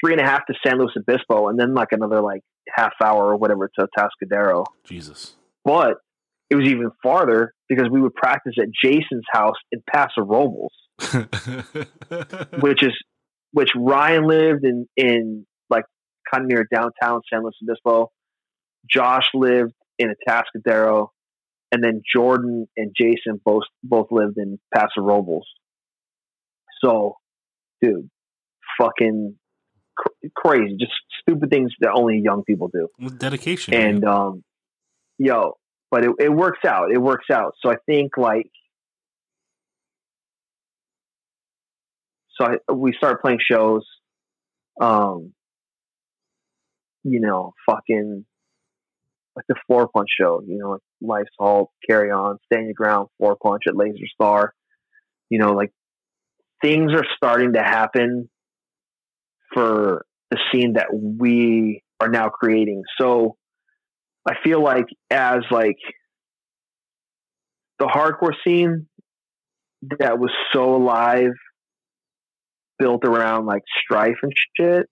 [0.04, 2.42] three and a half to San Luis Obispo, and then like another like
[2.74, 4.64] half hour or whatever to Tascadero.
[4.84, 5.34] Jesus.
[5.64, 5.96] But
[6.50, 10.72] it was even farther because we would practice at Jason's house in Paso Robles,
[12.60, 12.92] which is
[13.52, 15.84] which Ryan lived in in like
[16.30, 18.10] kind of near downtown San Luis Obispo.
[18.90, 21.08] Josh lived in Atascadero,
[21.72, 25.46] and then Jordan and Jason both both lived in Paso Robles.
[26.82, 27.16] So,
[27.80, 28.10] dude,
[28.78, 29.36] fucking
[30.04, 32.88] cr- crazy, just stupid things that only young people do.
[32.98, 33.74] With dedication.
[33.74, 34.44] and um
[35.18, 35.56] yo
[35.90, 37.54] but it, it works out it works out.
[37.60, 38.50] So i think like
[42.36, 43.86] so I, we started playing shows
[44.80, 45.32] um
[47.04, 48.24] you know fucking
[49.36, 53.66] like the Floorpunch show you know like life's halt carry on stand your ground Floorpunch
[53.68, 54.54] at laser star.
[55.30, 55.72] You know like
[56.62, 58.28] things are starting to happen
[59.54, 63.36] for the scene that we are now creating so
[64.26, 65.76] I feel like as like
[67.78, 68.86] the hardcore scene
[69.98, 71.32] that was so alive,
[72.78, 74.86] built around like strife and shit.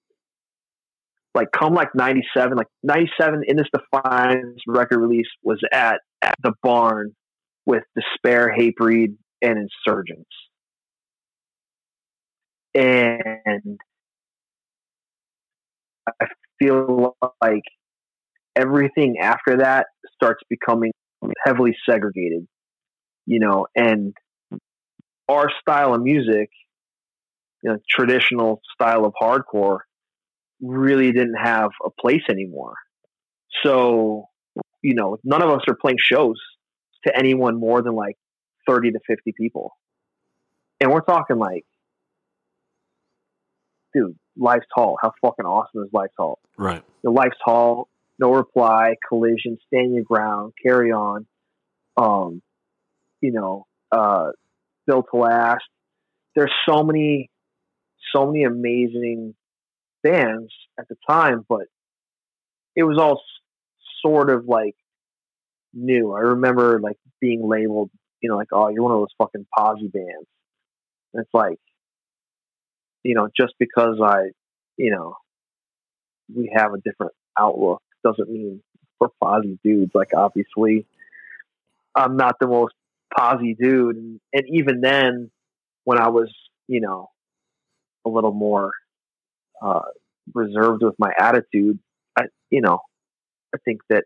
[1.35, 6.01] Like come like ninety seven, like ninety seven in this Defiance record release was at
[6.21, 7.13] at the barn
[7.65, 10.29] with Despair, Hatebreed, and Insurgents.
[12.75, 13.79] And
[16.09, 16.27] I
[16.59, 17.63] feel like
[18.57, 20.93] everything after that starts becoming
[21.45, 22.47] heavily segregated,
[23.27, 24.15] you know, and
[25.29, 26.51] our style of music,
[27.63, 29.79] you know, traditional style of hardcore
[30.61, 32.75] really didn't have a place anymore.
[33.65, 34.27] So,
[34.83, 36.37] you know, none of us are playing shows
[37.07, 38.17] to anyone more than like
[38.69, 39.73] 30 to 50 people.
[40.81, 41.65] And we're talking like,
[43.95, 44.99] dude, Life's Halt.
[45.03, 46.39] How fucking awesome is Life's Halt?
[46.59, 46.83] right.
[47.03, 47.89] the Life's Halt,
[48.19, 51.27] No Reply, Collision, Stand Your Ground, Carry On,
[51.97, 52.43] um,
[53.21, 54.31] you know, uh,
[54.87, 55.65] Built to Last.
[56.35, 57.31] There's so many,
[58.15, 59.35] so many amazing
[60.03, 61.67] bands at the time, but
[62.75, 63.21] it was all
[64.05, 64.75] sort of like
[65.75, 66.13] new.
[66.13, 67.91] I remember like being labeled,
[68.21, 70.27] you know, like, oh, you're one of those fucking posy bands.
[71.13, 71.59] And it's like,
[73.03, 74.31] you know, just because I,
[74.77, 75.17] you know,
[76.35, 78.63] we have a different outlook doesn't mean
[79.01, 79.93] we're posy dudes.
[79.95, 80.87] Like obviously,
[81.95, 82.75] I'm not the most
[83.17, 85.31] posy dude, and, and even then,
[85.85, 86.33] when I was,
[86.69, 87.09] you know,
[88.05, 88.73] a little more
[89.61, 89.81] uh,
[90.35, 91.79] reserved with my attitude,
[92.19, 92.81] I, you know,
[93.55, 94.05] I think that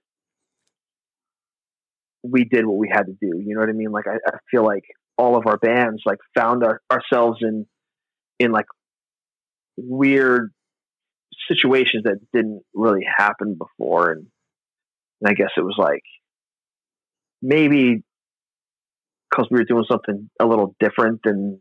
[2.22, 3.38] we did what we had to do.
[3.38, 3.92] You know what I mean?
[3.92, 4.84] Like I, I feel like
[5.18, 7.66] all of our bands like found our, ourselves in
[8.38, 8.66] in like
[9.76, 10.52] weird
[11.48, 14.26] situations that didn't really happen before and,
[15.20, 16.02] and I guess it was like
[17.42, 18.02] maybe
[19.30, 21.60] because we were doing something a little different than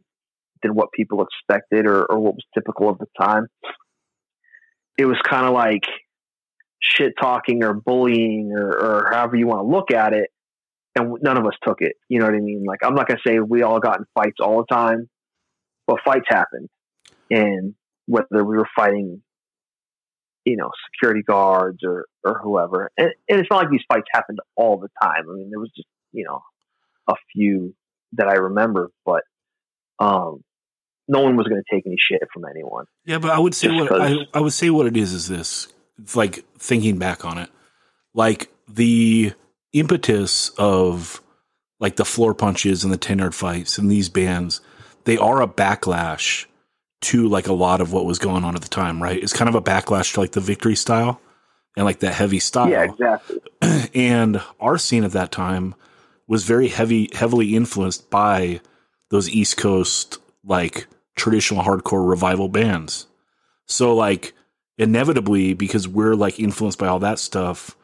[0.61, 3.47] than what people expected or, or what was typical of the time.
[4.97, 5.83] It was kind of like
[6.79, 10.29] shit talking or bullying or, or however you want to look at it,
[10.95, 11.93] and none of us took it.
[12.07, 12.63] You know what I mean?
[12.65, 15.09] Like I'm not gonna say we all got in fights all the time,
[15.87, 16.69] but fights happened,
[17.29, 17.75] and
[18.07, 19.21] whether we were fighting
[20.45, 22.91] you know, security guards or, or whoever.
[22.97, 25.23] And, and it's not like these fights happened all the time.
[25.29, 26.43] I mean, there was just, you know,
[27.09, 27.75] a few
[28.13, 29.23] that I remember, but
[29.99, 30.43] um,
[31.07, 32.85] no one was going to take any shit from anyone.
[33.05, 35.67] Yeah, but I would say what I, I would say what it is is this.
[36.01, 37.49] It's like thinking back on it,
[38.13, 39.33] like the
[39.73, 41.21] impetus of
[41.79, 44.61] like the floor punches and the ten yard fights and these bands,
[45.05, 46.45] they are a backlash
[47.05, 49.21] to like a lot of what was going on at the time, right?
[49.21, 51.21] It's kind of a backlash to like the victory style
[51.75, 52.69] and like that heavy style.
[52.69, 53.39] Yeah, exactly.
[53.93, 55.75] and our scene at that time
[56.27, 58.61] was very heavy heavily influenced by
[59.09, 63.07] those east coast like traditional hardcore revival bands
[63.65, 64.33] so like
[64.77, 67.75] inevitably because we're like influenced by all that stuff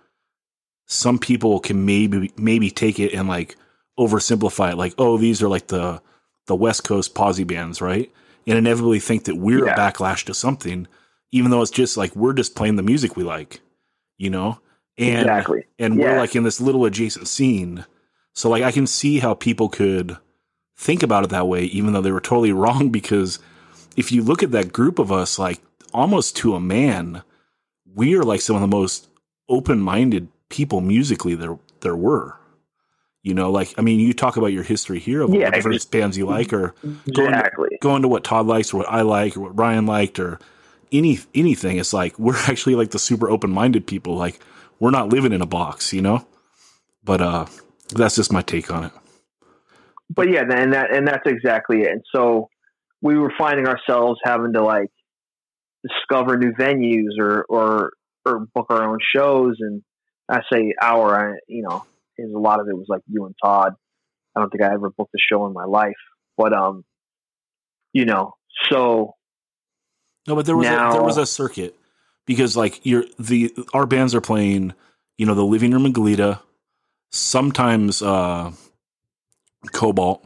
[0.86, 3.56] some people can maybe maybe take it and like
[3.98, 6.02] oversimplify it like oh these are like the
[6.48, 8.12] the west coast posy bands right
[8.48, 9.74] and inevitably think that we're Yeah.
[9.74, 10.88] a backlash to something
[11.32, 13.62] even though it's just like we're just playing the music we like
[14.18, 14.60] you know
[14.98, 15.66] and exactly.
[15.80, 17.86] and we're like in this little adjacent scene
[18.34, 20.18] So like I can see how people could
[20.78, 22.90] think about it that way, even though they were totally wrong.
[22.90, 23.40] Because
[23.98, 25.62] if you look at that group of us, like
[25.94, 27.24] almost to a man,
[27.94, 29.10] we are like some of the most
[29.50, 32.38] open minded people musically there there were.
[33.24, 35.92] You know, like I mean, you talk about your history here of Yeah, what different
[35.92, 36.74] bands you like, or
[37.14, 40.20] going to, going to what Todd likes or what I like or what Ryan liked
[40.20, 40.40] or
[40.92, 41.78] any anything.
[41.78, 44.16] It's like we're actually like the super open minded people.
[44.16, 44.40] Like
[44.80, 46.26] we're not living in a box, you know.
[47.04, 47.46] But uh,
[47.90, 48.92] that's just my take on it.
[50.10, 51.92] but yeah, and that and that's exactly it.
[51.92, 52.50] And so
[53.02, 54.90] we were finding ourselves having to like
[55.88, 57.92] discover new venues or or
[58.26, 59.58] or book our own shows.
[59.60, 59.82] And
[60.30, 61.86] I say our, I, you know,
[62.22, 63.74] is a lot of it was like you and Todd.
[64.36, 65.96] I don't think I ever booked a show in my life,
[66.38, 66.84] but um,
[67.94, 68.34] you know,
[68.70, 69.16] so
[70.28, 71.76] No, but there was a, there was a circuit
[72.26, 74.74] because like you're the our bands are playing,
[75.18, 76.40] you know, the living room in Goleta,
[77.12, 78.52] sometimes uh
[79.74, 80.26] Cobalt,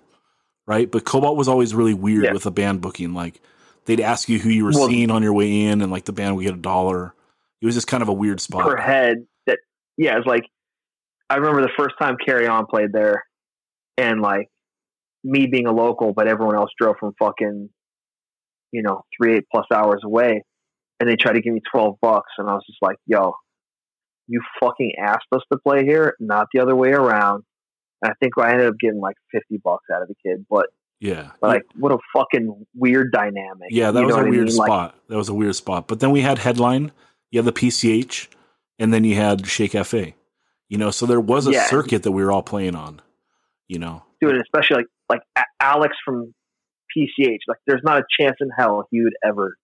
[0.67, 0.89] right?
[0.89, 2.33] But Cobalt was always really weird Yeah.
[2.33, 3.13] with a band booking.
[3.13, 3.41] Like
[3.85, 6.13] they'd ask you who you were Well- seeing on your way in, and like the
[6.13, 7.13] band would get a dollar.
[7.61, 8.63] It was just kind of a weird spot.
[8.65, 9.59] per head that
[9.97, 10.45] yeah it's like
[11.29, 13.23] i remember the first time carry on played there
[13.97, 14.47] and like
[15.23, 17.69] me being a local but everyone else drove from fucking
[18.71, 20.43] you know three eight plus hours away
[20.99, 23.33] and they tried to give me 12 bucks and i was just like yo
[24.27, 27.43] you fucking asked us to play here not the other way around
[28.01, 30.67] and i think i ended up getting like 50 bucks out of the kid but
[30.99, 34.47] Yeah, like what a fucking weird dynamic yeah, that You was a what I weird
[34.47, 34.55] mean?
[34.57, 34.95] Like, spot.
[35.09, 35.87] that was a weird spot.
[35.87, 36.91] But then we had headline,
[37.29, 38.27] you had the PCH,
[38.79, 40.15] and then you had Shake Cafe.
[40.69, 41.65] You know, so there was a Yeah.
[41.65, 43.01] circuit that we were all playing on.
[43.67, 46.33] You know, dude, especially like like Alex from
[46.95, 47.39] PCH.
[47.47, 49.55] Like, there's not a chance in hell he would ever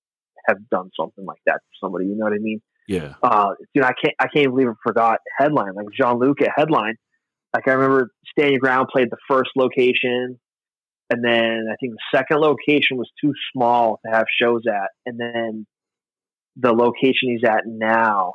[0.48, 2.06] have done something like that to somebody.
[2.08, 2.62] You know what I mean?
[2.88, 6.50] yeah, Uh, dude, I can't I can't believe I forgot headline like Jean Luc at
[6.56, 6.96] headline.
[7.54, 10.40] Like I remember Stand Your Ground played the first location,
[11.12, 15.20] and then I think the second location was too small to have shows at, and
[15.20, 15.68] then
[16.56, 18.34] the location he's at now,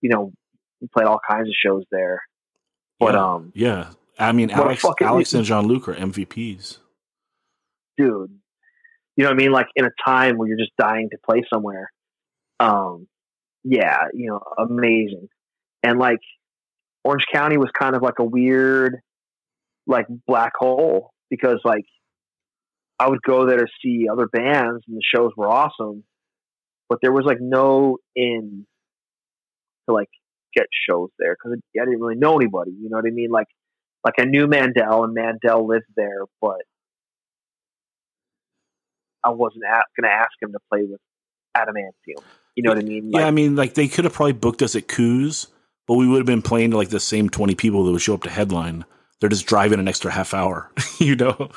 [0.00, 0.32] you know,
[0.80, 2.22] we played all kinds of shows there.
[2.98, 3.24] But yeah.
[3.24, 3.90] um, yeah.
[4.18, 6.78] I mean, Alex, fucking- Alex and Jean Luc are MVPs.
[7.96, 8.30] dude,
[9.16, 9.52] you know what I mean?
[9.52, 11.90] Like in a time where you're just dying to play somewhere.
[12.60, 13.06] Um,
[13.64, 15.28] yeah, you know, amazing.
[15.82, 16.20] And like
[17.04, 19.00] Orange County was kind of like a weird,
[19.86, 21.84] like black hole because like
[22.98, 26.04] I would go there to see other bands and the shows were awesome,
[26.88, 28.66] but there was like no in
[29.88, 30.08] to like
[30.54, 32.72] get shows there because I didn't really know anybody.
[32.72, 33.30] You know what I mean?
[33.30, 33.48] Like,
[34.04, 36.62] like I knew Mandel and Mandel lived there, but
[39.24, 41.00] I wasn't going to ask him to play with
[41.56, 42.22] Adamantium.
[42.54, 43.10] You know what I mean?
[43.10, 45.48] yeah, I mean, like they could have probably booked us at Koo's,
[45.86, 48.14] but we would have been playing to like the same twenty people that would show
[48.14, 48.84] up to headline.
[49.18, 51.50] They're just driving an extra half hour, you know.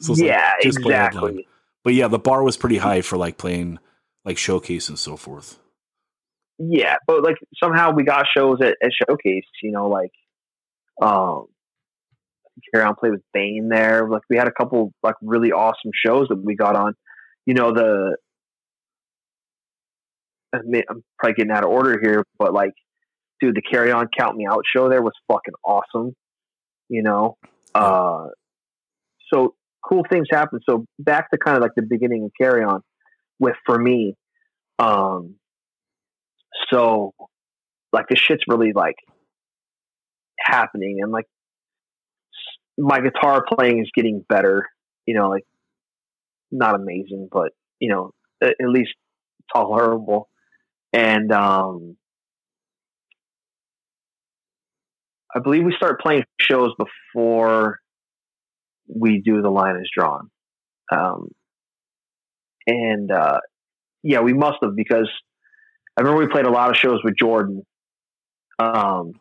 [0.00, 1.48] So like, yeah, just play exactly.
[1.82, 3.78] But yeah, the bar was pretty high for like playing
[4.24, 5.58] like showcase and so forth.
[6.58, 9.44] Yeah, but like somehow we got shows at, at Showcase.
[9.62, 10.10] You know, like
[11.00, 11.46] um,
[12.72, 14.08] Carry On played with Bane there.
[14.08, 16.94] Like we had a couple like really awesome shows that we got on.
[17.46, 18.16] You know the.
[20.52, 22.72] I mean, I'm probably getting out of order here, but like,
[23.38, 26.14] dude, the Carry On Count Me Out show there was fucking awesome.
[26.88, 27.36] You know,
[27.74, 28.28] uh,
[29.32, 29.54] so
[29.86, 30.60] cool things happen.
[30.68, 32.80] So back to kind of like the beginning of Carry On
[33.38, 34.14] with for me,
[34.78, 35.36] um,
[36.70, 37.12] so
[37.92, 38.96] like this shit's really like
[40.38, 41.26] happening and like
[42.78, 44.64] my guitar playing is getting better
[45.06, 45.44] you know like
[46.50, 48.12] not amazing but you know
[48.42, 48.90] at, at least
[49.52, 50.28] tolerable
[50.92, 51.96] and um
[55.34, 57.78] i believe we start playing shows before
[58.88, 60.30] we do the line is drawn
[60.92, 61.28] um
[62.66, 63.38] and uh
[64.02, 65.10] yeah we must have because
[65.98, 67.66] I remember we played a lot of shows with Jordan.
[68.60, 69.14] Um,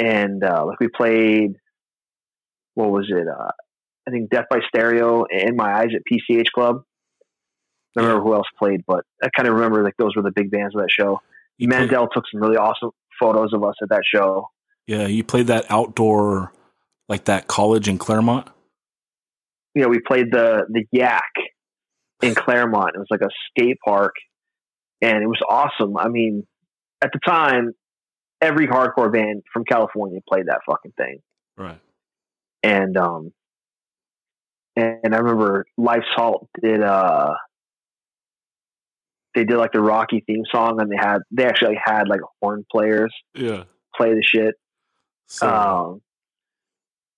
[0.00, 1.52] and uh, like we played,
[2.74, 3.26] what was it?
[3.28, 3.52] Uh,
[4.06, 6.82] I think Death by Stereo and My Eyes at PCH Club.
[7.96, 10.32] I don't remember who else played, but I kind of remember like those were the
[10.34, 11.20] big bands of that show.
[11.56, 14.50] You Mandel took some really awesome photos of us at that show.
[14.88, 16.52] yeah, you played that outdoor,
[17.08, 18.48] like that college in Claremont.
[19.76, 21.22] You know, we played the the Yak
[22.22, 22.96] in Claremont.
[22.96, 24.14] It was like a skate park,
[25.02, 25.96] and it was awesome.
[25.96, 26.46] I mean,
[27.02, 27.72] at the time,
[28.40, 31.18] every hardcore band from California played that fucking thing.
[31.56, 31.80] Right.
[32.62, 33.32] and um
[34.76, 37.32] and I remember Life's Halt did uh
[39.34, 42.64] they did like the Rocky theme song and they had they actually had like horn
[42.70, 43.64] players Yeah.
[43.96, 44.54] play the shit.
[45.26, 46.00] So Um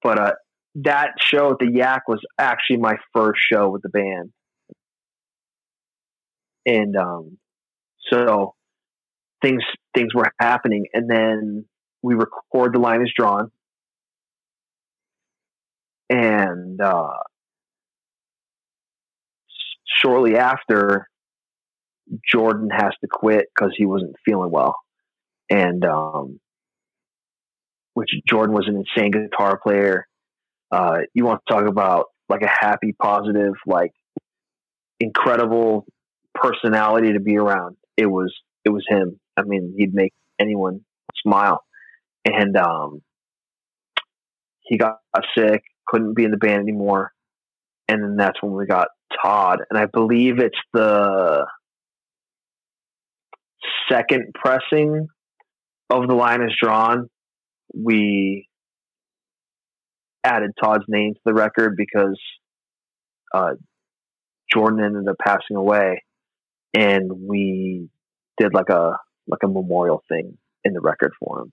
[0.03, 0.33] but uh,
[0.77, 4.31] that show at the Yak was actually my first show with the band,
[6.65, 7.37] and um,
[8.13, 8.55] so
[9.43, 9.63] things
[9.95, 11.65] things were happening, and then
[12.03, 13.51] we record the line is drawn,
[16.11, 17.13] and uh,
[20.03, 21.09] shortly after,
[22.31, 24.77] Jordan has to quit because he wasn't feeling well,
[25.51, 26.41] and um,
[27.95, 30.07] which Jordan was an insane guitar player.
[30.71, 33.93] Uh, you want to talk about like a happy, positive, like
[35.01, 35.87] incredible
[36.35, 37.77] personality to be around.
[37.99, 38.33] It was
[38.65, 39.21] it was him.
[39.37, 40.81] I mean, he'd make anyone
[41.23, 41.63] smile.
[42.25, 43.03] And um,
[44.63, 44.99] he got
[45.37, 47.13] sick, couldn't be in the band anymore.
[47.89, 48.89] And then that's when we got
[49.23, 49.61] Todd.
[49.71, 51.47] And I believe it's the
[53.91, 55.09] second pressing
[55.91, 57.09] of the line is drawn.
[57.75, 58.47] We
[60.23, 62.21] added Todd's name to the record because
[63.35, 63.55] uh,
[64.53, 66.03] Jordan ended up passing away,
[66.75, 67.89] and we
[68.39, 71.53] did like a like a memorial thing in the record for him.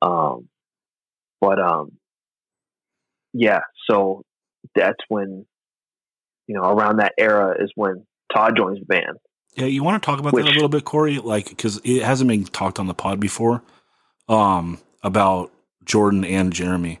[0.00, 0.48] Um,
[1.40, 1.92] but um,
[3.32, 4.22] yeah, so
[4.74, 5.46] that's when
[6.46, 9.18] you know around that era is when Todd joins the band.
[9.54, 11.18] Yeah, you want to talk about Which, that a little bit, Corey?
[11.18, 13.62] Like, because it hasn't been talked on the pod before
[14.28, 15.50] um, about
[15.84, 17.00] Jordan and Jeremy,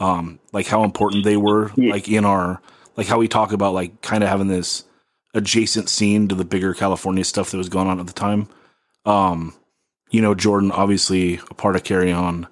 [0.00, 1.92] um, like how important they were, yeah.
[1.92, 2.62] like in our,
[2.96, 4.84] like how we talk about like kind of having this
[5.34, 8.48] adjacent scene to the bigger California stuff that was going on at the time.
[9.04, 9.54] Um,
[10.10, 12.46] you know, Jordan obviously a part of Carry On,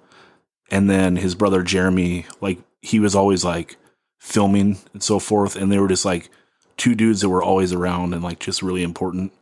[0.71, 3.77] and then his brother Jeremy, like he was always like
[4.19, 6.31] filming and so forth, and they were just like
[6.77, 9.33] two dudes that were always around and like just really important.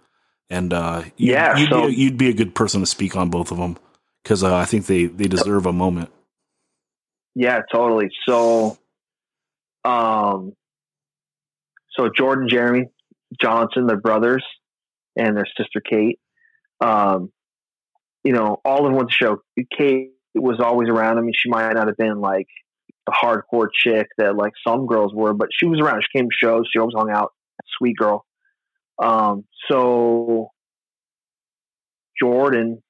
[0.50, 3.50] And uh, yeah, you'd, so, be, you'd be a good person to speak on both
[3.50, 3.76] of them
[4.22, 6.10] because uh, I think they they deserve a moment.
[7.34, 8.10] Yeah, totally.
[8.28, 8.78] So,
[9.84, 10.54] um,
[11.90, 12.90] so Jordan, Jeremy,
[13.40, 14.44] Johnson, their brothers,
[15.16, 16.18] and their sister Kate.
[16.80, 17.30] Um,
[18.24, 19.36] you know, all of them went to show.
[19.76, 21.18] Kate was always around.
[21.18, 22.46] I mean, she might not have been like
[23.06, 26.02] the hardcore chick that like some girls were, but she was around.
[26.02, 26.64] She came to shows.
[26.72, 27.32] She always hung out.
[27.78, 28.24] Sweet girl.
[29.02, 30.48] Um, so
[32.20, 32.82] Jordan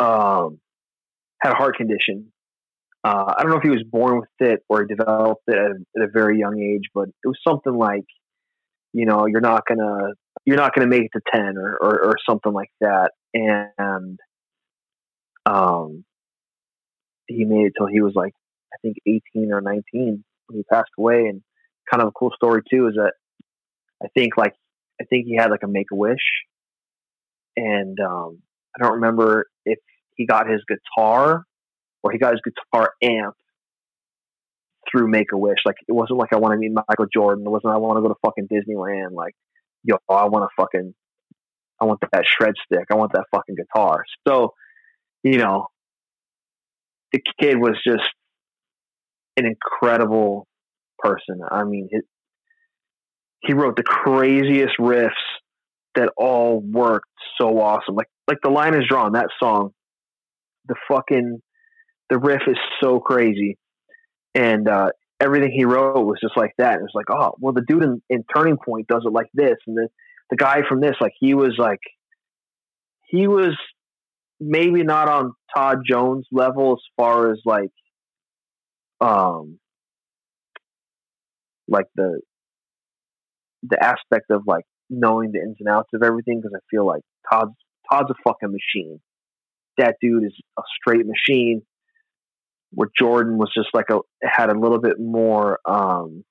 [0.00, 0.58] um,
[1.40, 2.32] had a heart condition.
[3.02, 5.70] Uh, I don't know if he was born with it or he developed it at
[5.70, 8.04] at a very young age, but it was something like,
[8.94, 10.12] you know, you're not gonna
[10.46, 13.10] you're not gonna make it to ten or or, or something like that.
[13.34, 14.18] And
[15.44, 16.04] um,
[17.26, 18.32] he made it till he was like
[18.72, 21.26] I think 18 or 19 when he passed away.
[21.26, 21.42] And
[21.90, 23.14] kind of a cool story too is that
[24.02, 24.54] I think like
[25.00, 26.22] I think he had like a make a wish,
[27.56, 28.38] and um,
[28.76, 29.80] I don't remember if
[30.14, 31.42] he got his guitar
[32.04, 33.34] or he got his guitar amp
[34.90, 35.58] through Make a Wish.
[35.64, 37.44] Like it wasn't like I want to meet Michael Jordan.
[37.46, 39.12] It wasn't I want to go to fucking Disneyland.
[39.12, 39.34] Like
[39.82, 40.94] yo, I want to fucking
[41.80, 42.86] I want that shred stick.
[42.90, 44.04] I want that fucking guitar.
[44.26, 44.54] So
[45.22, 45.68] you know,
[47.12, 48.04] the kid was just
[49.36, 50.46] an incredible
[50.98, 51.40] person.
[51.50, 51.88] I mean,
[53.40, 55.10] he wrote the craziest riffs
[55.94, 57.08] that all worked
[57.40, 57.94] so awesome.
[57.94, 59.12] Like like the line is drawn.
[59.12, 59.70] That song,
[60.66, 61.40] the fucking
[62.10, 63.56] the riff is so crazy,
[64.34, 64.90] and uh,
[65.20, 66.76] everything he wrote was just like that.
[66.76, 69.56] It was like, oh, well, the dude in, in Turning Point does it like this,
[69.66, 69.88] and the
[70.30, 71.80] the guy from this, like he was like
[73.06, 73.56] he was
[74.40, 77.70] maybe not on Todd Jones level as far as like
[79.00, 79.58] um
[81.68, 82.20] like the
[83.62, 87.02] the aspect of like knowing the ins and outs of everything because I feel like
[87.30, 87.54] Todd's
[87.90, 89.00] Todd's a fucking machine.
[89.78, 91.62] That dude is a straight machine.
[92.74, 96.24] Where Jordan was just like a had a little bit more um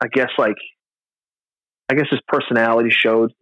[0.00, 0.56] I guess like
[1.88, 3.32] I guess his personality showed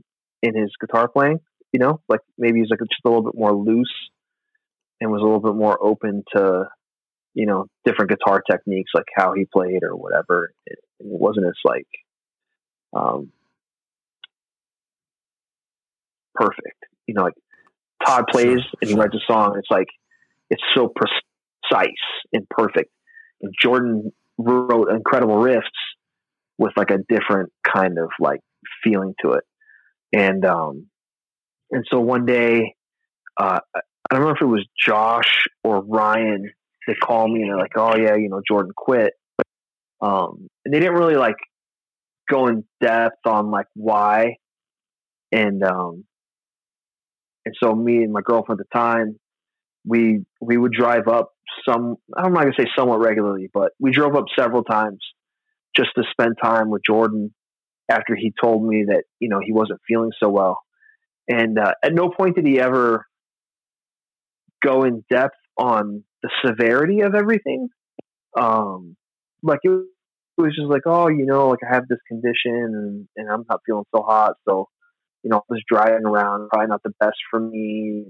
[0.43, 1.40] in his guitar playing,
[1.73, 3.93] you know, like maybe he's like just a little bit more loose
[5.01, 6.65] and was a little bit more open to,
[7.35, 10.52] you know, different guitar techniques, like how he played or whatever.
[10.66, 11.86] It, it wasn't as like,
[12.94, 13.32] um,
[16.35, 17.35] perfect, you know, like
[18.05, 19.57] Todd plays and he writes a song.
[19.59, 19.89] It's like,
[20.51, 21.89] it's so precise
[22.33, 22.91] and perfect.
[23.41, 25.63] And Jordan wrote incredible riffs
[26.59, 28.41] with like a different kind of like
[28.83, 29.45] feeling to it.
[30.13, 30.87] And, um,
[31.71, 32.75] and so one day,
[33.41, 36.51] uh, I don't know if it was Josh or Ryan.
[36.87, 39.15] They called me and they're like, "Oh yeah, you know Jordan quit,"
[40.01, 41.37] um, and they didn't really like
[42.31, 44.37] go in depth on like why.
[45.33, 46.05] And um,
[47.45, 49.19] and so me and my girlfriend at the time,
[49.87, 51.31] we we would drive up
[51.69, 51.97] some.
[52.16, 54.99] I'm not gonna say somewhat regularly, but we drove up several times
[55.77, 57.35] just to spend time with Jordan
[57.91, 60.59] after he told me that you know he wasn't feeling so well.
[61.29, 63.07] And uh, at no point did he ever
[64.62, 67.69] go in depth on the severity of everything.
[68.39, 68.97] Um,
[69.43, 69.71] like it
[70.37, 73.61] was just like, oh, you know, like I have this condition and, and I'm not
[73.66, 74.69] feeling so hot, so
[75.25, 78.05] you know, I was driving around, probably not the best for me.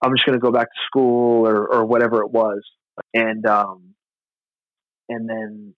[0.00, 2.62] I'm just going to go back to school or, or whatever it was.
[3.12, 3.94] And, um,
[5.08, 5.74] and then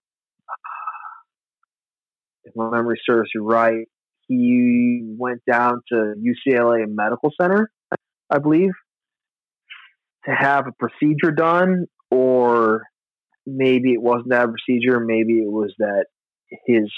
[2.45, 3.87] if my memory serves you right,
[4.27, 7.71] he went down to UCLA Medical Center,
[8.29, 8.71] I believe,
[10.25, 12.83] to have a procedure done, or
[13.45, 16.05] maybe it wasn't that procedure, maybe it was that
[16.65, 16.89] his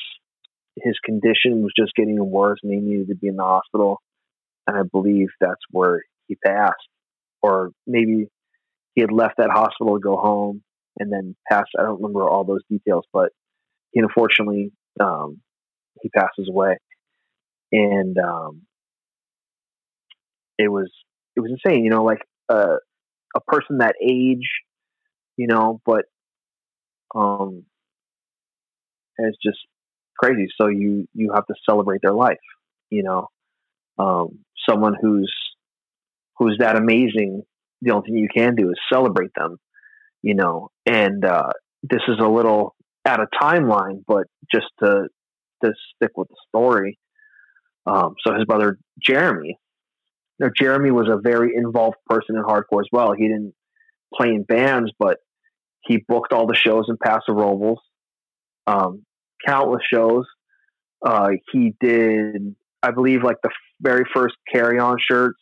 [0.77, 4.01] his condition was just getting worse and he needed to be in the hospital.
[4.67, 6.73] And I believe that's where he passed.
[7.41, 8.27] Or maybe
[8.95, 10.63] he had left that hospital to go home
[10.97, 11.69] and then passed.
[11.77, 13.29] I don't remember all those details, but
[13.91, 15.41] he unfortunately um,
[16.01, 16.77] he passes away.
[17.71, 18.61] And um,
[20.57, 20.91] it was
[21.35, 22.77] it was insane, you know, like uh,
[23.35, 24.49] a person that age,
[25.37, 26.05] you know, but
[27.13, 27.63] um,
[29.19, 29.59] has just
[30.17, 30.47] crazy.
[30.59, 32.37] So you you have to celebrate their life.
[32.89, 33.27] You know,
[33.97, 35.33] um, someone who's
[36.37, 37.43] who's that amazing.
[37.81, 39.57] The only thing you can do is celebrate them.
[40.21, 41.51] You know, and uh,
[41.83, 42.75] this is a little
[43.05, 45.07] out of timeline, but just to
[45.63, 46.97] to stick with the story.
[47.85, 49.59] Um, so his brother Jeremy,
[50.39, 53.13] you know, Jeremy was a very involved person in hardcore as well.
[53.13, 53.53] He didn't
[54.13, 55.17] play in bands, but
[55.81, 57.79] he booked all the shows in Paso Robles.
[58.67, 59.04] Um,
[59.45, 60.25] countless shows.
[61.05, 63.51] Uh, he did, I believe, like the
[63.81, 65.39] very first carry on shirts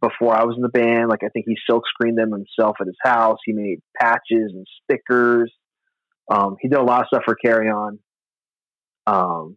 [0.00, 1.08] before I was in the band.
[1.08, 3.38] Like, I think he silk screened them himself at his house.
[3.44, 5.52] He made patches and stickers.
[6.30, 7.98] Um, he did a lot of stuff for carry on.
[9.06, 9.56] Um,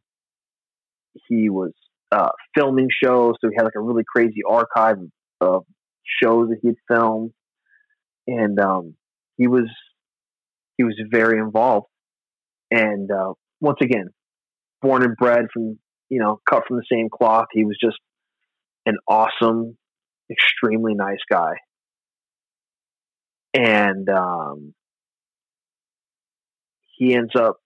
[1.28, 1.72] he was
[2.12, 4.98] uh, filming shows, so he had like a really crazy archive
[5.42, 5.64] of
[6.22, 7.32] shows that he'd filmed,
[8.28, 8.96] and um,
[9.38, 9.70] he was
[10.78, 11.88] he was very involved.
[12.70, 14.10] And uh, once again,
[14.82, 15.78] born and bred from,
[16.10, 17.48] you know, cut from the same cloth.
[17.52, 17.98] He was just
[18.86, 19.78] an awesome,
[20.32, 21.54] extremely nice guy.
[23.54, 24.74] And um,
[26.98, 27.58] he ends up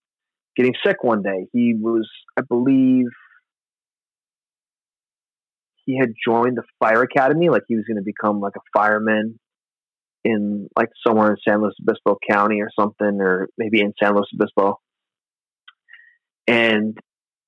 [0.56, 1.48] getting sick one day.
[1.52, 3.08] He was, I believe,
[5.86, 9.40] he had joined the fire academy, like he was going to become like a fireman
[10.24, 14.28] in like somewhere in San Luis Obispo County or something, or maybe in San Luis
[14.34, 14.80] Obispo
[16.48, 16.98] and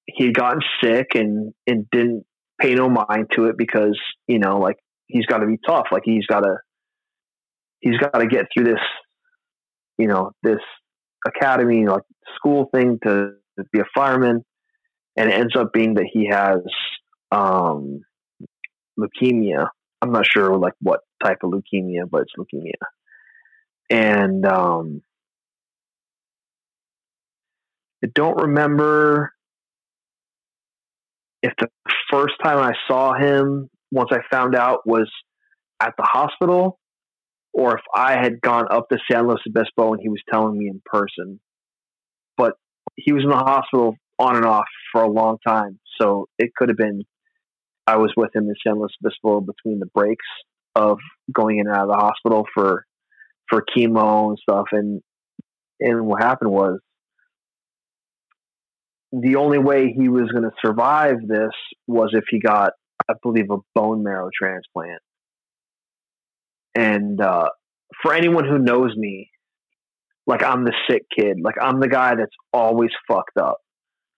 [0.05, 2.25] he had gotten sick and and didn't
[2.59, 5.87] pay no mind to it because you know like he's got to be tough.
[5.91, 6.57] Like he's got to
[7.79, 8.81] he's got to get through this
[9.97, 10.59] you know this
[11.25, 12.03] academy like
[12.35, 14.43] school thing to, to be a fireman.
[15.15, 16.59] And it ends up being that he has
[17.31, 18.01] um
[18.99, 19.67] leukemia.
[20.01, 22.73] I'm not sure like what type of leukemia but it's leukemia.
[23.89, 25.01] And um
[28.03, 29.31] I don't remember
[31.41, 31.69] if the
[32.11, 35.09] first time I saw him, once I found out, was
[35.79, 36.79] at the hospital,
[37.53, 40.67] or if I had gone up to San Luis Obispo and he was telling me
[40.67, 41.39] in person.
[42.37, 42.53] But
[42.95, 46.69] he was in the hospital on and off for a long time, so it could
[46.69, 47.03] have been
[47.85, 50.25] I was with him in San Luis Obispo between the breaks
[50.75, 50.97] of
[51.31, 52.85] going in and out of the hospital for
[53.49, 54.67] for chemo and stuff.
[54.71, 55.01] And
[55.79, 56.79] and what happened was
[59.21, 61.51] the only way he was going to survive this
[61.85, 62.73] was if he got,
[63.07, 65.01] I believe, a bone marrow transplant.
[66.73, 67.49] And uh,
[68.01, 69.29] for anyone who knows me,
[70.25, 71.37] like I'm the sick kid.
[71.43, 73.57] Like I'm the guy that's always fucked up.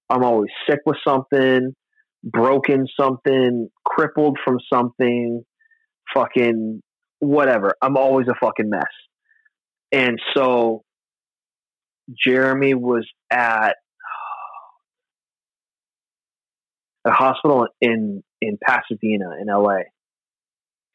[0.10, 1.74] I'm always sick with something,
[2.24, 5.44] broken something, crippled from something,
[6.14, 6.82] fucking
[7.20, 7.74] whatever.
[7.82, 8.84] I'm always a fucking mess.
[9.92, 10.84] And so
[12.24, 13.76] Jeremy was at
[17.06, 19.84] a hospital in in Pasadena in LA,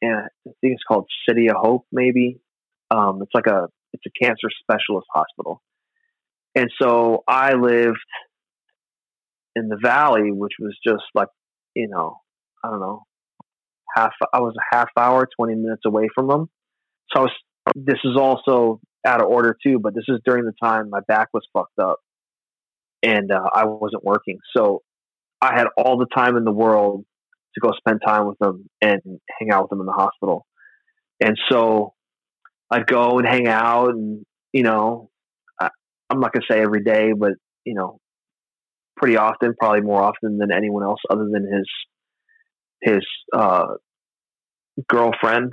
[0.02, 1.86] and I think it's called City of Hope.
[1.92, 2.40] Maybe
[2.90, 5.62] um, it's like a it's a cancer specialist hospital,
[6.54, 7.98] and so I lived
[9.56, 11.28] in the valley, which was just like
[11.74, 12.16] you know
[12.64, 13.04] I don't know
[13.94, 16.50] half I was a half hour, twenty minutes away from them.
[17.12, 17.32] So I was.
[17.76, 21.28] This is also out of order too, but this is during the time my back
[21.32, 21.98] was fucked up
[23.02, 24.38] and uh, I wasn't working.
[24.56, 24.82] So
[25.40, 27.04] I had all the time in the world
[27.54, 29.00] to go spend time with them and
[29.38, 30.46] hang out with them in the hospital.
[31.20, 31.94] And so
[32.70, 35.10] I'd go and hang out and, you know,
[35.60, 35.68] I,
[36.08, 37.32] I'm not going to say every day, but,
[37.64, 37.98] you know,
[38.96, 41.68] pretty often, probably more often than anyone else other than his,
[42.82, 43.66] his, uh,
[44.88, 45.52] girlfriend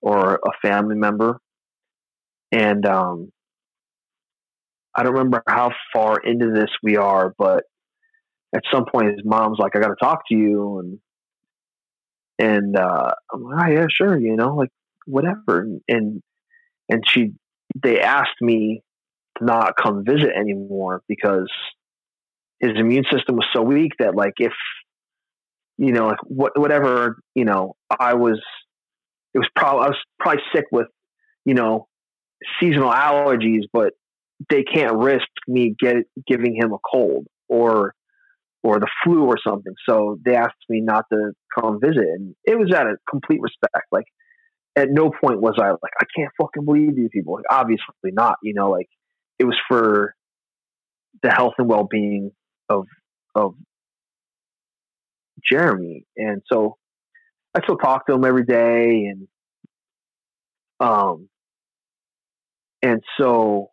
[0.00, 1.38] or a family member.
[2.50, 3.30] And, um,
[4.96, 7.64] I don't remember how far into this we are, but
[8.54, 10.78] at some point his mom's like, I got to talk to you.
[10.80, 10.98] And,
[12.38, 14.18] and, uh, I'm like, oh, yeah, sure.
[14.18, 14.70] You know, like
[15.06, 15.66] whatever.
[15.88, 16.22] And,
[16.88, 17.32] and, she,
[17.82, 18.82] they asked me
[19.38, 21.50] to not come visit anymore because
[22.60, 24.52] his immune system was so weak that like, if,
[25.78, 28.40] you know, like what, whatever, you know, I was,
[29.34, 30.88] it was probably, I was probably sick with,
[31.44, 31.88] you know,
[32.60, 33.94] seasonal allergies, but
[34.50, 37.94] they can't risk me get giving him a cold or
[38.62, 39.74] or the flu or something.
[39.88, 43.86] So they asked me not to come visit, and it was out of complete respect.
[43.90, 44.06] Like
[44.76, 47.34] at no point was I like I can't fucking believe these people.
[47.34, 48.36] Like obviously not.
[48.42, 48.88] You know, like
[49.38, 50.14] it was for
[51.22, 52.30] the health and well being
[52.68, 52.86] of
[53.34, 53.54] of
[55.50, 56.76] Jeremy, and so
[57.54, 59.28] I still talk to him every day, and
[60.80, 61.28] um,
[62.82, 63.70] and so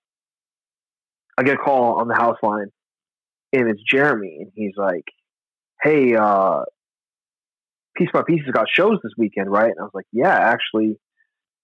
[1.37, 2.67] I get a call on the house line
[3.53, 5.05] and it's Jeremy and he's like,
[5.81, 6.61] Hey, uh,
[7.95, 9.71] Piece by Piece has got shows this weekend, right?
[9.71, 10.97] And I was like, Yeah, actually,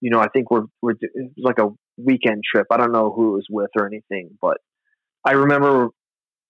[0.01, 0.93] you know, I think we're, we're,
[1.37, 2.67] like a weekend trip.
[2.71, 4.57] I don't know who it was with or anything, but
[5.23, 5.89] I remember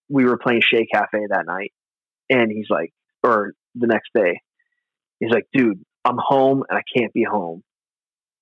[0.09, 1.73] we were playing Che Cafe that night
[2.29, 2.91] and he's like,
[3.23, 4.41] or the next day,
[5.19, 7.63] he's like, dude, I'm home and I can't be home.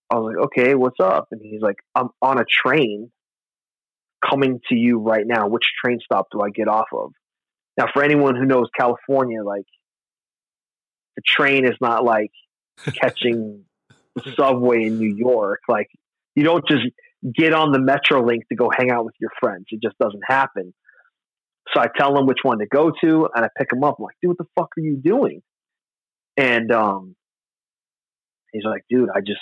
[0.10, 1.28] I was like, okay, what's up?
[1.32, 3.11] And he's like, I'm on a train
[4.30, 5.48] coming to you right now.
[5.48, 7.12] Which train stop do I get off of?
[7.78, 9.66] Now, for anyone who knows California, like
[11.16, 12.32] the train is not like
[13.02, 13.66] catching
[14.16, 15.62] the subway in New York.
[15.68, 15.88] Like
[16.36, 16.84] you don't just
[17.36, 19.66] get on the Metrolink to go hang out with your friends.
[19.70, 20.74] It just doesn't happen.
[21.74, 23.95] So I tell them which one to go to, and I pick them up.
[23.98, 25.41] I'm like, dude, what the fuck are you doing?
[26.36, 27.16] And um,
[28.52, 29.40] he's like, dude, I just,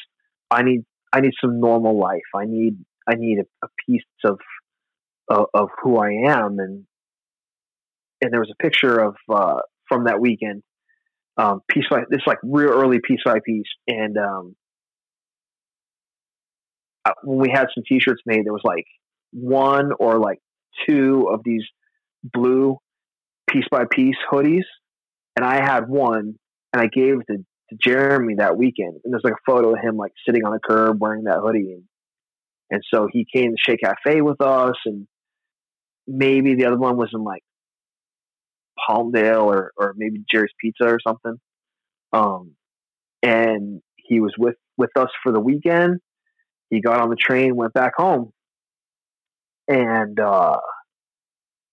[0.52, 0.82] I need,
[1.12, 2.22] I need some normal life.
[2.36, 2.78] I need,
[3.08, 4.38] I need a, a piece of
[5.32, 6.86] of, of who I am, and
[8.22, 10.62] and there was a picture of uh, from that weekend,
[11.38, 14.56] um, piece by this like real early piece by piece, and um,
[17.06, 18.86] uh, when we had some T-shirts made, there was like
[19.32, 20.40] one or like
[20.88, 21.64] two of these
[22.24, 22.78] blue
[23.50, 24.66] piece by piece hoodies,
[25.36, 26.36] and I had one,
[26.74, 27.44] and I gave it to,
[27.82, 30.98] Jeremy that weekend, and there's like a photo of him like sitting on a curb
[31.00, 31.84] wearing that hoodie, and
[32.70, 35.08] and so he came to Che Cafe with us, and
[36.08, 37.44] maybe the other one was in like
[38.90, 41.40] Palmdale or or maybe Jerry's Pizza or something.
[42.14, 42.52] Um,
[43.24, 46.00] and he was with with us for the weekend.
[46.70, 48.32] He got on the train, went back home,
[49.68, 50.58] and uh,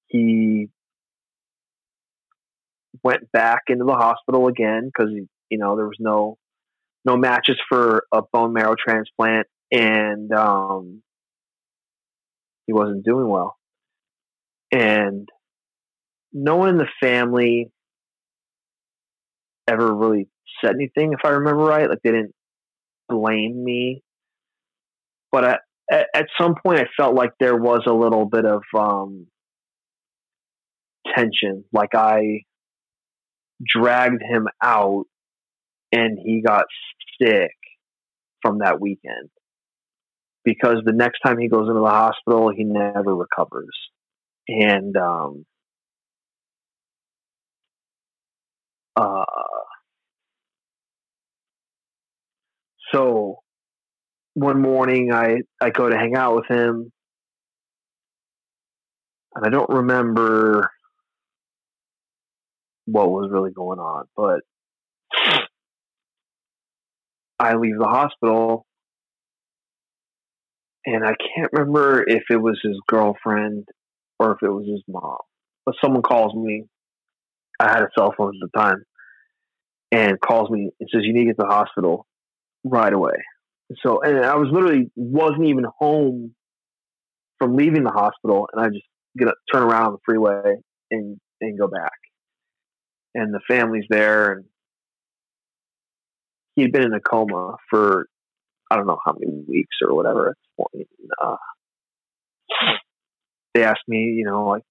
[0.06, 0.68] he
[3.02, 5.12] went back into the hospital again because
[5.50, 6.36] you know there was no
[7.04, 11.02] no matches for a bone marrow transplant, and um,
[12.66, 13.58] he wasn't doing well
[14.72, 15.28] and
[16.32, 17.70] no one in the family
[19.66, 20.28] ever really
[20.62, 21.88] said anything, if I remember right.
[21.88, 22.34] Like they didn't
[23.08, 24.02] blame me,
[25.30, 25.58] but I,
[25.90, 29.26] at, at some point, I felt like there was a little bit of um,
[31.14, 31.64] tension.
[31.72, 32.42] Like I
[33.64, 35.04] dragged him out,
[35.92, 36.64] and he got
[37.20, 37.52] sick
[38.42, 39.30] from that weekend
[40.44, 43.76] because the next time he goes into the hospital, he never recovers
[44.48, 45.44] and um,
[48.96, 49.24] uh,
[52.92, 53.40] so
[54.34, 56.90] one morning I I go to hang out with him,
[59.34, 60.70] and I don't remember
[62.86, 64.40] what was really going on, but
[67.38, 68.64] I leave the hospital.
[70.86, 73.68] And I can't remember if it was his girlfriend
[74.18, 75.18] or if it was his mom.
[75.64, 76.64] But someone calls me.
[77.60, 78.84] I had a cell phone at the time,
[79.92, 82.06] and calls me and says, "You need to get to the hospital
[82.64, 83.16] right away."
[83.84, 86.34] So, and I was literally wasn't even home
[87.38, 88.86] from leaving the hospital, and I just
[89.16, 90.56] get turn around on the freeway
[90.90, 91.92] and and go back.
[93.14, 94.44] And the family's there, and
[96.56, 98.06] he'd been in a coma for
[98.70, 100.88] I don't know how many weeks or whatever at this point.
[101.22, 101.36] Uh,
[103.54, 104.62] they asked me, you know, like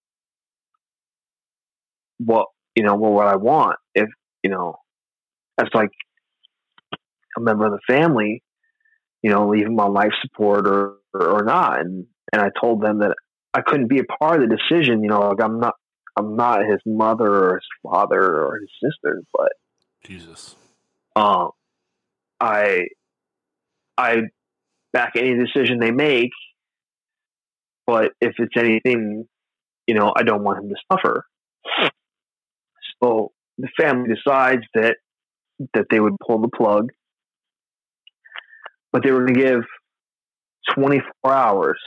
[2.19, 4.09] what you know, what would I want if
[4.43, 4.77] you know,
[5.59, 5.89] as like
[7.37, 8.43] a member of the family,
[9.21, 11.79] you know, leave him on life support or, or, or not.
[11.79, 13.15] And, and I told them that
[13.53, 15.03] I couldn't be a part of the decision.
[15.03, 15.73] You know, like I'm not,
[16.17, 19.51] I'm not his mother or his father or his sister, but
[20.03, 20.55] Jesus.
[21.15, 21.51] um,
[22.39, 22.87] I,
[23.97, 24.21] I
[24.93, 26.31] back any decision they make.
[27.87, 29.25] But if it's anything,
[29.87, 31.25] you know, I don't want him to suffer.
[33.01, 34.97] So the family decides that
[35.73, 36.89] that they would pull the plug,
[38.91, 39.61] but they were going to give
[40.75, 41.79] 24 hours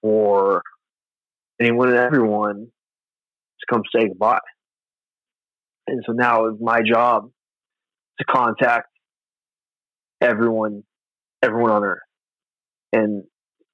[0.00, 0.62] for
[1.60, 2.66] anyone and everyone
[3.60, 4.38] to come say goodbye.
[5.86, 7.30] And so now it's my job
[8.18, 8.88] to contact
[10.20, 10.84] everyone,
[11.42, 11.98] everyone on Earth.
[12.92, 13.24] And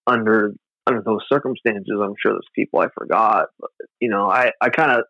[0.06, 0.52] under
[0.88, 3.46] under those circumstances, I'm sure there's people I forgot.
[3.60, 3.70] But,
[4.00, 5.04] you know, I, I kind of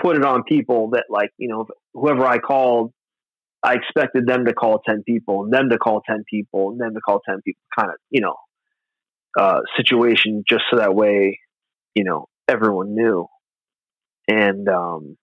[0.00, 2.92] put it on people that like, you know, whoever I called,
[3.62, 6.94] I expected them to call 10 people and them to call 10 people and them
[6.94, 8.34] to call 10 people kind of, you know,
[9.38, 11.38] uh, situation just so that way,
[11.94, 13.26] you know, everyone knew.
[14.28, 15.16] And, um,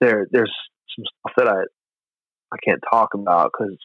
[0.00, 0.52] there, there's
[0.96, 1.62] some stuff that I,
[2.52, 3.78] I can't talk about because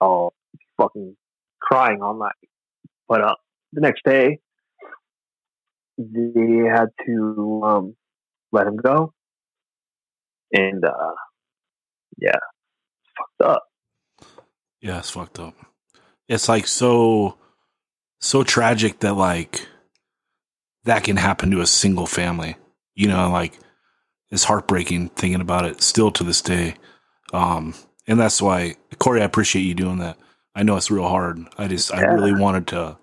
[0.00, 0.37] I'll be
[0.78, 1.16] fucking
[1.60, 2.32] crying all night.
[3.08, 3.34] But uh,
[3.72, 4.38] the next day,
[5.98, 7.96] they had to um,
[8.52, 9.12] let him go,
[10.52, 11.14] and uh,
[12.18, 12.38] yeah,
[13.16, 13.64] fucked up.
[14.80, 15.54] Yeah, it's fucked up.
[16.28, 17.36] It's like so
[18.20, 19.66] so tragic that like
[20.84, 22.56] that can happen to a single family.
[22.94, 23.58] You know, like
[24.30, 26.74] it's heartbreaking thinking about it still to this day.
[27.32, 27.74] Um
[28.06, 30.16] and that's why Corey, I appreciate you doing that.
[30.58, 31.46] I know it's real hard.
[31.56, 32.98] I just I really wanted to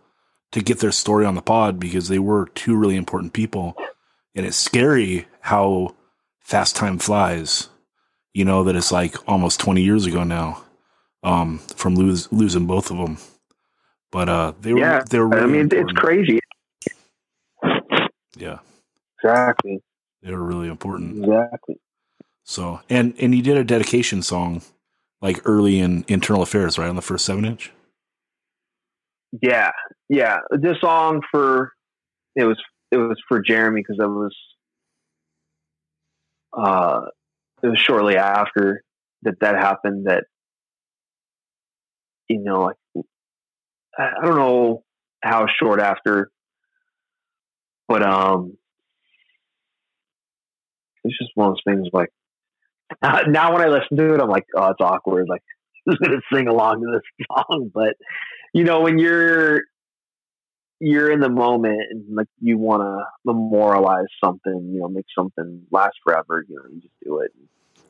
[0.52, 3.78] to get their story on the pod because they were two really important people.
[4.36, 5.96] And it's scary how
[6.42, 7.70] fast time flies.
[8.34, 10.64] You know, that it's like almost 20 years ago now
[11.24, 13.20] um, from lose, losing both of them.
[14.12, 16.42] But uh, they were Yeah, they were really I mean, it's crazy.
[18.36, 18.60] Yeah,
[19.24, 19.82] Exactly.
[20.22, 21.24] they were really important.
[21.24, 21.80] Exactly.
[22.44, 24.62] So and and you did a dedication song
[25.22, 27.72] like early in internal affairs, right on the first seven inch.
[29.42, 29.72] Yeah,
[30.10, 30.40] yeah.
[30.52, 31.72] This song for
[32.36, 32.62] it was
[32.92, 34.36] it was for Jeremy because it was
[36.58, 37.02] uh
[37.64, 38.84] it was shortly after
[39.24, 40.26] that that happened that
[42.30, 43.06] you know like
[43.98, 44.84] I I don't know
[45.24, 46.30] how short after,
[47.88, 48.58] but um
[51.04, 52.10] it's just one of those things like
[53.28, 55.42] now when I listen to it I'm like oh it's awkward like
[55.86, 57.96] who's gonna sing along to this song but
[58.54, 59.62] you know when you're
[60.80, 65.62] you're in the moment and like you want to memorialize something you know make something
[65.72, 67.32] last forever you know you just do it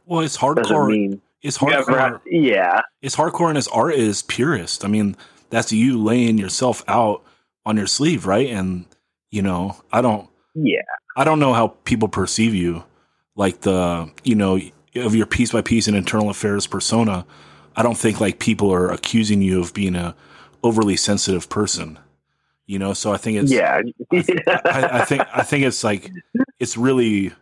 [0.06, 0.88] Well, it's hardcore.
[0.88, 1.98] mean It's hardcore.
[2.00, 4.86] have, yeah It's hardcore, and its art is purist.
[4.86, 5.16] I mean,
[5.50, 7.24] that's you laying yourself out
[7.66, 8.50] on your sleeve, right?
[8.50, 8.86] And
[9.32, 10.30] you know, I don't.
[10.54, 10.82] yeah
[11.18, 12.84] I don't know how people perceive you,
[13.36, 14.60] like the you know
[14.96, 17.26] of your piece by piece and internal affairs persona.
[17.76, 20.16] I don't think like people are accusing you of being a
[20.64, 22.00] overly sensitive person,
[22.66, 22.94] you know.
[22.94, 23.82] So I think it's yeah
[24.12, 26.12] I, I think I think it's like
[26.60, 27.34] it's really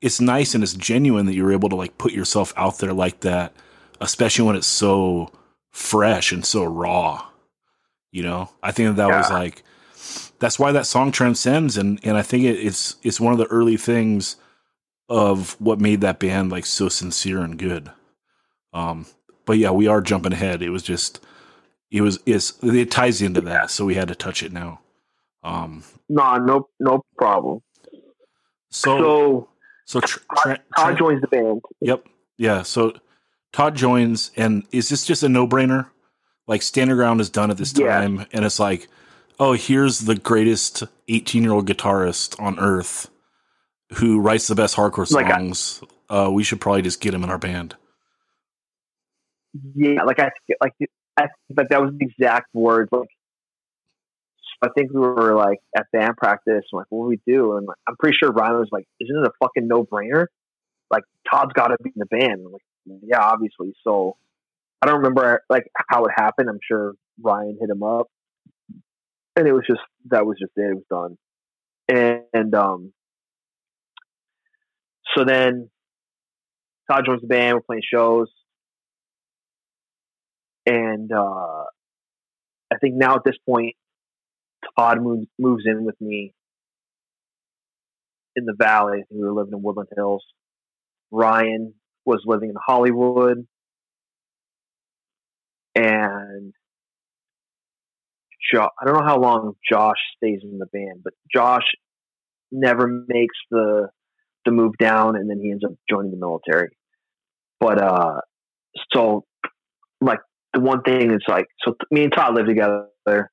[0.00, 3.20] it's nice and it's genuine that you're able to like put yourself out there like
[3.20, 3.52] that,
[4.00, 5.30] especially when it's so
[5.70, 7.24] fresh and so raw.
[8.10, 9.62] You know, I think that, that was like
[10.38, 13.46] that's why that song transcends, and and I think it, it's it's one of the
[13.46, 14.36] early things
[15.08, 17.90] of what made that band like so sincere and good.
[18.72, 19.06] Um,
[19.44, 20.62] but yeah, we are jumping ahead.
[20.62, 21.24] It was just
[21.90, 24.80] it was it's it ties into that, so we had to touch it now.
[25.42, 27.60] Um, no no no problem
[28.70, 29.48] so so
[29.84, 32.06] so tr- tra- Todd joins the band Yep.
[32.38, 32.62] Yeah.
[32.62, 32.94] So
[33.52, 35.86] Todd joins, and is this just a no brainer?
[36.48, 37.86] Like Stand Your Ground is done at this Yeah.
[38.00, 38.88] time, and it's like,
[39.38, 43.08] oh, here's the greatest 18 year old guitarist on earth
[43.94, 45.82] who writes the best hardcore Like I- songs.
[46.10, 47.76] uh, we should probably just get him in our band.
[49.74, 50.72] yeah like I think like
[51.16, 53.08] I like that was the exact words like
[54.62, 57.56] I think we were like at band practice like what do we do?
[57.56, 60.26] And like, I'm pretty sure Ryan was like isn't it a fucking no brainer
[60.90, 62.42] like Todd's got to be in the band.
[62.44, 62.62] I'm like
[63.02, 63.74] yeah obviously.
[63.84, 64.16] So
[64.82, 66.48] I don't remember like how it happened.
[66.50, 66.92] I'm sure
[67.22, 68.08] Ryan hit him up.
[69.36, 69.80] And it was just
[70.10, 70.70] that was just it.
[70.70, 71.18] It was done.
[71.88, 72.92] And, and um
[75.16, 75.70] so then
[76.90, 78.28] Todd joins the band we're playing shows
[80.66, 81.64] and uh,
[82.72, 83.76] I think now at this point,
[84.76, 86.34] Todd moves moves in with me
[88.34, 89.04] in the valley.
[89.10, 90.24] We were living in Woodland Hills.
[91.10, 91.74] Ryan
[92.04, 93.46] was living in Hollywood,
[95.76, 96.52] and
[98.52, 101.64] jo- I don't know how long Josh stays in the band, but Josh
[102.50, 103.88] never makes the
[104.46, 106.70] the move down, and then he ends up joining the military.
[107.60, 108.20] But uh,
[108.92, 109.24] so
[110.00, 110.20] like
[110.52, 113.30] the one thing is like, so me and Todd live together,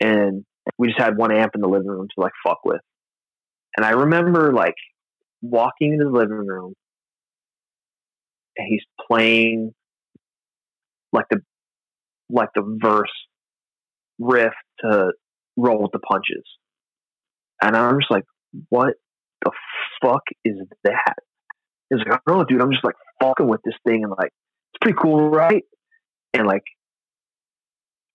[0.00, 0.44] and
[0.78, 2.80] we just had one amp in the living room to like fuck with.
[3.76, 4.74] And I remember like
[5.40, 6.74] walking into the living room,
[8.56, 9.72] and he's playing
[11.12, 11.40] like the
[12.30, 13.10] like the verse
[14.18, 15.12] riff to
[15.56, 16.44] roll with the punches.
[17.62, 18.24] And I'm just like,
[18.70, 18.94] what
[19.44, 19.50] the
[20.02, 21.16] fuck is that?
[21.90, 22.62] He's like, I don't know, dude.
[22.62, 24.32] I'm just like fucking with this thing and like,
[24.72, 25.62] it's pretty cool, right?
[26.32, 26.62] And like,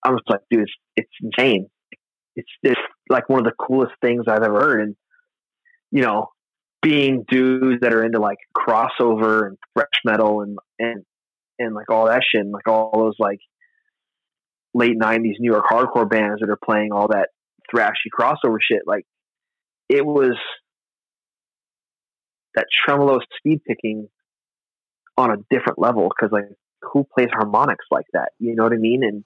[0.04, 1.68] I was like, dude, it's, it's insane.
[2.36, 2.80] It's, it's
[3.10, 4.82] like one of the coolest things I've ever heard.
[4.82, 4.96] And,
[5.92, 6.28] you know,
[6.82, 11.04] being dudes that are into like crossover and thrash metal and, and,
[11.60, 13.40] and like all that shit and like all those like
[14.74, 17.30] late '90s New York hardcore bands that are playing all that
[17.74, 18.84] thrashy crossover shit.
[18.86, 19.06] Like
[19.90, 20.38] it was
[22.58, 24.10] that tremolo speed picking
[25.16, 26.50] on a different level because like
[26.82, 28.30] who plays harmonics like that?
[28.40, 29.04] You know what I mean?
[29.04, 29.24] And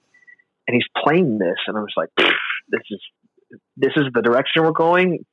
[0.67, 2.99] and he's playing this, and I was like, this is
[3.77, 5.25] this is the direction we're going.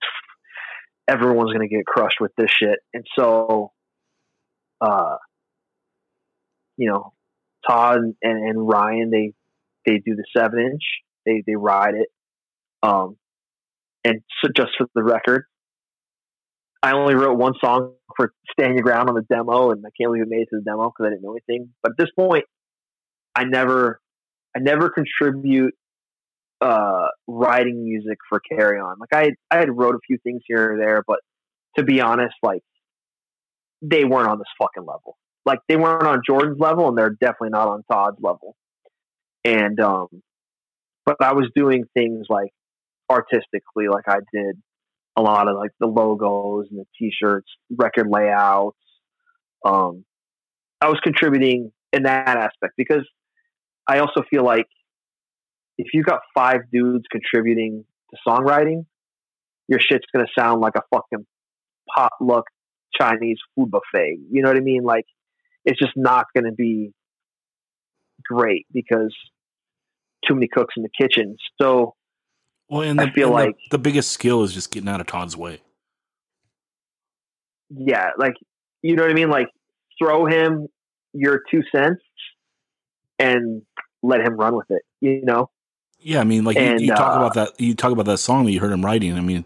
[1.08, 3.72] Everyone's gonna get crushed with this shit, and so,
[4.80, 5.16] uh,
[6.76, 7.12] you know,
[7.68, 9.32] Todd and, and Ryan they
[9.84, 10.82] they do the seven inch.
[11.26, 12.08] They they ride it.
[12.80, 13.16] Um,
[14.04, 15.46] and so just for the record,
[16.82, 20.08] I only wrote one song for Stand Your Ground on the demo, and I can't
[20.08, 21.70] believe it made it to the demo because I didn't know anything.
[21.82, 22.44] But at this point,
[23.34, 24.00] I never,
[24.56, 25.74] I never contribute
[26.60, 28.96] uh, writing music for Carry On.
[28.98, 31.20] Like I, I had wrote a few things here or there, but
[31.76, 32.62] to be honest, like
[33.82, 35.16] they weren't on this fucking level.
[35.44, 38.56] Like they weren't on Jordan's level, and they're definitely not on Todd's level
[39.44, 40.08] and um,
[41.06, 42.50] but I was doing things like
[43.10, 44.60] artistically, like I did
[45.18, 48.78] a lot of like the logos and the T-shirts, record layouts.
[49.64, 50.04] Um,
[50.80, 53.04] I was contributing in that aspect because
[53.86, 54.66] I also feel like
[55.76, 58.86] if you got five dudes contributing to songwriting,
[59.66, 61.26] your shit's gonna sound like a fucking
[61.92, 62.44] potluck
[62.98, 64.18] Chinese food buffet.
[64.30, 64.84] You know what I mean?
[64.84, 65.06] Like
[65.64, 66.92] it's just not gonna be
[68.24, 69.14] great because
[70.26, 71.36] too many cooks in the kitchen.
[71.60, 71.94] So
[72.68, 75.00] well, and the, I feel and like the, the biggest skill is just getting out
[75.00, 75.60] of Todd's way.
[77.70, 78.34] Yeah, like
[78.82, 79.30] you know what I mean.
[79.30, 79.48] Like
[79.98, 80.68] throw him
[81.12, 82.02] your two cents
[83.18, 83.62] and
[84.02, 84.82] let him run with it.
[85.00, 85.50] You know.
[86.00, 87.60] Yeah, I mean, like and, you, you, talk uh, about that.
[87.60, 89.16] You talk about that song that you heard him writing.
[89.16, 89.44] I mean,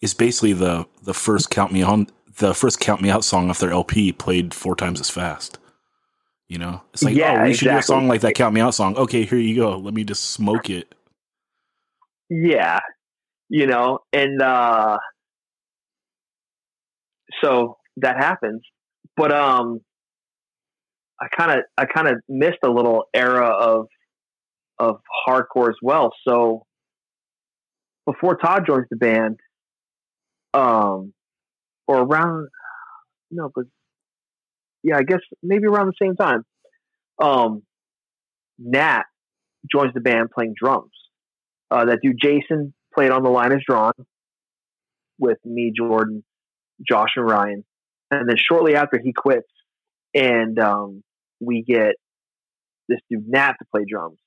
[0.00, 2.08] it's basically the the first "Count Me On"
[2.38, 5.58] the first "Count Me Out" song off their LP played four times as fast.
[6.48, 8.60] You know, it's like, yeah, oh, we should do a song like that "Count Me
[8.60, 8.96] Out" song.
[8.96, 9.78] Okay, here you go.
[9.78, 10.94] Let me just smoke it.
[12.32, 12.80] Yeah,
[13.50, 14.98] you know, and uh,
[17.42, 18.62] so that happens.
[19.16, 19.80] But um,
[21.20, 23.86] I kind of I kind of missed a little era of
[24.78, 26.12] of hardcore as well.
[26.26, 26.64] So
[28.06, 29.38] before Todd joins the band,
[30.54, 31.12] um,
[31.88, 32.48] or around
[33.30, 33.64] no, but
[34.82, 36.42] yeah, I guess maybe around the same time,
[37.22, 37.62] um,
[38.58, 39.04] Nat
[39.72, 40.92] joins the band playing drums.
[41.72, 43.94] Uh, that dude Jason played on the line is drawn
[45.18, 46.22] with me, Jordan,
[46.86, 47.64] Josh, and Ryan.
[48.10, 49.48] And then shortly after he quits,
[50.12, 51.02] and um,
[51.40, 51.94] we get
[52.88, 54.18] this dude Nat to play drums.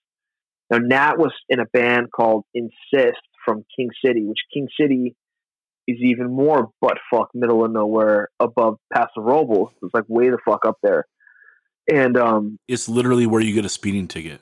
[0.72, 5.16] Now Nat was in a band called Insist from King City, which King City
[5.88, 9.70] is even more butt fuck middle of nowhere above Paso Robles.
[9.84, 11.06] It's like way the fuck up there.
[11.88, 14.42] And um it's literally where you get a speeding ticket.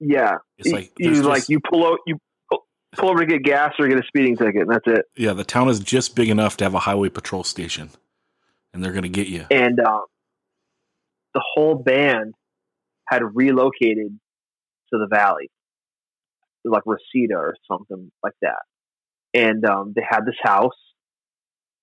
[0.00, 0.38] Yeah.
[0.58, 2.18] It's like you, you like you pull out you
[2.96, 5.04] pull over to get gas or get a speeding ticket and that's it.
[5.16, 7.90] Yeah, the town is just big enough to have a highway patrol station.
[8.72, 9.46] And they're gonna get you.
[9.50, 10.04] And um
[11.34, 12.34] the whole band
[13.08, 14.18] had relocated
[14.92, 15.50] to the valley.
[16.64, 18.58] Like Reseda or something like that
[19.34, 20.76] and um, they had this house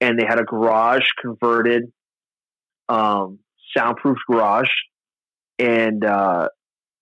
[0.01, 1.91] and they had a garage converted
[2.89, 3.39] um,
[3.75, 4.69] soundproof garage
[5.59, 6.49] and uh,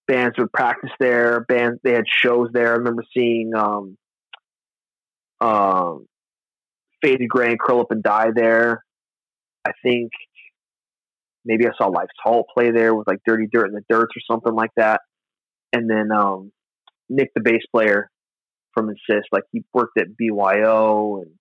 [0.08, 3.98] bands would practice there bands they had shows there i remember seeing um,
[5.42, 6.06] um,
[7.02, 8.84] faded gray and curl up and die there
[9.66, 10.12] i think
[11.44, 14.22] maybe i saw life's halt play there with like dirty dirt and the Dirts or
[14.32, 15.02] something like that
[15.74, 16.52] and then um,
[17.10, 18.10] nick the bass player
[18.76, 19.30] from Insist.
[19.32, 21.32] Like he worked at BYO, and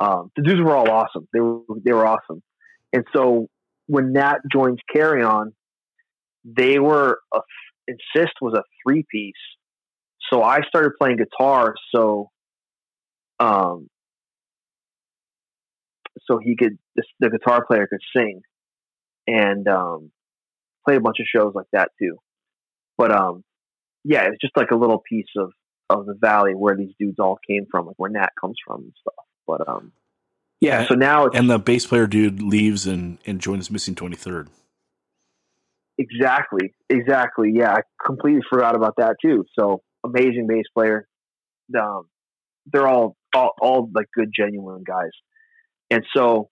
[0.00, 1.28] um, the dudes were all awesome.
[1.32, 2.42] They were they were awesome.
[2.92, 3.46] And so
[3.86, 5.52] when Nat joins Carry On,
[6.44, 7.40] they were a
[7.88, 9.34] Insist was a three piece.
[10.30, 12.30] So I started playing guitar so
[13.40, 13.88] um
[16.26, 16.78] so he could
[17.20, 18.42] the, guitar player could sing
[19.26, 20.10] and um
[20.86, 22.18] played a bunch of shows like that too.
[22.96, 23.44] But um
[24.04, 25.52] yeah, it's just like a little piece of
[25.90, 28.92] of the valley where these dudes all came from, like where Nat comes from and
[29.00, 29.24] stuff.
[29.46, 29.92] But um
[30.60, 34.16] yeah, so now it's and the bass player dude leaves and and joins Missing Twenty
[34.16, 34.48] Third.
[35.98, 36.74] Exactly.
[36.90, 37.52] Exactly.
[37.54, 39.44] Yeah, I completely forgot about that too.
[39.58, 41.06] So amazing bass player.
[41.78, 42.04] Um,
[42.66, 45.10] they're all, all all like good, genuine guys.
[45.90, 46.50] And so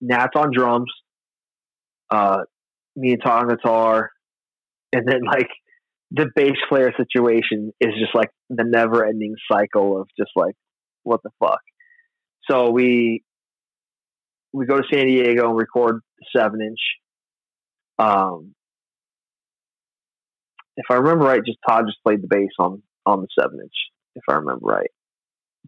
[0.00, 0.90] Nat's on drums,
[2.10, 2.42] uh,
[2.96, 4.10] me and Todd guitar,
[4.92, 5.48] and then like
[6.10, 10.54] the bass player situation is just like the never ending cycle of just like
[11.04, 11.60] what the fuck.
[12.50, 13.22] So we
[14.52, 16.00] we go to San Diego and record
[16.36, 16.80] seven inch
[17.98, 18.54] um,
[20.76, 23.72] if I remember right, just Todd just played the bass on on the seven inch,
[24.14, 24.90] if I remember right.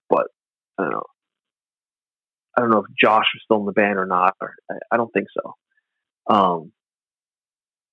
[0.09, 0.29] But
[0.79, 1.03] I don't know.
[2.57, 4.35] I don't know if Josh was still in the band or not.
[4.41, 5.55] Or I, I don't think so.
[6.33, 6.73] Um,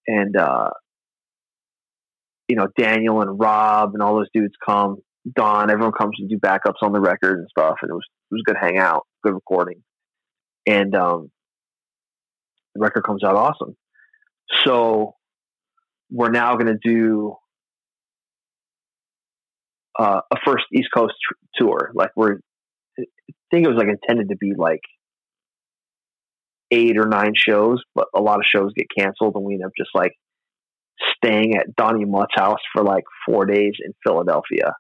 [0.06, 0.70] and uh,
[2.48, 4.98] you know Daniel and Rob and all those dudes come.
[5.36, 8.36] Don, everyone comes to do backups on the record and stuff, and it was it
[8.36, 9.84] was good hangout, good recording,
[10.66, 11.32] and um,
[12.76, 13.76] the record comes out awesome.
[14.66, 15.16] So
[16.10, 17.36] we're now going to do
[20.00, 21.16] uh, a first East Coast
[21.56, 21.92] tour.
[21.94, 22.38] Like we're,
[23.00, 23.04] I
[23.52, 24.82] think it was like intended to be like
[26.72, 29.72] eight or nine shows, but a lot of shows get canceled, and we end up
[29.78, 30.14] just like
[31.16, 34.74] staying at Donnie Mutt's house for like four days in Philadelphia.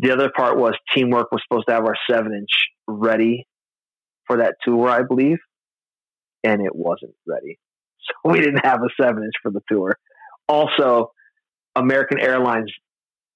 [0.00, 2.50] The other part was teamwork was supposed to have our seven inch
[2.86, 3.46] ready
[4.26, 5.38] for that tour, I believe,
[6.42, 7.58] and it wasn't ready.
[8.06, 9.96] So we didn't have a seven inch for the tour.
[10.48, 11.12] Also,
[11.76, 12.72] American Airlines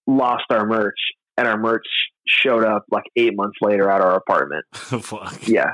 [0.07, 0.99] lost our merch,
[1.36, 1.86] and our merch
[2.27, 4.65] showed up like eight months later at our apartment.
[4.73, 5.47] Fuck.
[5.47, 5.73] Yeah,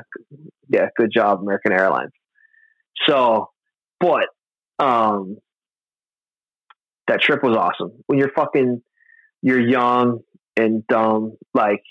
[0.69, 0.89] yeah.
[0.97, 2.12] Good job, American Airlines.
[3.09, 3.51] So,
[4.01, 4.29] but
[4.79, 5.39] um,
[7.09, 7.93] that trip was awesome.
[8.07, 8.83] When you're fucking,
[9.43, 10.21] you're young
[10.57, 11.83] and dumb, like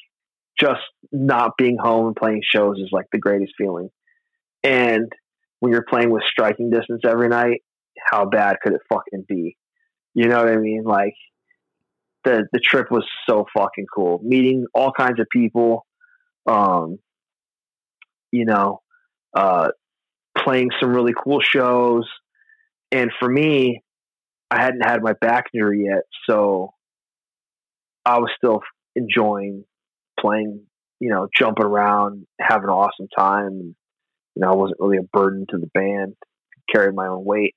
[0.60, 0.82] just
[1.12, 3.90] not being home and playing shows is like the greatest feeling.
[4.64, 5.12] And
[5.64, 7.61] when you're playing with striking distance every night,
[8.11, 9.56] how bad could it fucking be?
[10.14, 10.84] You know what I mean?
[10.84, 11.14] Like
[12.26, 14.19] the the trip was so fucking cool.
[14.22, 15.85] Meeting all kinds of people,
[16.49, 16.98] um,
[18.30, 18.81] you know,
[19.34, 19.69] uh,
[20.38, 22.10] playing some really cool shows.
[22.91, 23.84] And for me,
[24.52, 26.73] I hadn't had my back injury yet, so
[28.06, 28.60] I was still
[28.98, 29.64] enjoying
[30.19, 30.65] playing,
[30.99, 33.77] you know, jumping around, having an awesome time
[34.35, 36.15] you know, I wasn't really a burden to the band,
[36.73, 37.55] carried my own weight.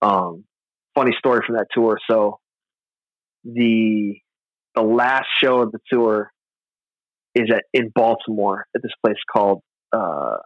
[0.00, 0.44] Um,
[0.94, 1.98] funny story from that tour.
[2.10, 2.38] So
[3.44, 4.14] the
[4.74, 6.30] the last show of the tour
[7.34, 9.62] is at in Baltimore at this place called
[9.92, 10.36] uh,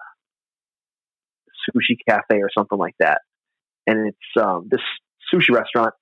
[1.68, 3.22] Sushi Cafe or something like that,
[3.86, 4.80] and it's um, this
[5.32, 5.94] sushi restaurant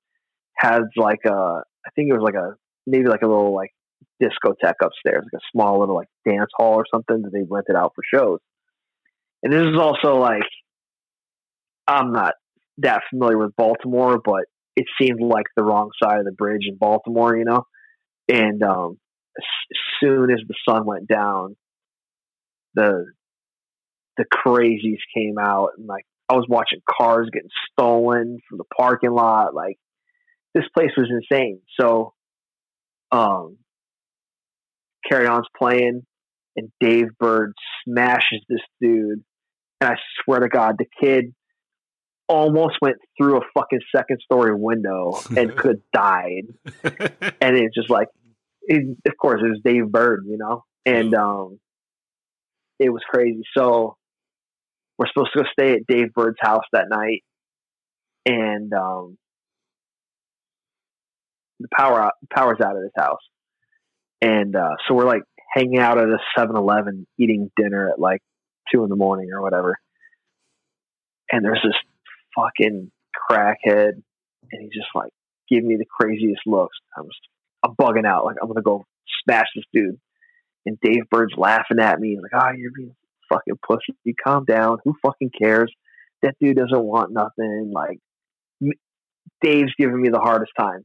[0.56, 3.70] has like a I think it was like a maybe like a little like
[4.22, 7.92] discotheque upstairs, like a small little like dance hall or something that they rented out
[7.94, 8.40] for shows.
[9.44, 10.42] And this is also like,
[11.86, 12.32] I'm not
[12.78, 14.44] that familiar with Baltimore, but
[14.74, 17.66] it seemed like the wrong side of the bridge in Baltimore, you know?
[18.26, 18.98] And um,
[19.38, 19.44] as
[20.00, 21.56] soon as the sun went down,
[22.74, 23.04] the
[24.16, 29.10] the crazies came out and like I was watching cars getting stolen from the parking
[29.10, 29.54] lot.
[29.54, 29.76] Like
[30.54, 31.60] this place was insane.
[31.78, 32.14] So
[33.10, 33.58] um
[35.08, 36.02] Carry On's playing
[36.56, 37.52] and Dave Bird
[37.84, 39.24] smashes this dude
[39.84, 41.34] and I swear to God, the kid
[42.26, 46.44] almost went through a fucking second story window and could have died.
[47.40, 48.08] and it's just like,
[48.62, 50.64] it, of course, it was Dave Bird, you know?
[50.86, 51.60] And um,
[52.78, 53.42] it was crazy.
[53.56, 53.96] So
[54.98, 57.22] we're supposed to go stay at Dave Bird's house that night.
[58.26, 59.18] And um,
[61.60, 63.20] the power out, power's out of his house.
[64.22, 65.22] And uh, so we're like
[65.54, 68.22] hanging out at a 7 Eleven eating dinner at like
[68.72, 69.76] two in the morning or whatever.
[71.30, 71.74] And there's this
[72.36, 72.90] fucking
[73.30, 73.92] crackhead,
[74.52, 75.12] and he's just like
[75.48, 76.76] giving me the craziest looks.
[76.96, 77.20] I'm just,
[77.64, 78.84] I'm bugging out, like I'm gonna go
[79.24, 79.98] smash this dude.
[80.66, 82.94] And Dave Bird's laughing at me, like, "Ah, oh, you're being
[83.32, 83.96] fucking pussy.
[84.04, 84.78] You calm down.
[84.84, 85.72] Who fucking cares?
[86.22, 87.98] That dude doesn't want nothing." Like,
[89.42, 90.84] Dave's giving me the hardest time,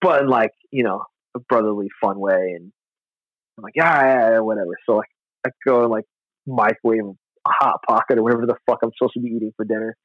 [0.00, 1.04] but like you know
[1.34, 2.54] a brotherly, fun way.
[2.56, 2.72] And
[3.58, 4.76] I'm like, yeah whatever.
[4.86, 5.08] So like,
[5.46, 6.04] I go and like
[6.46, 7.14] microwave
[7.46, 9.96] hot pocket or whatever the fuck I'm supposed to be eating for dinner.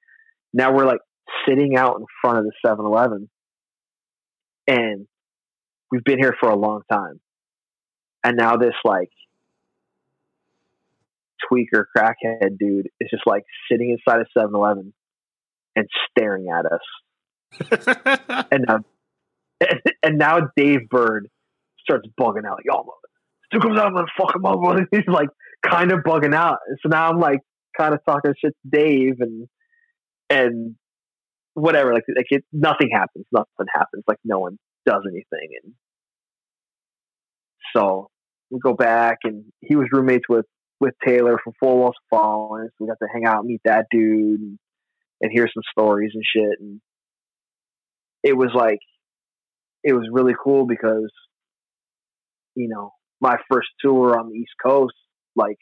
[0.54, 1.02] Now we're like
[1.48, 3.30] sitting out in front of the 7-Eleven,
[4.68, 5.08] and
[5.92, 7.20] we've been here for a long time,
[8.24, 9.10] and now this like
[11.52, 14.94] tweaker crackhead dude is just like sitting inside a 7-Eleven
[15.76, 18.48] and staring at us.
[18.52, 18.80] and now,
[20.04, 21.30] and now Dave Bird
[21.80, 22.86] starts bugging out like, "Yo,
[23.48, 24.60] still comes out, I'm gonna fuck him up."
[24.92, 25.30] He's like
[25.70, 26.60] kind of bugging out.
[26.82, 27.40] So now I'm like
[27.78, 29.48] kind of talking shit to Dave and
[30.30, 30.76] and
[31.54, 31.94] whatever.
[31.94, 33.26] Like like it, nothing happens.
[33.32, 34.04] Nothing happens.
[34.08, 35.50] Like no one does anything.
[35.64, 35.74] And
[37.76, 38.10] so
[38.50, 40.46] we go back, and he was roommates with
[40.80, 42.68] with Taylor from Four Walls Falling.
[42.70, 44.60] So we got to hang out, meet that dude, and,
[45.22, 46.60] and hear some stories and shit.
[46.60, 46.82] And
[48.24, 48.80] it was like
[49.84, 51.12] it was really cool because
[52.56, 54.94] you know my first tour on the East Coast,
[55.36, 55.58] like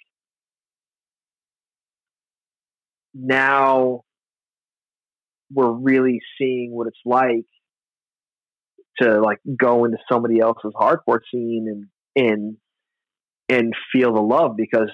[3.13, 4.01] now
[5.51, 7.45] we're really seeing what it's like
[8.99, 11.67] to like go into somebody else's hardcore scene
[12.15, 12.57] and and
[13.49, 14.89] and feel the love because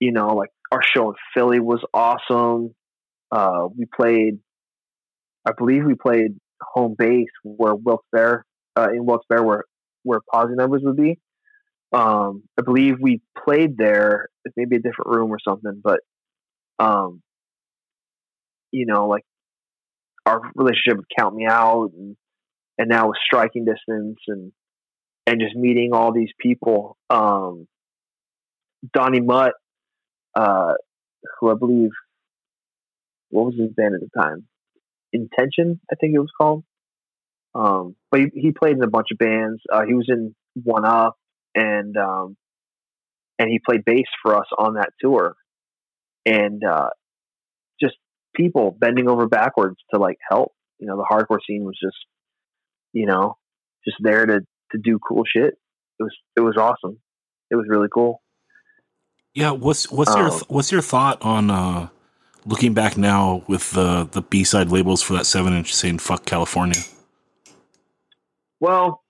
[0.00, 2.74] you know like our show in Philly was awesome.
[3.30, 4.38] Uh, we played,
[5.46, 8.44] I believe we played home base where Wilkes-Barre
[8.76, 9.64] uh, in Wilkes-Barre where
[10.02, 11.18] where Posi Numbers would be.
[11.92, 16.00] Um, I believe we played there, maybe a different room or something, but
[16.78, 17.22] um,
[18.72, 19.24] you know, like
[20.26, 22.16] our relationship would count me out, and
[22.78, 24.52] and now with striking distance and
[25.26, 26.96] and just meeting all these people.
[27.10, 27.66] Um,
[28.92, 29.54] Donnie Mutt,
[30.34, 30.74] uh,
[31.40, 31.90] who I believe,
[33.30, 34.46] what was his band at the time?
[35.12, 36.64] Intention, I think it was called.
[37.54, 39.62] Um, but he, he played in a bunch of bands.
[39.72, 41.16] Uh, he was in One Up,
[41.54, 42.36] and um,
[43.38, 45.34] and he played bass for us on that tour.
[46.26, 46.90] And uh,
[47.80, 47.96] just
[48.34, 50.52] people bending over backwards to like help.
[50.78, 51.96] You know, the hardcore scene was just,
[52.92, 53.36] you know,
[53.84, 54.40] just there to
[54.72, 55.54] to do cool shit.
[55.98, 56.98] It was it was awesome.
[57.50, 58.22] It was really cool.
[59.34, 61.88] Yeah, what's what's um, your what's your thought on uh,
[62.46, 66.24] looking back now with the the B side labels for that seven inch saying "fuck
[66.24, 66.80] California"?
[68.60, 69.02] Well,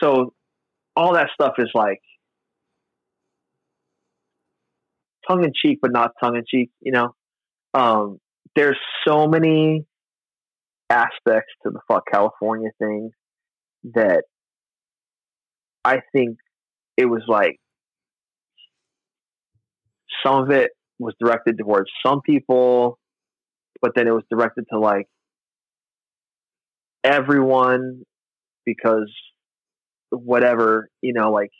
[0.00, 0.34] so
[0.96, 2.00] all that stuff is like
[5.28, 6.70] tongue in cheek, but not tongue in cheek.
[6.80, 7.14] You know,
[7.74, 8.18] um,
[8.54, 9.84] there's so many
[10.88, 13.10] aspects to the fuck California thing
[13.94, 14.24] that
[15.84, 16.38] I think
[16.96, 17.58] it was like
[20.24, 22.98] some of it was directed towards some people,
[23.82, 25.06] but then it was directed to like
[27.04, 28.02] everyone
[28.64, 29.12] because
[30.10, 31.50] whatever, you know, like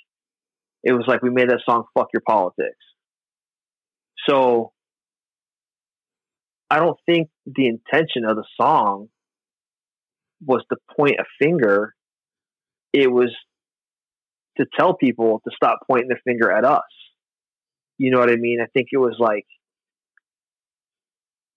[0.83, 2.77] it was like we made that song fuck your politics.
[4.29, 4.73] So
[6.71, 9.09] I don't think the intention of the song
[10.45, 11.95] was to point a finger.
[12.93, 13.35] It was
[14.59, 16.83] to tell people to stop pointing the finger at us.
[17.99, 18.59] You know what I mean?
[18.63, 19.47] I think it was like,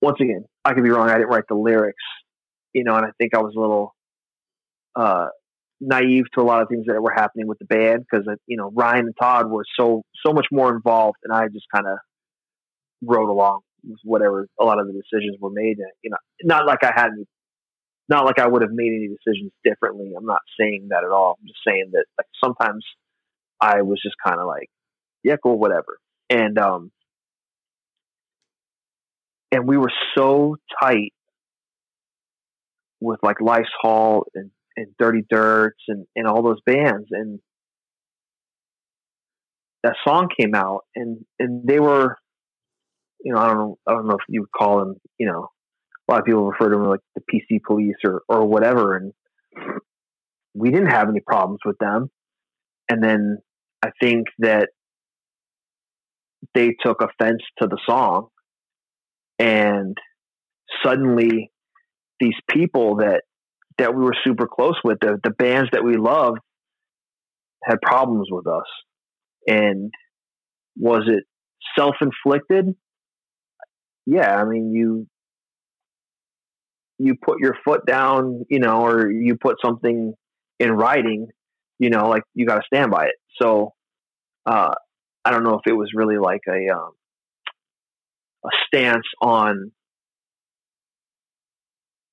[0.01, 1.09] once again, I could be wrong.
[1.09, 2.03] I didn't write the lyrics,
[2.73, 3.95] you know, and I think I was a little
[4.95, 5.27] uh,
[5.81, 8.57] naive to a lot of things that were happening with the band because, uh, you
[8.57, 11.97] know, Ryan and Todd were so so much more involved, and I just kind of
[13.01, 15.77] rode along with whatever a lot of the decisions were made.
[15.77, 17.11] And, you know, not like I had
[18.09, 20.13] not like I would have made any decisions differently.
[20.17, 21.37] I'm not saying that at all.
[21.39, 22.83] I'm just saying that like sometimes
[23.61, 24.69] I was just kind of like,
[25.23, 25.99] yeah, cool, whatever.
[26.29, 26.91] And um,
[29.51, 31.13] and we were so tight
[32.99, 37.07] with like Life's Halt and, and Dirty Dirts and, and all those bands.
[37.11, 37.39] And
[39.83, 42.15] that song came out and, and they were
[43.21, 45.49] you know, I don't know I don't know if you would call them, you know,
[46.07, 48.95] a lot of people refer to them like the PC police or, or whatever.
[48.95, 49.13] And
[50.53, 52.09] we didn't have any problems with them.
[52.89, 53.37] And then
[53.83, 54.69] I think that
[56.55, 58.27] they took offense to the song.
[59.37, 59.97] And
[60.83, 61.51] suddenly
[62.19, 63.21] these people that
[63.79, 66.39] that we were super close with the, the bands that we loved
[67.63, 68.67] had problems with us.
[69.47, 69.91] And
[70.77, 71.23] was it
[71.77, 72.75] self-inflicted?
[74.05, 75.07] Yeah i mean you
[76.97, 80.13] you put your foot down you know or you put something
[80.59, 81.27] in writing
[81.77, 83.15] you know like you got to stand by it.
[83.41, 83.73] So
[84.45, 84.73] uh
[85.25, 86.91] I don't know if it was really like a um,
[88.45, 89.71] a stance on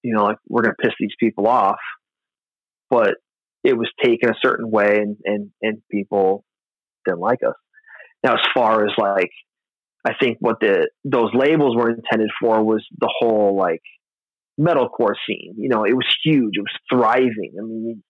[0.07, 1.81] you know like we're going to piss these people off,
[2.89, 3.15] but
[3.65, 6.45] it was taken a certain way and and and people
[7.05, 7.55] didn't like us.
[8.23, 9.31] Now, as far as like,
[10.07, 13.83] I think what the those labels were intended for was the whole like
[14.59, 15.55] metalcore scene.
[15.59, 16.55] You know, it was huge.
[16.55, 17.55] It was thriving.
[17.59, 18.05] I mean,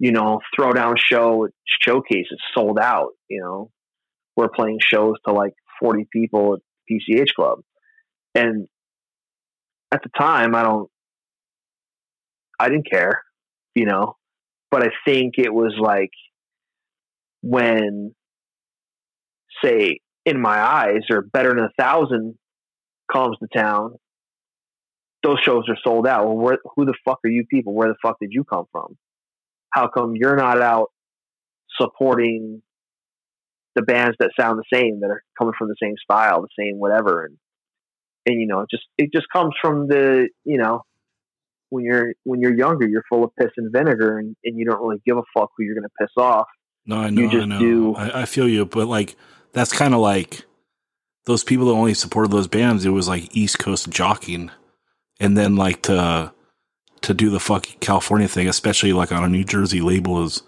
[0.00, 3.10] you know, throwdown show showcases sold out.
[3.28, 3.70] You know,
[4.36, 6.60] we're playing shows to like forty people at
[6.90, 7.60] PCH Club,
[8.34, 8.66] and
[9.92, 10.90] at the time, I don't,
[12.58, 13.22] I didn't care.
[13.74, 14.16] You know,
[14.70, 16.10] but I think it was like
[17.42, 18.14] when,
[19.64, 22.34] say, in my eyes, or better than a thousand
[23.10, 23.94] comes to town,
[25.22, 26.26] those shows are sold out.
[26.26, 27.74] Well, where, who the fuck are you people?
[27.74, 28.96] Where the fuck did you come from?
[29.70, 30.88] How come you're not out
[31.80, 32.62] supporting
[33.74, 36.78] the bands that sound the same, that are coming from the same style, the same
[36.78, 37.24] whatever?
[37.24, 37.36] And
[38.26, 40.82] and you know, it just it just comes from the you know
[41.70, 44.80] when you're when you're younger, you're full of piss and vinegar, and, and you don't
[44.80, 46.46] really give a fuck who you're going to piss off.
[46.86, 47.58] No, I know, I know.
[47.58, 49.16] Do, I, I feel you, but like
[49.52, 50.44] that's kind of like
[51.26, 52.84] those people that only supported those bands.
[52.84, 54.50] It was like East Coast jockeying,
[55.20, 56.32] and then like to
[57.02, 60.42] to do the fucking California thing, especially like on a New Jersey label, is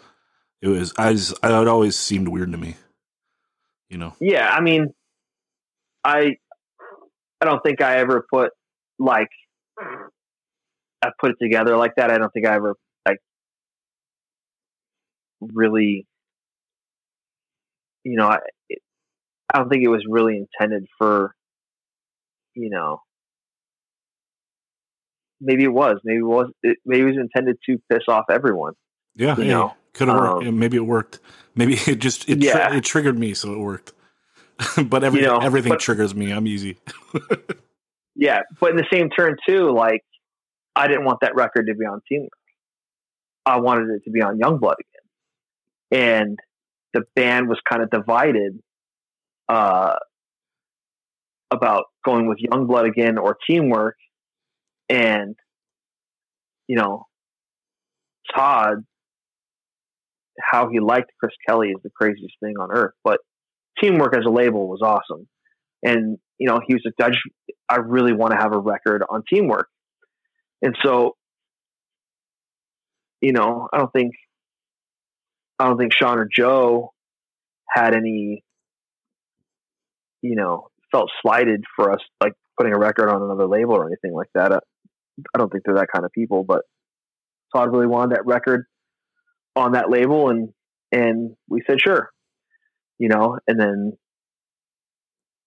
[0.62, 2.76] it was I just it always seemed weird to me.
[3.88, 4.14] You know?
[4.20, 4.94] Yeah, I mean,
[6.05, 6.36] I
[7.40, 8.52] I don't think I ever put
[8.98, 9.28] like
[11.02, 12.10] I put it together like that.
[12.10, 12.74] I don't think I ever
[13.06, 13.18] like
[15.40, 16.06] really,
[18.05, 18.39] you know, I
[19.52, 21.35] I don't think it was really intended for,
[22.55, 23.01] you know,
[25.40, 28.74] maybe it was, maybe it was, it, maybe it was intended to piss off everyone.
[29.16, 30.47] Yeah, you know, could have worked.
[30.47, 31.18] Um, maybe it worked.
[31.55, 32.68] Maybe it just it, yeah.
[32.68, 33.93] Tri- it triggered me, so it worked.
[34.85, 36.32] but every, you know, everything but, triggers me.
[36.32, 36.77] I'm easy.
[38.14, 40.02] yeah, but in the same turn too, like
[40.76, 42.30] I didn't want that record to be on Teamwork.
[43.47, 46.38] I wanted it to be on Youngblood again, and
[46.94, 48.59] the band was kind of divided
[49.48, 49.94] uh,
[51.51, 53.97] about going with Youngblood again or Teamwork,
[54.88, 55.34] and
[56.70, 57.06] you know,
[58.32, 58.84] Todd,
[60.40, 63.18] how he liked Chris Kelly is the craziest thing on earth, but
[63.80, 65.26] teamwork as a label was awesome.
[65.82, 67.22] And, you know, he was like, I, just,
[67.68, 69.68] I really want to have a record on teamwork.
[70.62, 71.16] And so,
[73.20, 74.12] you know, I don't think,
[75.58, 76.92] I don't think Sean or Joe
[77.68, 78.42] had any,
[80.22, 84.12] you know, felt slighted for us, like putting a record on another label or anything
[84.12, 84.52] like that.
[84.52, 84.58] I,
[85.34, 86.62] I don't think they're that kind of people, but
[87.54, 88.66] Todd really wanted that record
[89.56, 90.50] on that label and,
[90.92, 92.10] and we said, sure
[93.00, 93.92] you know, and then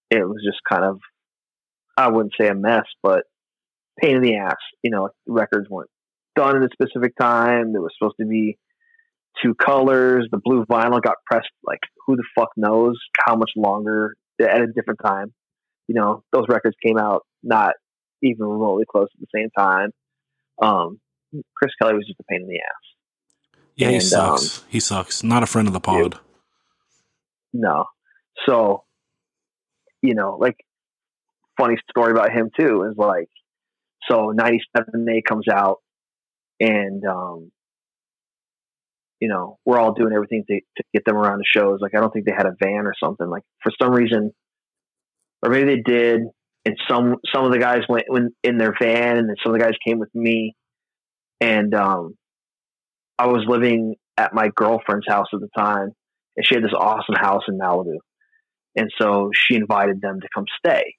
[0.10, 1.00] it was just kind of,
[1.96, 3.26] I wouldn't say a mess, but
[4.02, 4.58] pain in the ass.
[4.84, 5.90] You know, records weren't
[6.36, 7.74] done in a specific time.
[7.74, 8.58] There was supposed to be
[9.42, 10.28] two colors.
[10.32, 14.68] The blue vinyl got pressed like who the fuck knows how much longer at a
[14.68, 15.34] different time.
[15.88, 17.74] You know, those records came out not
[18.22, 19.92] even remotely close at the same time.
[20.62, 21.00] Um,
[21.56, 23.64] Chris Kelly was just a pain in the ass.
[23.76, 24.60] Yeah, and, he sucks.
[24.60, 25.24] Um, he sucks.
[25.24, 26.20] Not a friend of the pod.
[27.52, 27.86] No.
[28.48, 28.84] So,
[30.02, 30.58] you know, like
[31.60, 33.30] funny story about him too is like,
[34.10, 35.78] so 97 A comes out
[36.60, 37.52] and, um,
[39.20, 41.80] you know, we're all doing everything to, to get them around the shows.
[41.82, 43.28] Like, I don't think they had a van or something.
[43.28, 44.32] Like, for some reason,
[45.42, 46.22] or maybe they did,
[46.66, 48.06] and some some of the guys went
[48.44, 50.56] in their van, and then some of the guys came with me.
[51.42, 52.16] And um,
[53.20, 55.90] I was living at my girlfriend's house at the time,
[56.38, 57.98] and she had this awesome house in Malibu.
[58.76, 60.96] And so she invited them to come stay.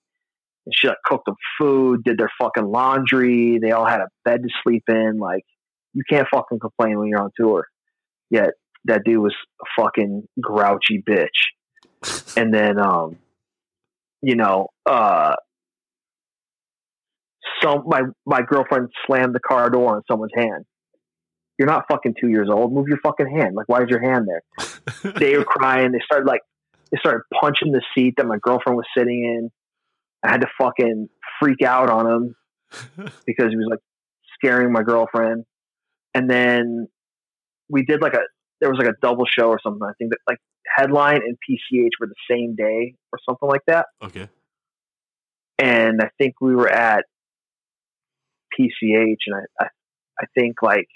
[0.66, 3.58] And she like cooked them food, did their fucking laundry.
[3.60, 5.18] They all had a bed to sleep in.
[5.18, 5.44] Like,
[5.92, 7.66] you can't fucking complain when you're on tour.
[8.30, 8.50] Yet
[8.86, 12.36] that dude was a fucking grouchy bitch.
[12.36, 13.16] and then, um,
[14.22, 15.34] you know, uh,
[17.62, 20.64] some my my girlfriend slammed the car door on someone's hand.
[21.58, 22.72] You're not fucking two years old.
[22.72, 23.54] Move your fucking hand.
[23.54, 25.12] Like, why is your hand there?
[25.18, 25.92] they were crying.
[25.92, 26.40] They started like,
[26.90, 29.50] they started punching the seat that my girlfriend was sitting in.
[30.24, 31.08] I had to fucking
[31.40, 32.34] freak out on him
[33.26, 33.80] because he was like
[34.34, 35.44] scaring my girlfriend.
[36.14, 36.88] And then
[37.68, 38.20] we did like a,
[38.60, 39.82] there was like a double show or something.
[39.82, 40.38] I think that like
[40.76, 43.86] headline and PCH were the same day or something like that.
[44.02, 44.28] Okay.
[45.58, 47.04] And I think we were at
[48.58, 49.66] PCH and I, I,
[50.20, 50.88] I think like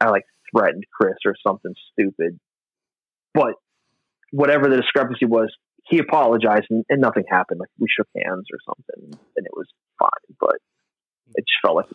[0.00, 2.38] I like threatened Chris or something stupid.
[3.34, 3.54] But
[4.32, 5.54] whatever the discrepancy was,
[5.88, 7.60] he apologized and, and, nothing happened.
[7.60, 9.66] Like we shook hands or something, and it was
[9.98, 10.36] fine.
[10.38, 10.56] But
[11.34, 11.86] it just felt like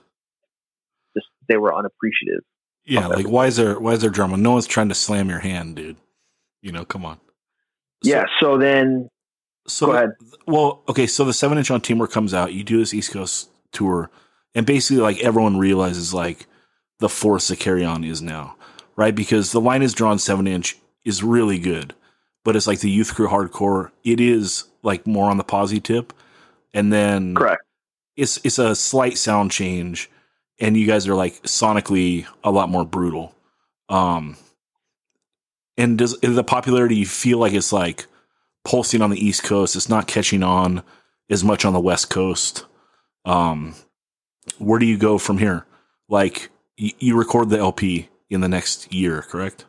[1.16, 2.44] just they were unappreciative.
[2.86, 4.38] Yeah, like why is there why is there drama?
[4.38, 5.98] No one's trying to slam your hand, dude.
[6.62, 7.20] You know, come on.
[8.04, 8.24] yeah.
[8.42, 9.10] So then,
[9.68, 10.10] So go ahead.
[10.48, 12.54] Well, okay, so the seven inch on Teamwork comes out.
[12.54, 14.10] You do this East Coast tour,
[14.56, 16.48] and basically, like everyone realizes, like
[17.00, 18.56] the force that Carry On is now,
[18.96, 19.14] right?
[19.14, 21.94] Because the line is drawn seven inch is really good,
[22.44, 23.92] but it's like the youth crew hardcore.
[24.04, 26.14] It is like more on the posy tip,
[26.74, 27.64] and then Correct.
[28.16, 30.10] it's it's a slight sound change,
[30.60, 33.34] and you guys are like sonically a lot more brutal.
[33.90, 34.38] Um,
[35.78, 38.08] and does the popularity you feel like it's like
[38.64, 39.76] pulsing on the East Coast?
[39.76, 40.84] It's not catching on
[41.30, 42.66] as much on the West Coast.
[43.26, 43.76] Um,
[44.58, 45.66] where do you go from here?
[46.10, 49.66] Like you, you record the LP in the next year, correct?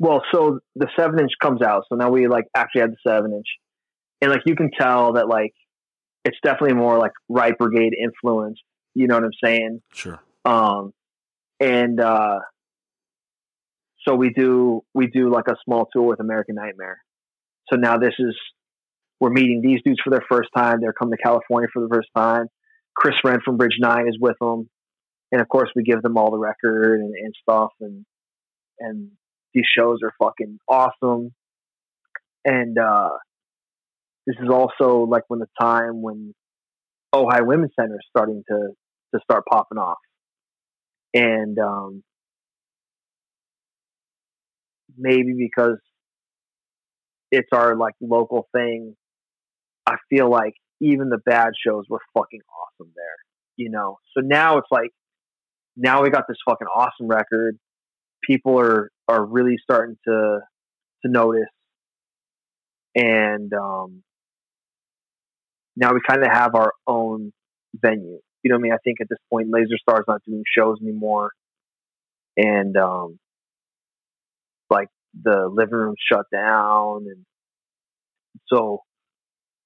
[0.00, 1.84] Well, so the seven inch comes out.
[1.88, 3.46] So now we like actually have the seven inch,
[4.22, 5.52] and like you can tell that like
[6.24, 8.58] it's definitely more like Right Brigade influence.
[8.94, 9.82] You know what I'm saying?
[9.92, 10.18] Sure.
[10.46, 10.92] Um,
[11.60, 12.38] and uh,
[14.08, 16.98] so we do we do like a small tour with American Nightmare.
[17.70, 18.34] So now this is
[19.20, 20.78] we're meeting these dudes for their first time.
[20.80, 22.46] They're coming to California for the first time.
[22.96, 24.70] Chris Wrenn from Bridge Nine is with them,
[25.30, 27.72] and of course we give them all the record and, and stuff.
[27.82, 28.06] And
[28.78, 29.10] and
[29.54, 31.32] these shows are fucking awesome.
[32.44, 33.10] And uh,
[34.26, 36.34] this is also like when the time when
[37.14, 38.68] Ojai Women's Center is starting to
[39.14, 39.98] to start popping off
[41.14, 42.02] and um,
[44.96, 45.78] maybe because
[47.30, 48.96] it's our like local thing,
[49.86, 53.16] I feel like even the bad shows were fucking awesome there,
[53.56, 53.98] you know.
[54.16, 54.90] So now it's like
[55.76, 57.56] now we got this fucking awesome record.
[58.30, 60.38] People are are really starting to
[61.04, 61.48] to notice,
[62.94, 64.04] and um,
[65.76, 67.32] now we kind of have our own
[67.74, 68.20] venue.
[68.44, 68.72] You know what I mean?
[68.72, 71.32] I think at this point, Laser Star's not doing shows anymore,
[72.36, 73.18] and um,
[74.70, 74.88] like
[75.20, 77.24] the living room shut down, and
[78.46, 78.82] so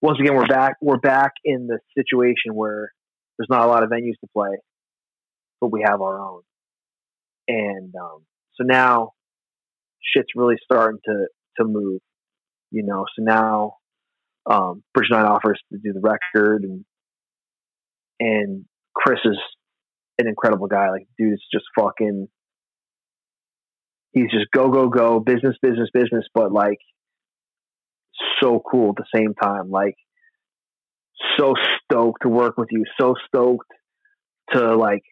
[0.00, 0.76] once again, we're back.
[0.80, 2.92] We're back in the situation where
[3.36, 4.56] there's not a lot of venues to play,
[5.60, 6.40] but we have our own,
[7.46, 8.22] and um,
[8.56, 9.12] so now
[10.02, 11.26] shit's really starting to
[11.58, 12.00] to move.
[12.70, 13.76] You know, so now
[14.50, 16.84] um, Bridge Nine offers to do the record and
[18.20, 18.64] and
[18.94, 19.38] Chris is
[20.18, 20.90] an incredible guy.
[20.90, 22.28] Like, dude, it's just fucking.
[24.12, 26.78] He's just go go go business business business, but like
[28.40, 29.70] so cool at the same time.
[29.70, 29.96] Like,
[31.38, 32.84] so stoked to work with you.
[33.00, 33.70] So stoked
[34.52, 35.02] to like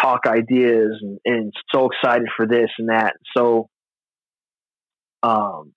[0.00, 3.14] talk ideas and, and so excited for this and that.
[3.36, 3.68] So,
[5.22, 5.72] um,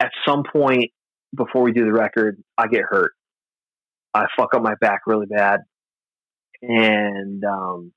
[0.00, 0.90] at some point
[1.34, 3.12] before we do the record, I get hurt.
[4.14, 5.60] I fuck up my back really bad,
[6.62, 7.92] and um,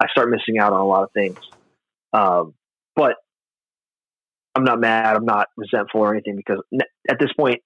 [0.00, 1.38] I start missing out on a lot of things.
[2.12, 2.54] Um,
[2.96, 3.16] but
[4.54, 5.16] I'm not mad.
[5.16, 6.60] I'm not resentful or anything because
[7.08, 7.60] at this point,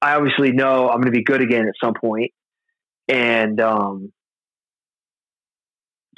[0.00, 2.32] I obviously know I'm going to be good again at some point,
[3.12, 4.10] and um,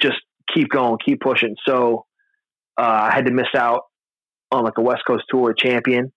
[0.01, 0.15] just
[0.53, 1.55] keep going, keep pushing.
[1.67, 2.05] So
[2.79, 3.81] uh, I had to miss out
[4.51, 6.11] on like a West Coast tour Champion.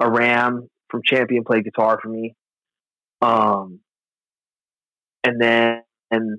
[0.00, 2.34] A Ram from Champion played guitar for me.
[3.22, 3.80] Um,
[5.24, 6.38] and then and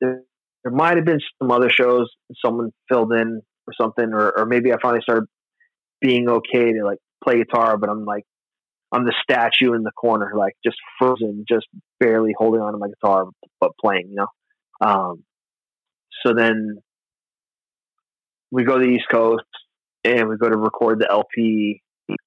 [0.00, 0.22] there,
[0.62, 2.08] there might have been some other shows
[2.44, 5.24] someone filled in or something, or, or maybe I finally started
[6.00, 8.24] being okay to like play guitar, but I'm like,
[8.92, 11.66] I'm the statue in the corner, like just frozen, just
[11.98, 13.24] barely holding on to my guitar,
[13.58, 14.86] but playing, you know?
[14.86, 15.24] Um,
[16.24, 16.78] so then
[18.50, 19.44] we go to the East Coast
[20.04, 21.80] and we go to record the LP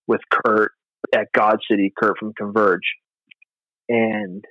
[0.07, 0.71] with Kurt
[1.13, 2.95] at God City, Kurt from Converge.
[3.87, 4.43] And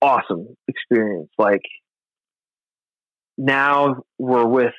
[0.00, 1.30] awesome experience.
[1.38, 1.62] Like
[3.36, 4.74] now we're with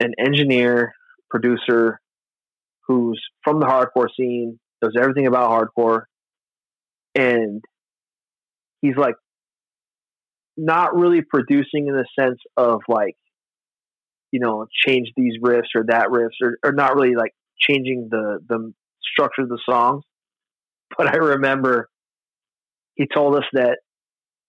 [0.00, 0.94] an engineer,
[1.30, 2.00] producer
[2.86, 6.02] who's from the hardcore scene, knows everything about hardcore,
[7.14, 7.62] and
[8.80, 9.14] he's like
[10.56, 13.16] not really producing in the sense of like,
[14.30, 18.38] you know, change these riffs or that riffs or, or not really like changing the
[18.48, 18.72] the
[19.02, 20.04] structure of the songs.
[20.96, 21.88] But I remember
[22.94, 23.78] he told us that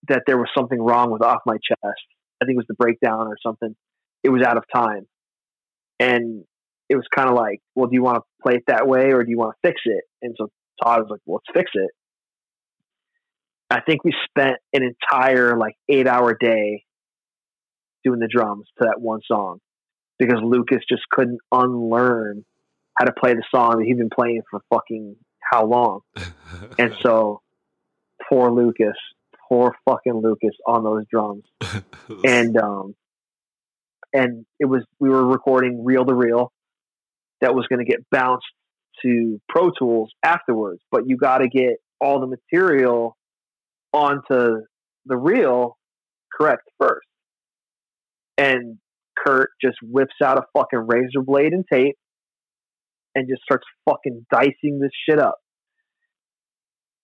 [0.08, 2.04] that there was something wrong with off my chest.
[2.42, 3.74] I think it was the breakdown or something.
[4.22, 5.06] It was out of time.
[5.98, 6.44] And
[6.94, 9.24] it was kind of like, well, do you want to play it that way or
[9.24, 10.04] do you want to fix it?
[10.22, 10.48] And so
[10.82, 11.90] Todd was like, well, let's fix it.
[13.68, 16.84] I think we spent an entire like eight hour day
[18.04, 19.58] doing the drums to that one song
[20.18, 22.44] because Lucas just couldn't unlearn
[22.96, 26.00] how to play the song that he'd been playing for fucking how long.
[26.78, 27.40] and so
[28.28, 28.96] poor Lucas,
[29.48, 31.44] poor fucking Lucas on those drums.
[32.22, 32.94] And um
[34.12, 36.52] and it was we were recording reel to reel
[37.44, 38.46] that was going to get bounced
[39.02, 43.16] to Pro Tools afterwards, but you got to get all the material
[43.92, 44.62] onto
[45.04, 45.76] the reel
[46.32, 47.06] correct first.
[48.38, 48.78] And
[49.16, 51.96] Kurt just whips out a fucking razor blade and tape
[53.14, 55.36] and just starts fucking dicing this shit up.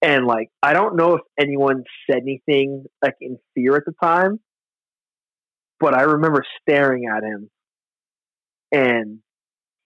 [0.03, 4.41] And like, I don't know if anyone said anything like in fear at the time,
[5.79, 7.51] but I remember staring at him
[8.73, 9.19] and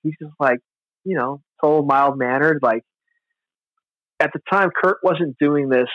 [0.05, 0.59] he's just like,
[1.05, 2.61] you know, total mild mannered.
[2.63, 2.83] Like,
[4.21, 5.89] at the time, Kurt wasn't doing this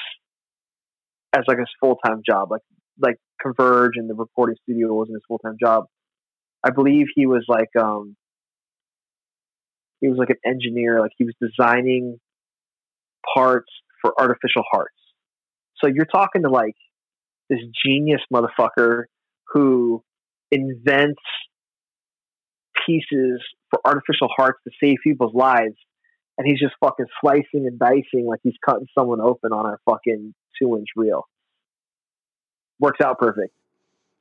[1.34, 2.52] as like his full time job.
[2.52, 2.62] Like,
[3.02, 5.86] like Converge and the recording studio wasn't his full time job.
[6.66, 8.18] I believe he was like, um,
[10.02, 11.00] he was like an engineer.
[11.00, 12.20] Like he was designing
[13.34, 13.72] parts
[14.02, 14.96] for artificial hearts.
[15.78, 16.76] So you're talking to like
[17.50, 19.04] this genius motherfucker
[19.54, 20.04] who
[20.52, 21.22] invents
[22.90, 25.76] pieces for artificial hearts to save people's lives.
[26.38, 30.34] And he's just fucking slicing and dicing like he's cutting someone open on a fucking
[30.60, 31.24] two inch reel.
[32.80, 33.54] Works out perfect.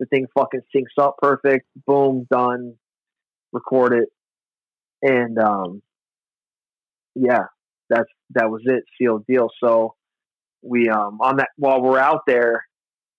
[0.00, 1.66] The thing fucking syncs up perfect.
[1.86, 2.74] Boom, done.
[3.52, 4.08] Record it.
[5.00, 5.80] And um
[7.14, 7.44] yeah,
[7.88, 9.48] that's that was it, sealed deal.
[9.62, 9.94] So
[10.62, 12.64] we um on that while we're out there,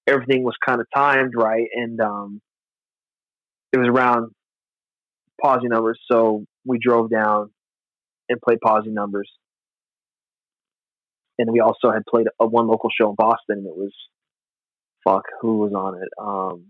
[0.08, 2.42] everything was kind of timed right and um
[3.72, 4.32] it was around
[5.44, 7.52] Posi Numbers, so we drove down
[8.30, 9.30] and played Posi Numbers.
[11.38, 13.94] And we also had played a one local show in Boston it was
[15.08, 16.10] fuck, who was on it?
[16.22, 16.66] Um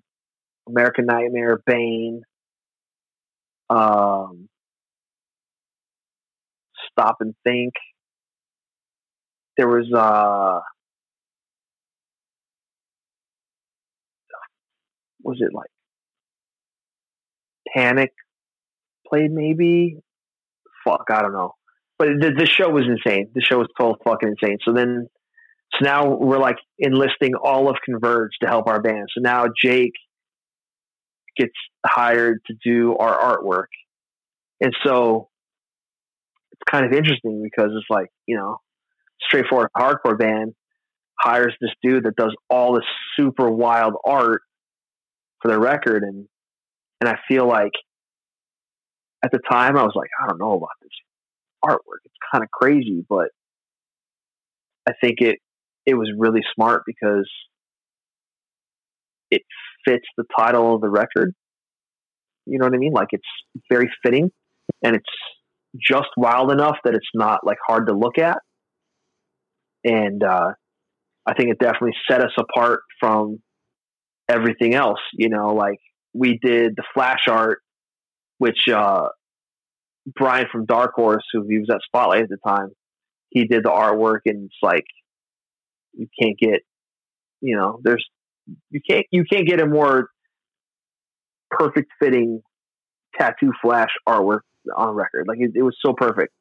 [0.67, 2.21] American Nightmare, Bane,
[3.69, 4.47] um
[6.91, 7.73] Stop and Think.
[9.57, 10.59] There was uh
[15.23, 15.69] was it like
[17.73, 18.13] Panic
[19.09, 19.97] played maybe?
[20.85, 21.53] Fuck, I don't know.
[21.97, 23.29] But the, the show was insane.
[23.33, 24.57] The show was total fucking insane.
[24.65, 25.07] So then,
[25.73, 29.07] so now we're like enlisting all of Converge to help our band.
[29.13, 29.93] So now Jake
[31.37, 31.53] gets
[31.85, 33.67] hired to do our artwork.
[34.61, 35.29] And so
[36.51, 38.57] it's kind of interesting because it's like, you know,
[39.21, 40.53] straightforward hardcore band
[41.19, 42.85] hires this dude that does all this
[43.17, 44.41] super wild art
[45.41, 46.27] for their record and
[47.01, 47.71] and I feel like
[49.23, 50.91] at the time I was like, I don't know about this
[51.63, 52.01] artwork.
[52.05, 53.29] It's kind of crazy, but
[54.87, 55.39] I think it
[55.85, 57.29] it was really smart because
[59.31, 59.41] it
[59.87, 61.33] fits the title of the record.
[62.45, 62.93] You know what I mean?
[62.93, 63.23] Like it's
[63.69, 64.31] very fitting
[64.83, 65.05] and it's
[65.79, 68.37] just wild enough that it's not like hard to look at.
[69.83, 70.51] And uh,
[71.25, 73.37] I think it definitely set us apart from
[74.27, 74.99] everything else.
[75.13, 75.77] You know, like
[76.13, 77.59] we did the flash art,
[78.39, 79.09] which uh,
[80.15, 82.69] Brian from Dark Horse, who he was at Spotlight at the time,
[83.29, 84.85] he did the artwork, and it's like
[85.93, 86.61] you can't get,
[87.41, 88.05] you know, there's
[88.71, 90.09] you can't you can't get a more
[91.51, 92.41] perfect fitting
[93.17, 94.39] tattoo flash artwork
[94.75, 95.25] on record.
[95.27, 96.33] Like it, it was so perfect.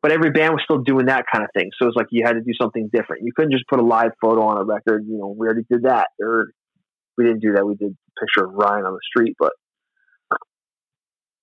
[0.00, 1.70] But every band was still doing that kind of thing.
[1.80, 3.22] So it's like you had to do something different.
[3.24, 5.04] You couldn't just put a live photo on a record.
[5.08, 6.08] You know, we already did that.
[6.20, 6.50] Or
[7.16, 7.66] we didn't do that.
[7.66, 9.52] We did a picture of Ryan on the street, but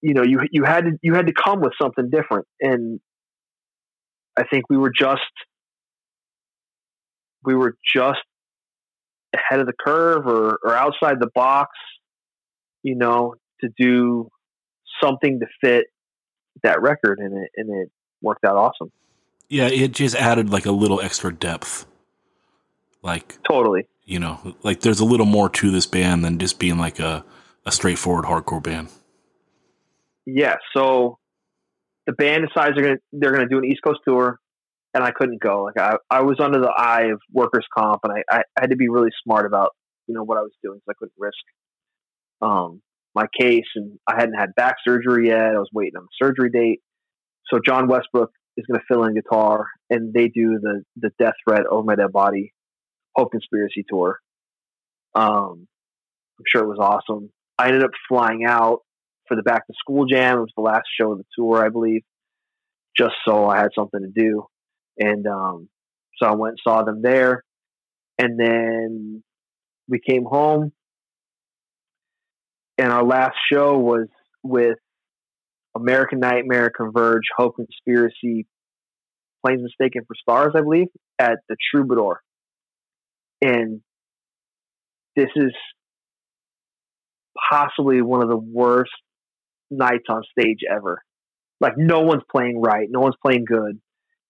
[0.06, 2.46] you know, you you had to you had to come with something different.
[2.62, 3.00] And
[4.38, 5.22] I think we were just
[7.44, 8.20] we were just
[9.34, 11.72] ahead of the curve or, or outside the box,
[12.84, 14.30] you know, to do
[15.04, 15.88] something to fit
[16.62, 18.92] that record and it and it worked out awesome.
[19.50, 21.88] Yeah, it just added like a little extra depth.
[23.02, 23.88] Like totally.
[24.04, 27.26] You know, like there's a little more to this band than just being like a,
[27.66, 28.90] a straightforward hardcore band.
[30.26, 31.18] Yeah, so
[32.08, 34.40] the band decides they're gonna they're gonna do an East Coast tour
[34.94, 35.64] and I couldn't go.
[35.64, 38.76] Like I, I was under the eye of workers comp and I, I had to
[38.76, 39.72] be really smart about,
[40.08, 41.38] you know, what I was doing because I couldn't risk
[42.42, 42.82] um
[43.16, 45.56] my case and I hadn't had back surgery yet.
[45.56, 46.82] I was waiting on the surgery date.
[47.52, 51.34] So John Westbrook is going to fill in guitar and they do the, the death
[51.48, 52.54] threat over my dead body
[53.16, 54.20] Hope Conspiracy tour.
[55.14, 55.68] Um,
[56.38, 57.32] I'm sure it was awesome.
[57.58, 58.80] I ended up flying out
[59.28, 60.38] for the back to school jam.
[60.38, 62.02] It was the last show of the tour, I believe,
[62.98, 64.46] just so I had something to do.
[64.98, 65.70] And, um,
[66.18, 67.44] so I went and saw them there.
[68.18, 69.24] And then
[69.88, 70.72] we came home
[72.78, 74.08] and our last show was
[74.44, 74.78] with
[75.76, 78.48] American Nightmare, Converge, Hope Conspiracy,
[79.46, 80.88] Planes Mistaken for Stars, I believe,
[81.20, 82.22] at the Troubadour.
[83.42, 83.82] And
[85.16, 85.52] this is
[87.50, 88.92] possibly one of the worst
[89.70, 91.02] nights on stage ever.
[91.60, 93.80] Like no one's playing right, no one's playing good.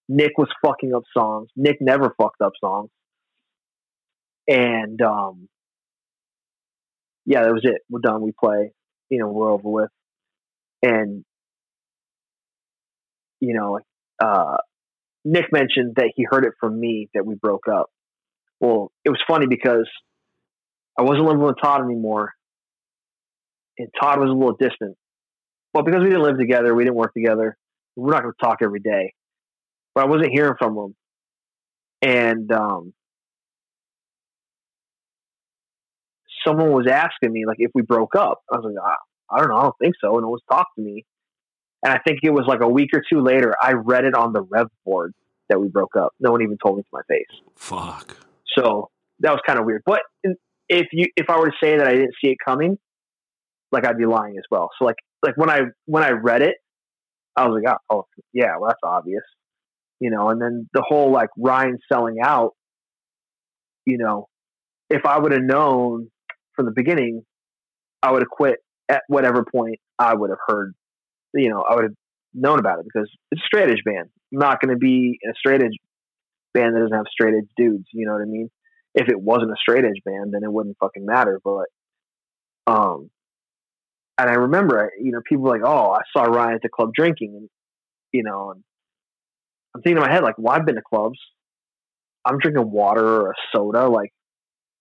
[0.07, 1.49] Nick was fucking up songs.
[1.55, 2.89] Nick never fucked up songs.
[4.47, 5.47] And um
[7.25, 7.81] yeah, that was it.
[7.89, 8.21] We're done.
[8.21, 8.71] We play.
[9.09, 9.89] You know, we're over with.
[10.83, 11.25] And
[13.39, 13.79] you know,
[14.23, 14.57] uh
[15.25, 17.89] Nick mentioned that he heard it from me that we broke up.
[18.59, 19.89] Well, it was funny because
[20.97, 22.31] I wasn't living with Todd anymore,
[23.77, 24.95] and Todd was a little distant.
[25.75, 27.57] Well, because we didn't live together, we didn't work together.
[27.97, 29.13] We're not going to talk every day,
[29.93, 30.95] but I wasn't hearing from him,
[32.01, 32.93] and um,
[36.47, 38.39] someone was asking me like if we broke up.
[38.49, 40.15] I was like, I, I don't know, I don't think so.
[40.15, 41.03] And it was talk to me,
[41.83, 44.31] and I think it was like a week or two later, I read it on
[44.31, 45.13] the rev board
[45.49, 46.13] that we broke up.
[46.21, 47.25] No one even told me to my face.
[47.57, 48.15] Fuck.
[48.57, 49.81] So that was kind of weird.
[49.85, 50.03] But
[50.69, 52.77] if you if I were to say that I didn't see it coming,
[53.73, 54.69] like I'd be lying as well.
[54.79, 54.95] So like
[55.25, 56.55] like when I when I read it,
[57.35, 59.23] I was like, oh, oh yeah, well that's obvious,
[59.99, 60.29] you know.
[60.29, 62.51] And then the whole like Ryan selling out,
[63.85, 64.27] you know,
[64.89, 66.09] if I would have known
[66.55, 67.23] from the beginning,
[68.01, 70.73] I would have quit at whatever point I would have heard,
[71.33, 71.95] you know, I would have
[72.33, 74.09] known about it because it's a straight edge band.
[74.31, 75.77] I'm not going to be in a straight edge
[76.53, 77.85] band that doesn't have straight edge dudes.
[77.93, 78.49] You know what I mean?
[78.93, 81.39] If it wasn't a straight edge band, then it wouldn't fucking matter.
[81.43, 81.65] But,
[82.67, 83.09] um,
[84.17, 87.35] and I remember, you know, people like, "Oh, I saw Ryan at the club drinking,"
[87.35, 87.49] and
[88.11, 88.63] you know, and
[89.75, 91.19] I'm thinking in my head like, "Well, I've been to clubs.
[92.25, 94.11] I'm drinking water or a soda, like,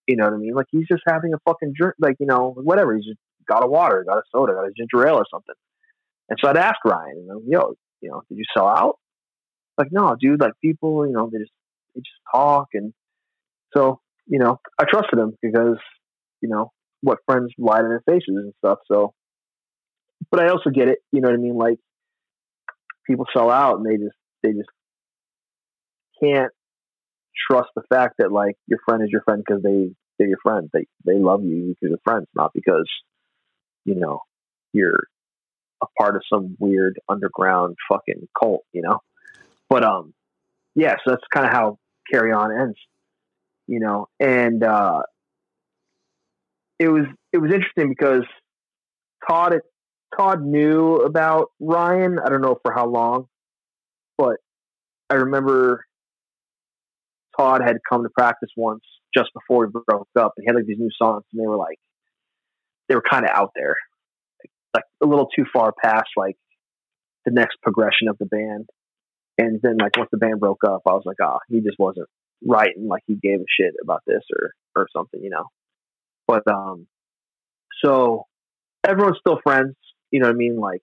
[0.06, 0.54] you know what I mean?
[0.54, 2.94] Like he's just having a fucking drink, like you know, whatever.
[2.96, 5.54] He's just got a water, got a soda, got a ginger ale or something."
[6.28, 8.98] And so I'd ask Ryan, you know, yo, you know, did you sell out?
[9.76, 11.52] Like, no, dude, like people, you know, they just
[11.94, 12.92] they just talk and
[13.76, 15.78] so, you know, I trusted him because,
[16.40, 16.70] you know,
[17.02, 18.78] what friends lie to their faces and stuff.
[18.90, 19.12] So
[20.34, 21.54] but I also get it, you know what I mean?
[21.54, 21.78] Like
[23.06, 24.68] people sell out and they just they just
[26.20, 26.50] can't
[27.48, 30.68] trust the fact that like your friend is your friend because they they're your friend.
[30.72, 32.90] They they love you because they're friends, not because,
[33.84, 34.22] you know,
[34.72, 35.04] you're
[35.80, 38.98] a part of some weird underground fucking cult, you know.
[39.70, 40.14] But um,
[40.74, 41.78] yeah, so that's kind of how
[42.10, 42.78] Carry On ends,
[43.68, 44.08] you know.
[44.18, 45.02] And uh,
[46.80, 48.24] it was it was interesting because
[49.28, 49.54] Todd
[50.16, 52.18] Todd knew about Ryan.
[52.18, 53.26] I don't know for how long,
[54.16, 54.36] but
[55.10, 55.84] I remember
[57.39, 58.83] Todd had come to practice once
[59.15, 61.57] just before we broke up, and he had like these new songs, and they were
[61.57, 61.78] like
[62.89, 63.76] they were kind of out there
[64.74, 66.36] like a little too far past like
[67.24, 68.68] the next progression of the band.
[69.39, 71.78] And then like once the band broke up, I was like, ah, oh, he just
[71.78, 72.08] wasn't
[72.47, 75.47] writing like he gave a shit about this or or something, you know.
[76.26, 76.86] But um,
[77.84, 78.24] so
[78.86, 79.74] everyone's still friends.
[80.15, 80.57] You know what I mean?
[80.60, 80.83] Like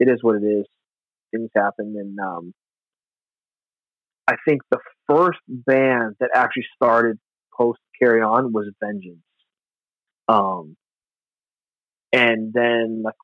[0.00, 0.66] it is what it is.
[1.30, 2.52] Things happen, and um,
[4.28, 7.18] I think the first band that actually started
[7.56, 9.24] post Carry On was Vengeance.
[10.28, 10.76] Um,
[12.12, 13.14] and then like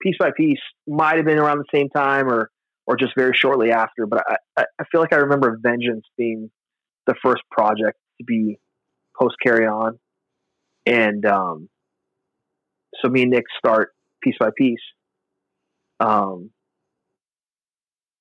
[0.00, 2.52] piece by piece might have been around the same time or
[2.86, 4.06] or just very shortly after.
[4.06, 4.22] But
[4.56, 6.52] I, I feel like I remember Vengeance being
[7.08, 8.60] the first project to be
[9.20, 9.98] post carry on,
[10.86, 11.68] and um,
[13.00, 13.90] so me and Nick start
[14.22, 14.80] piece by piece.
[16.00, 16.50] Um,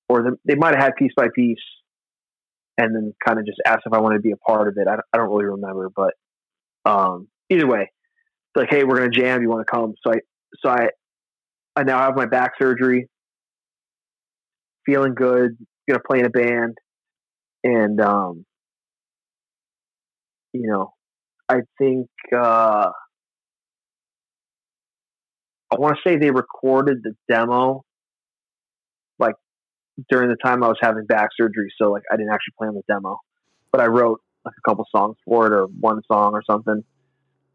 [0.10, 1.58] or the, they might have had piece by piece,
[2.78, 4.88] and then kind of just asked if I wanted to be a part of it.
[4.88, 6.14] I, I don't really remember, but
[6.86, 9.42] um, either way, it's like, hey, we're gonna jam.
[9.42, 9.94] You want to come?
[10.06, 10.18] So I,
[10.64, 10.90] so I,
[11.76, 13.08] I now have my back surgery.
[14.86, 15.58] Feeling good.
[15.90, 16.78] Gonna play in a band,
[17.64, 18.46] and um,
[20.54, 20.94] you know,
[21.48, 22.90] I think uh,
[25.72, 27.86] I want to say they recorded the demo
[29.20, 29.36] like
[30.10, 32.76] during the time I was having back surgery, so like I didn't actually play on
[32.76, 33.20] the demo,
[33.72, 36.84] but I wrote like a couple songs for it or one song or something.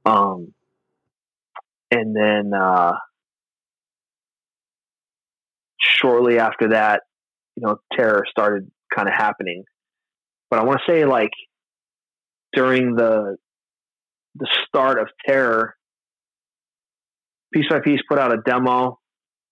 [0.05, 0.55] Um,
[1.91, 2.93] and then uh,
[5.81, 7.03] shortly after that,
[7.57, 9.65] you know, terror started kind of happening.
[10.51, 11.33] But I want to say like
[12.53, 13.37] during the
[14.37, 15.75] the start of terror,
[17.57, 18.99] piece by piece put out a demo,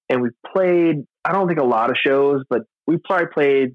[0.09, 0.97] and we played.
[1.25, 3.69] I don't think a lot of shows, but we probably played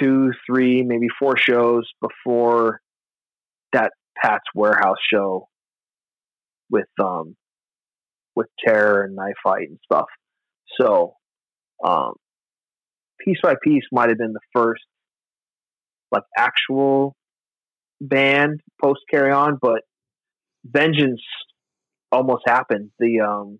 [0.00, 2.80] two, three, maybe four shows before
[3.72, 3.92] that
[4.22, 5.48] Pat's Warehouse show
[6.70, 7.36] with um
[8.34, 10.06] with terror and knife fight and stuff.
[10.80, 11.14] So,
[11.84, 12.12] um,
[13.18, 14.82] piece by piece might have been the first
[16.10, 17.14] like actual
[18.00, 19.82] band post carry on, but
[20.64, 21.20] Vengeance
[22.12, 22.90] almost happened.
[22.98, 23.58] The um,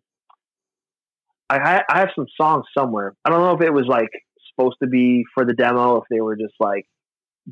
[1.48, 3.14] I I have some songs somewhere.
[3.24, 4.08] I don't know if it was like
[4.54, 6.86] supposed to be for the demo, if they were just like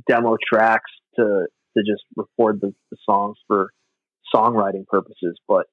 [0.09, 1.47] demo tracks to
[1.77, 3.71] to just record the, the songs for
[4.35, 5.67] songwriting purposes, but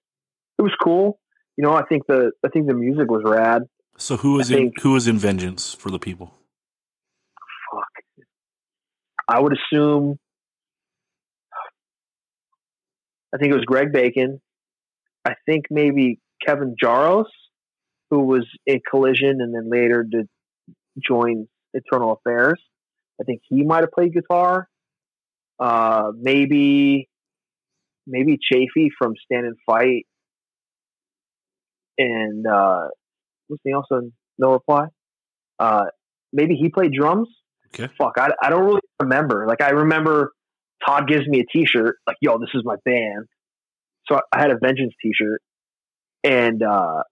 [0.58, 1.20] it was cool.
[1.58, 3.64] You know, I think the I think the music was rad.
[3.98, 6.34] So who is I in think- who is in Vengeance for the people?
[7.72, 8.26] Fuck.
[9.28, 10.20] I would assume.
[13.34, 14.40] I think it was Greg Bacon.
[15.26, 17.26] I think maybe Kevin Jaros,
[18.12, 20.28] who was in Collision and then later did
[21.06, 22.62] join Eternal Affairs.
[23.20, 24.68] I think he might have played guitar.
[25.60, 27.10] Uh, maybe,
[28.06, 30.06] maybe Chafee from Stand and Fight,
[31.98, 32.88] and uh,
[33.74, 34.88] also No Reply?
[35.58, 35.86] Uh,
[36.34, 37.30] maybe he played drums.
[37.68, 37.92] Okay.
[37.98, 39.46] Fuck, I, I don't really remember.
[39.48, 40.34] Like I remember
[40.86, 43.26] Todd gives me a T-shirt, like, "Yo, this is my band."
[44.08, 45.42] So I, had a Vengeance T-shirt,
[46.24, 47.04] and uh,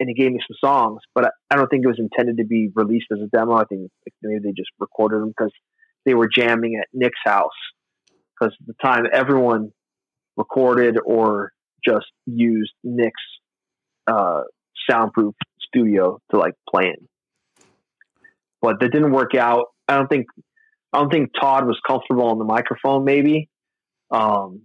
[0.00, 2.44] and he gave me some songs, but I, I don't think it was intended to
[2.44, 3.54] be released as a demo.
[3.54, 3.90] I think
[4.22, 5.52] maybe they just recorded them because
[6.04, 7.50] they were jamming at Nick's house.
[8.38, 9.72] Because at the time, everyone
[10.36, 11.52] recorded or
[11.84, 13.12] just used Nick's
[14.06, 14.42] uh,
[14.88, 15.34] soundproof
[15.66, 17.08] studio to like play in.
[18.62, 19.66] But that didn't work out.
[19.88, 20.26] I don't think
[20.92, 23.04] I don't think Todd was comfortable on the microphone.
[23.04, 23.48] Maybe
[24.10, 24.62] um,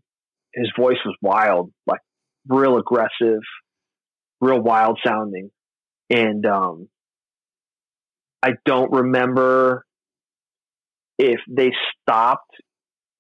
[0.54, 2.02] his voice was wild, like
[2.48, 3.42] real aggressive,
[4.42, 5.50] real wild sounding,
[6.10, 6.88] and um,
[8.44, 9.86] I don't remember
[11.18, 12.52] if they stopped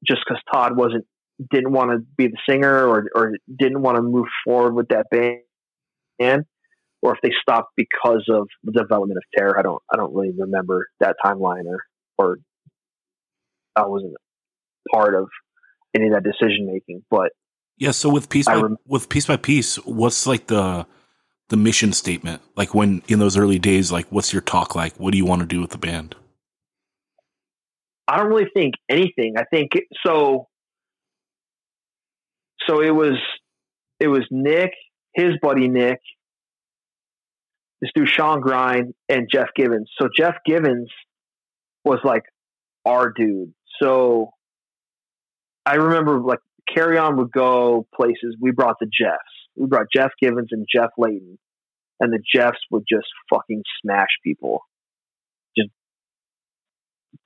[0.05, 1.05] just because Todd wasn't
[1.51, 5.07] didn't want to be the singer or or didn't want to move forward with that
[5.09, 6.45] band,
[7.01, 9.57] or if they stopped because of the development of Terror.
[9.57, 11.79] I don't I don't really remember that timeline or
[12.17, 12.37] or
[13.75, 14.13] I wasn't
[14.93, 15.29] part of
[15.95, 17.03] any of that decision making.
[17.09, 17.31] But
[17.77, 20.85] Yeah, so with piece by rem- with piece by piece, what's like the
[21.49, 22.41] the mission statement?
[22.55, 24.95] Like when in those early days, like what's your talk like?
[24.95, 26.15] What do you want to do with the band?
[28.07, 29.35] I don't really think anything.
[29.37, 30.47] I think it- so.
[32.67, 33.19] So it was,
[33.99, 34.71] it was Nick,
[35.13, 35.99] his buddy Nick,
[37.81, 39.89] this dude Sean Grind, and Jeff Givens.
[39.99, 40.89] So Jeff Givens
[41.83, 42.23] was like
[42.85, 43.53] our dude.
[43.81, 44.31] So
[45.65, 46.39] I remember like
[46.73, 48.35] Carry On would go places.
[48.39, 49.19] We brought the Jeffs.
[49.55, 51.37] We brought Jeff Givens and Jeff Layton,
[51.99, 54.61] and the Jeffs would just fucking smash people.
[55.57, 55.69] Just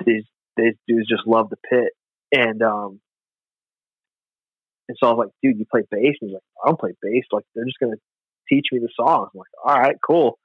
[0.06, 0.24] these
[0.58, 1.94] these dudes just love the pit.
[2.32, 3.00] And um
[4.90, 6.16] and so I was like, dude, you play bass?
[6.22, 7.26] And he's like, I don't play bass.
[7.32, 7.98] Like they're just gonna
[8.50, 9.30] teach me the songs.
[9.34, 10.40] I'm like, all right, cool.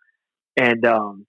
[0.56, 1.26] And um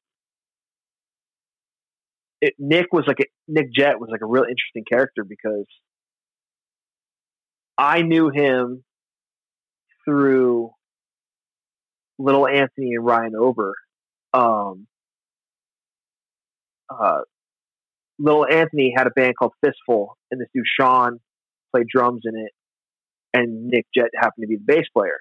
[2.42, 5.66] it, Nick was like a, Nick Jet was like a real interesting character because
[7.78, 8.84] I knew him
[10.06, 10.72] through
[12.20, 13.76] Little Anthony and Ryan Ober.
[14.34, 14.88] Um,
[16.90, 17.22] uh,
[18.20, 21.20] Little Anthony had a band called Fistful, and this dude Sean
[21.74, 22.52] played drums in it,
[23.34, 25.18] and Nick Jet happened to be the bass player.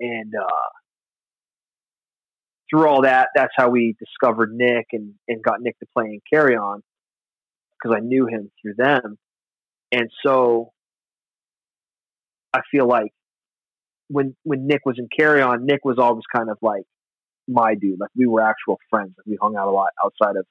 [0.00, 0.70] And uh,
[2.70, 6.20] through all that, that's how we discovered Nick and, and got Nick to play in
[6.32, 6.82] Carry On
[7.74, 9.18] because I knew him through them.
[9.92, 10.72] And so
[12.54, 13.12] I feel like
[14.08, 16.84] when when Nick was in Carry On, Nick was always kind of like
[17.48, 18.00] my dude.
[18.00, 19.14] Like we were actual friends.
[19.16, 20.46] Like we hung out a lot outside of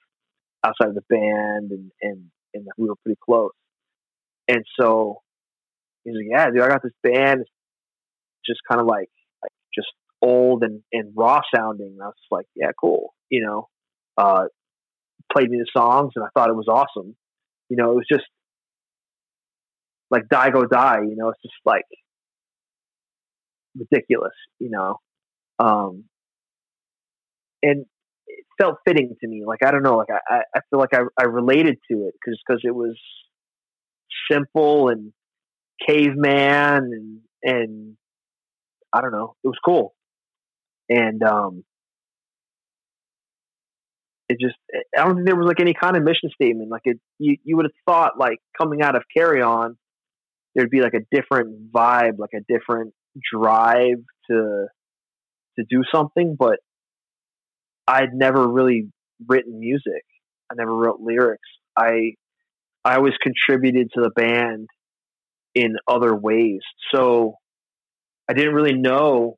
[0.64, 3.52] outside of the band and and and we were pretty close.
[4.48, 5.22] And so
[6.04, 7.46] he's like, Yeah, dude, I got this band.
[8.46, 9.10] Just kind of like
[9.44, 9.90] like just
[10.22, 11.94] old and, and raw sounding.
[11.94, 13.14] And I was like, Yeah, cool.
[13.30, 13.68] You know.
[14.18, 14.46] Uh
[15.32, 17.16] played me the songs and I thought it was awesome.
[17.70, 18.26] You know, it was just
[20.12, 21.86] like die go die, you know, it's just like
[23.76, 24.98] ridiculous, you know.
[25.60, 26.06] Um
[27.64, 27.86] and
[28.28, 29.44] it felt fitting to me.
[29.46, 32.40] Like I don't know, like I, I- feel like I, I related to it because
[32.46, 32.98] because it was
[34.30, 35.12] simple and
[35.88, 37.98] caveman and and
[38.94, 39.94] I don't know, it was cool.
[40.90, 41.64] And um
[44.30, 44.56] it just
[44.98, 46.70] I don't think there was like any kind of mission statement.
[46.70, 49.78] Like it you, you would have thought like coming out of carry on
[50.56, 52.94] there'd be like a different vibe, like a different
[53.34, 53.98] drive
[54.30, 54.68] to
[55.58, 56.60] to do something, but
[57.88, 58.90] I'd never really
[59.28, 60.04] written music.
[60.52, 61.48] I never wrote lyrics.
[61.78, 62.14] I
[62.84, 64.68] I always contributed to the band
[65.54, 66.62] in other ways.
[66.94, 67.36] So
[68.30, 69.38] I didn't really know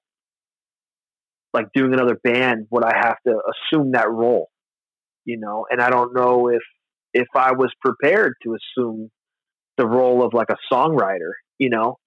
[1.54, 4.50] like doing another band would I have to assume that role,
[5.26, 5.66] you know?
[5.70, 6.62] And I don't know if
[7.14, 9.12] if I was prepared to assume
[9.78, 11.98] the role of like a songwriter, you know?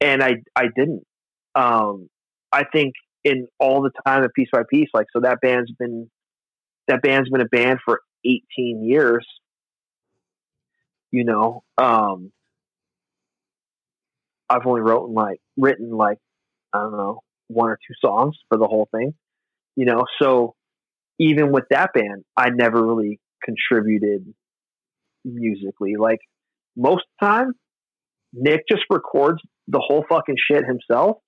[0.00, 1.04] and I I didn't.
[1.54, 2.08] Um,
[2.52, 6.10] I think in all the time of piece by piece, like so that band's been
[6.88, 9.26] that band's been a band for 18 years.
[11.12, 12.32] You know, um,
[14.48, 16.18] I've only written like written like
[16.72, 19.14] I don't know one or two songs for the whole thing.
[19.76, 20.54] You know, so
[21.18, 24.32] even with that band, I never really contributed
[25.24, 25.96] musically.
[25.98, 26.20] Like
[26.76, 27.52] most of the time,
[28.32, 31.18] Nick just records the whole fucking shit himself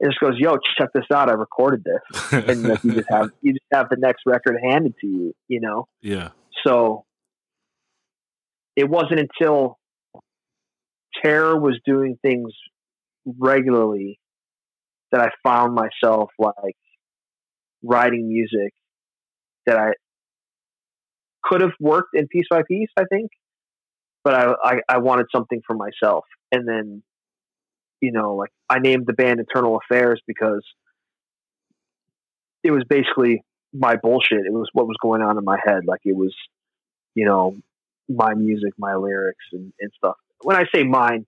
[0.00, 1.28] and just goes, "Yo, check this out!
[1.28, 4.94] I recorded this," and like, you just have you just have the next record handed
[5.00, 5.86] to you, you know.
[6.00, 6.30] Yeah.
[6.66, 7.04] So
[8.76, 9.78] it wasn't until
[11.22, 12.52] Terror was doing things
[13.24, 14.18] regularly
[15.10, 16.76] that I found myself like
[17.82, 18.72] writing music
[19.66, 19.92] that I
[21.42, 23.30] could have worked in piece by piece, I think,
[24.24, 26.24] but I, I, I wanted something for myself.
[26.50, 27.02] And then,
[28.00, 30.64] you know, like I named the band Internal Affairs because
[32.62, 33.42] it was basically
[33.72, 34.46] my bullshit.
[34.46, 35.84] It was what was going on in my head.
[35.86, 36.34] Like it was,
[37.14, 37.56] you know,
[38.08, 40.16] my music, my lyrics and, and stuff.
[40.42, 41.26] When I say mine,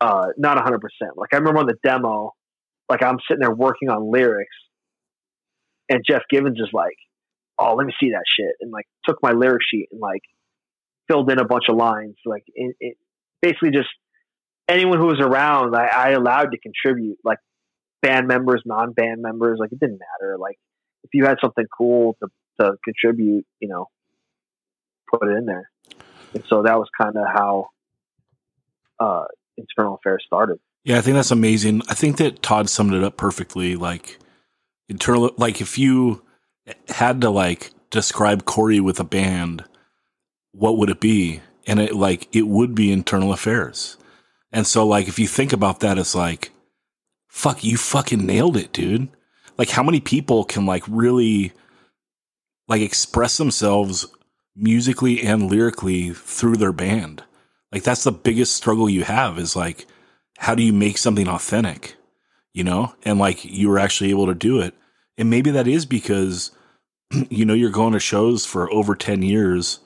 [0.00, 1.16] uh, not hundred percent.
[1.16, 2.32] Like I remember on the demo,
[2.88, 4.54] like I'm sitting there working on lyrics
[5.88, 6.96] and Jeff Givens is like,
[7.58, 10.22] "Oh, let me see that shit," and like took my lyric sheet and like
[11.08, 12.16] filled in a bunch of lines.
[12.24, 12.96] Like it, it
[13.42, 13.88] basically just
[14.68, 17.18] anyone who was around, I, I allowed to contribute.
[17.24, 17.38] Like
[18.02, 20.36] band members, non-band members, like it didn't matter.
[20.38, 20.58] Like
[21.04, 22.28] if you had something cool to
[22.60, 23.88] to contribute, you know,
[25.12, 25.70] put it in there.
[26.34, 27.68] And so that was kind of how
[28.98, 29.24] uh,
[29.56, 30.58] internal affairs started.
[30.84, 31.82] Yeah, I think that's amazing.
[31.88, 33.76] I think that Todd summed it up perfectly.
[33.76, 34.18] Like
[34.88, 36.22] internal, like if you
[36.88, 39.64] had to like describe Corey with a band,
[40.54, 41.40] what would it be?
[41.66, 43.96] And it like it would be internal affairs.
[44.52, 46.52] And so like if you think about that, it's like,
[47.28, 49.08] fuck, you fucking nailed it, dude.
[49.58, 51.52] Like how many people can like really
[52.68, 54.06] like express themselves
[54.56, 57.24] musically and lyrically through their band?
[57.72, 59.86] Like that's the biggest struggle you have is like
[60.38, 61.96] how do you make something authentic?
[62.52, 62.94] You know?
[63.04, 64.74] And like you were actually able to do it.
[65.16, 66.52] And maybe that is because
[67.28, 69.80] you know you're going to shows for over 10 years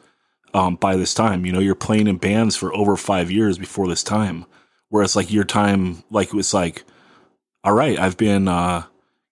[0.54, 1.46] um, by this time.
[1.46, 4.44] You know, you're playing in bands for over 5 years before this time.
[4.90, 6.84] Whereas like your time like it was like
[7.64, 8.84] all right, I've been uh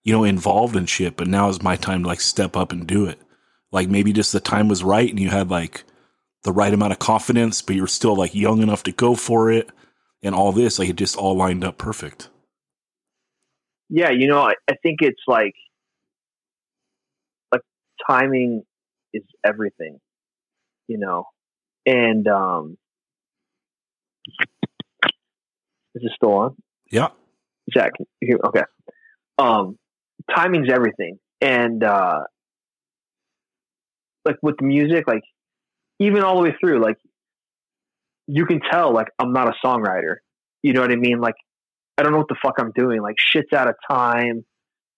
[0.04, 2.86] you know involved in shit, but now is my time to like step up and
[2.86, 3.20] do it.
[3.72, 5.84] Like maybe just the time was right and you had like
[6.44, 9.68] the right amount of confidence, but you're still like young enough to go for it
[10.22, 12.28] and all this, like it just all lined up perfect.
[13.88, 15.54] Yeah, you know, I, I think it's like
[17.52, 17.62] like
[18.08, 18.64] timing
[19.12, 19.98] is everything,
[20.88, 21.24] you know.
[21.84, 22.76] And um
[25.94, 26.56] is it still on?
[26.90, 27.08] Yeah.
[27.72, 28.64] Zach, here, okay.
[29.38, 29.78] Um
[30.34, 31.18] timing's everything.
[31.40, 32.20] And uh
[34.24, 35.22] like with the music, like
[35.98, 36.96] even all the way through, like
[38.26, 40.16] you can tell like I'm not a songwriter.
[40.62, 41.20] You know what I mean?
[41.20, 41.36] Like
[41.96, 43.00] I don't know what the fuck I'm doing.
[43.00, 44.44] Like shit's out of time.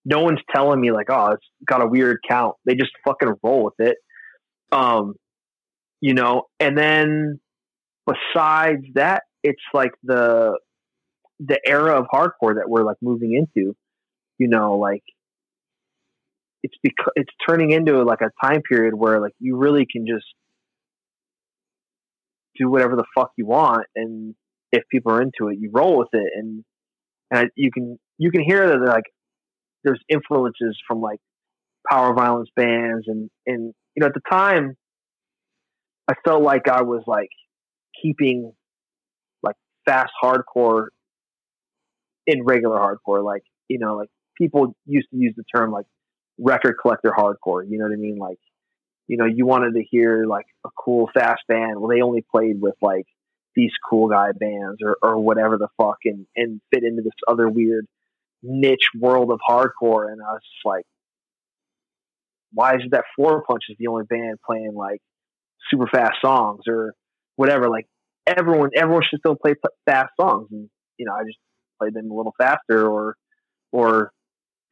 [0.05, 2.57] No one's telling me like, oh, it's got a weird count.
[2.65, 3.99] They just fucking roll with it.
[4.73, 5.15] Um,
[6.01, 7.41] you know, and then
[8.07, 10.59] besides that, it's like the
[11.41, 13.77] the era of hardcore that we're like moving into.
[14.39, 15.03] You know, like
[16.63, 20.27] it's because it's turning into like a time period where like you really can just
[22.57, 24.35] do whatever the fuck you want, and
[24.73, 26.65] if people are into it, you roll with it, and
[27.31, 29.05] and you can you can hear that like
[29.85, 31.21] there's influences from like
[31.89, 34.77] power violence bands, and and you know at the time,
[36.09, 37.31] I felt like I was like
[38.01, 38.53] keeping
[39.43, 40.87] like fast hardcore
[42.27, 45.87] in regular hardcore, like you know like people used to use the term like
[46.39, 47.65] record collector hardcore.
[47.69, 48.19] You know what I mean?
[48.19, 48.39] Like
[49.09, 51.81] you know, you wanted to hear like a cool fast band.
[51.81, 53.07] Well, they only played with like
[53.57, 57.49] these cool guy bands or, or whatever the fuck and, and fit into this other
[57.49, 57.87] weird
[58.43, 60.13] niche world of hardcore.
[60.13, 60.85] And I was just like,
[62.53, 65.01] why is it that Floorpunch is the only band playing like
[65.71, 66.95] super fast songs or
[67.37, 67.69] whatever?
[67.69, 67.87] Like
[68.27, 69.55] everyone, everyone should still play
[69.87, 70.49] fast songs.
[70.51, 71.39] And, you know, I just
[71.81, 73.17] played them a little faster or,
[73.73, 74.13] or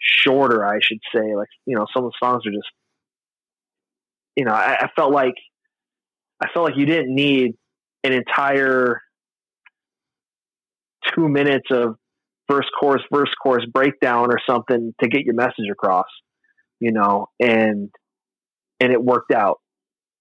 [0.00, 1.34] shorter, I should say.
[1.34, 2.68] Like, you know, some of the songs are just
[4.36, 5.34] you know, I, I felt like
[6.40, 7.52] I felt like you didn't need
[8.04, 9.00] an entire
[11.14, 11.96] two minutes of
[12.46, 16.06] first course, first course breakdown or something to get your message across,
[16.78, 17.90] you know, and
[18.78, 19.58] and it worked out,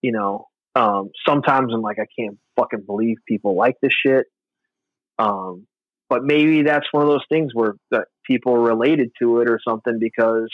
[0.02, 0.48] you know.
[0.76, 4.26] Um, sometimes I'm like, I can't fucking believe people like this shit.
[5.18, 5.68] Um,
[6.10, 9.98] but maybe that's one of those things where that people related to it or something
[10.00, 10.50] because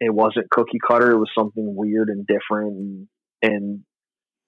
[0.00, 1.12] it wasn't cookie cutter.
[1.12, 2.76] It was something weird and different.
[2.76, 3.08] And,
[3.42, 3.80] and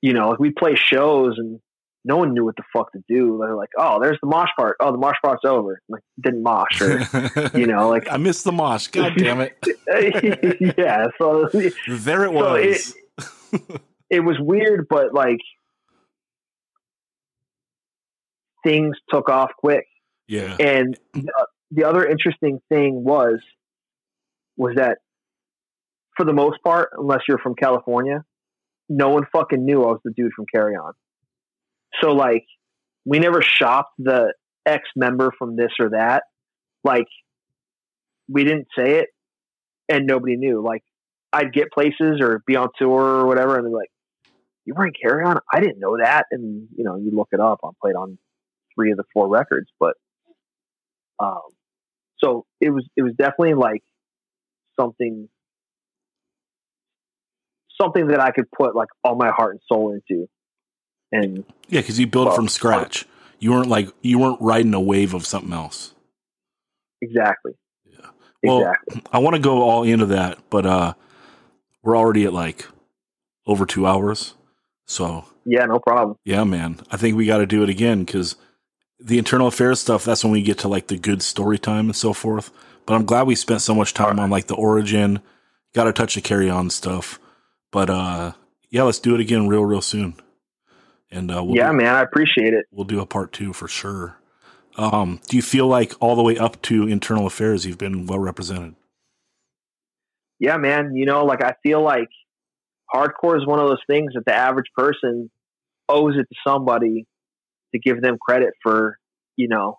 [0.01, 1.61] you know, like we play shows and
[2.07, 3.39] no one knew what the fuck to do.
[3.41, 4.77] They're like, "Oh, there's the mosh part.
[4.79, 7.01] Oh, the mosh part's over." I'm like, didn't mosh, or
[7.59, 8.87] you know, like I missed the mosh.
[8.87, 9.59] God damn it!
[10.79, 11.49] yeah, so
[11.89, 12.45] there it was.
[12.45, 13.06] So it,
[14.11, 15.41] it was weird, but like
[18.65, 19.87] things took off quick.
[20.29, 20.57] Yeah.
[20.59, 23.41] And the, the other interesting thing was
[24.57, 24.99] was that
[26.17, 28.25] for the most part, unless you're from California,
[28.89, 30.93] no one fucking knew I was the dude from Carry On.
[32.03, 32.45] So like,
[33.05, 34.33] we never shopped the
[34.67, 36.25] ex member from this or that.
[36.83, 37.07] Like,
[38.29, 39.09] we didn't say it,
[39.89, 40.63] and nobody knew.
[40.65, 40.83] Like,
[41.37, 43.91] I'd get places or be on tour or whatever, and they're like,
[44.65, 45.39] "You were in Carry On?
[45.53, 47.61] I didn't know that." And you know, you look it up.
[47.63, 48.19] I played on
[48.75, 49.95] three of the four records, but
[51.21, 51.43] um,
[52.19, 53.83] so it was it was definitely like
[54.79, 55.29] something
[57.81, 60.27] something that I could put like all my heart and soul into.
[61.13, 63.07] And yeah, because you built well, from scratch.
[63.39, 65.95] You weren't like you weren't riding a wave of something else.
[67.03, 67.53] Exactly.
[67.85, 68.07] Yeah.
[68.43, 69.03] Well, exactly.
[69.13, 70.95] I want to go all into that, but uh
[71.87, 72.67] we're already at like
[73.47, 74.35] over two hours.
[74.87, 76.19] So yeah, no problem.
[76.25, 76.81] Yeah, man.
[76.91, 78.37] I think we got to do it again because
[78.99, 80.05] the internal affairs stuff.
[80.05, 82.51] That's when we get to like the good story time and so forth.
[82.85, 85.21] But I'm glad we spent so much time on like the origin.
[85.75, 87.19] Got to touch the carry on stuff.
[87.71, 88.33] But uh
[88.71, 90.15] yeah, let's do it again real real soon.
[91.11, 92.67] And uh, we'll yeah, do, man, I appreciate it.
[92.73, 94.19] We'll do a part two for sure.
[94.77, 98.19] Um, do you feel like all the way up to internal affairs, you've been well
[98.19, 98.75] represented?
[100.39, 100.95] Yeah, man.
[100.95, 102.09] You know, like I feel like
[102.93, 105.31] hardcore is one of those things that the average person
[105.89, 107.07] owes it to somebody
[107.75, 108.99] to give them credit for,
[109.37, 109.79] you know,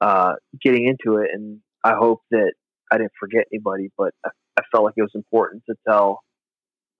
[0.00, 1.30] uh, getting into it.
[1.32, 2.52] And I hope that
[2.92, 6.22] I didn't forget anybody, but I, I felt like it was important to tell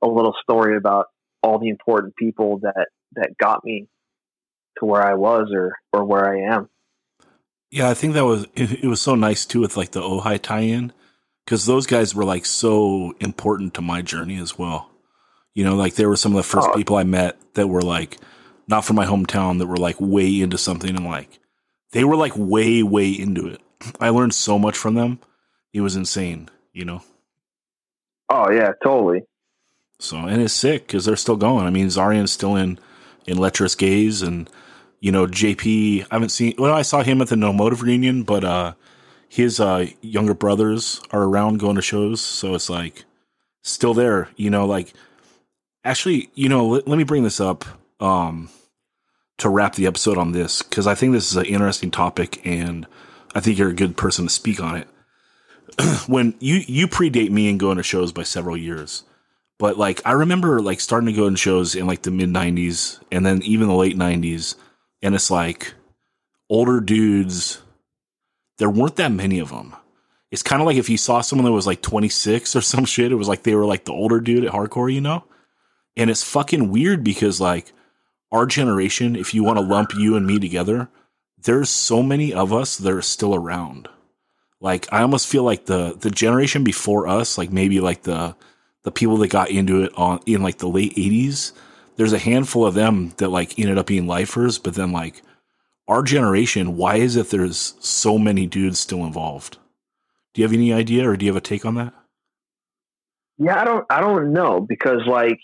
[0.03, 1.07] a little story about
[1.43, 3.87] all the important people that that got me
[4.79, 6.69] to where I was or or where I am.
[7.71, 10.41] Yeah, I think that was it, it was so nice too with like the Ojai
[10.41, 10.93] tie-in
[11.47, 14.91] because those guys were like so important to my journey as well.
[15.55, 16.75] You know, like they were some of the first oh.
[16.75, 18.19] people I met that were like
[18.69, 21.39] not from my hometown that were like way into something and like
[21.93, 23.61] they were like way way into it.
[24.01, 25.21] I learned so much from them.
[25.73, 27.03] It was insane, you know.
[28.29, 29.23] Oh yeah, totally.
[30.01, 31.65] So and it's sick because they're still going.
[31.65, 32.79] I mean, Zarian's still in
[33.25, 34.51] in Lecherous Gaze, and
[35.01, 36.03] you know JP.
[36.11, 36.55] I haven't seen.
[36.59, 38.75] Well, I saw him at the No Motive reunion, but uh,
[39.29, 43.05] his uh, younger brothers are around going to shows, so it's like
[43.63, 44.29] still there.
[44.37, 44.93] You know, like
[45.85, 47.65] actually, you know, let, let me bring this up
[48.01, 48.49] um,
[49.39, 52.87] to wrap the episode on this because I think this is an interesting topic, and
[53.35, 54.89] I think you're a good person to speak on it.
[56.07, 59.05] when you you predate me and going to shows by several years
[59.59, 63.01] but like I remember like starting to go in shows in like the mid '90s
[63.11, 64.55] and then even the late '90s,
[65.03, 65.75] and it's like
[66.49, 67.63] older dudes.
[68.59, 69.75] There weren't that many of them.
[70.31, 73.13] It's kind of like if you saw someone that was like 26 or some shit,
[73.13, 75.25] it was like they were like the older dude at hardcore, you know?
[75.97, 77.73] And it's fucking weird because like
[78.33, 80.89] our generation, if you want to lump you and me together,
[81.39, 83.89] there's so many of us that are still around.
[84.61, 88.35] Like I almost feel like the the generation before us, like maybe like the
[88.87, 91.53] the people that got into it on in like the late 80s
[91.97, 95.23] there's a handful of them that like ended up being lifers but then like
[95.89, 99.59] our generation why is it there's so many dudes still involved
[100.35, 101.93] do you have any idea or do you have a take on that
[103.39, 105.41] yeah i don't i don't know because like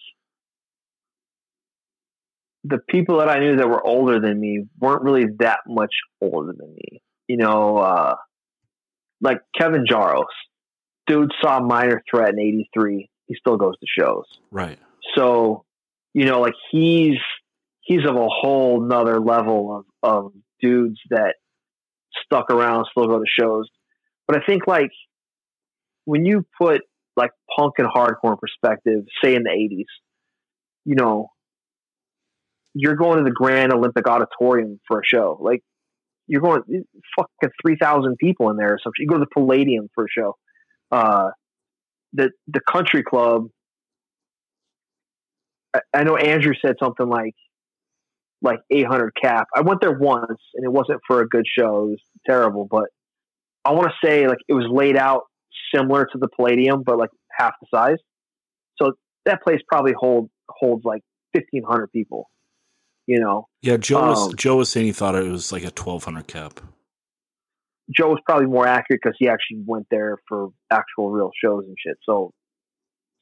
[2.65, 6.53] the people that i knew that were older than me weren't really that much older
[6.53, 8.15] than me you know uh
[9.21, 10.25] like kevin jaros
[11.07, 14.25] dude saw minor threat in 83 he still goes to shows.
[14.51, 14.79] Right.
[15.17, 15.65] So,
[16.15, 17.19] you know, like he's
[17.81, 21.35] he's of a whole nother level of, of dudes that
[22.25, 23.69] stuck around, still go to shows.
[24.27, 24.91] But I think like
[26.05, 26.83] when you put
[27.17, 29.87] like punk and hardcore in perspective, say in the eighties,
[30.85, 31.29] you know,
[32.75, 35.39] you're going to the Grand Olympic Auditorium for a show.
[35.41, 35.63] Like
[36.27, 36.63] you're going
[37.19, 38.99] fucking three thousand people in there or something.
[38.99, 40.37] You go to the Palladium for a show.
[40.91, 41.31] Uh,
[42.13, 43.47] the the country club.
[45.75, 47.35] I, I know Andrew said something like
[48.43, 49.49] like 800 cap.
[49.55, 51.85] I went there once and it wasn't for a good show.
[51.87, 52.87] It was terrible, but
[53.65, 55.23] I want to say like it was laid out
[55.75, 57.99] similar to the Palladium, but like half the size.
[58.81, 58.93] So
[59.25, 62.29] that place probably hold holds like 1500 people.
[63.07, 65.73] You know, Yeah, Joe was Um, Joe was saying he thought it was like a
[65.73, 66.61] twelve hundred cap.
[67.91, 71.77] Joe was probably more accurate because he actually went there for actual real shows and
[71.85, 71.97] shit.
[72.05, 72.33] So,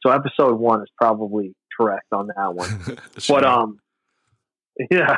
[0.03, 2.99] so episode one is probably correct on that one.
[3.19, 3.41] Sure.
[3.41, 3.79] But um,
[4.91, 5.17] yeah,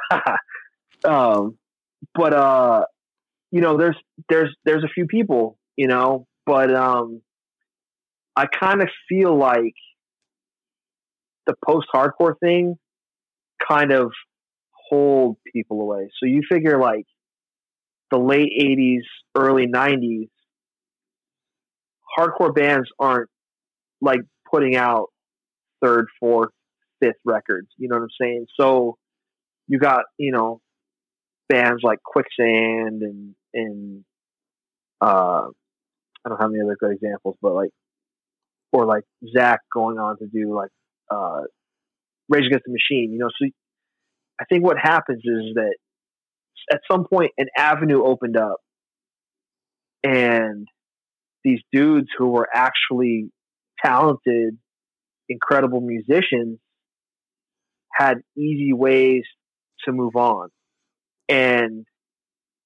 [1.05, 1.59] um,
[2.15, 2.85] but uh,
[3.51, 3.97] you know, there's
[4.29, 7.23] there's there's a few people, you know, but um,
[8.35, 9.75] I kind of feel like
[11.47, 12.77] the post-hardcore thing
[13.69, 14.13] kind of
[14.89, 16.11] hold people away.
[16.19, 17.07] So you figure like
[18.11, 19.03] the late '80s,
[19.37, 20.29] early '90s,
[22.19, 23.31] hardcore bands aren't
[24.01, 25.09] like putting out
[25.83, 26.51] third, fourth,
[27.01, 27.69] fifth records.
[27.77, 28.47] You know what I'm saying?
[28.59, 28.97] So
[29.69, 30.61] you got you know
[31.49, 34.05] bands like Quicksand and and
[35.01, 35.49] uh,
[36.25, 37.71] I don't have any other good examples, but like
[38.73, 39.05] or like
[39.37, 40.71] Zach going on to do like
[41.11, 41.43] uh,
[42.29, 43.13] Rage Against the Machine.
[43.13, 43.49] You know, so
[44.41, 45.77] I think what happens is that
[46.71, 48.61] at some point an avenue opened up,
[50.03, 50.67] and
[51.45, 53.31] these dudes who were actually
[53.85, 54.59] talented,
[55.29, 56.59] incredible musicians
[57.93, 59.25] had easy ways
[59.85, 60.49] to move on.
[61.29, 61.85] And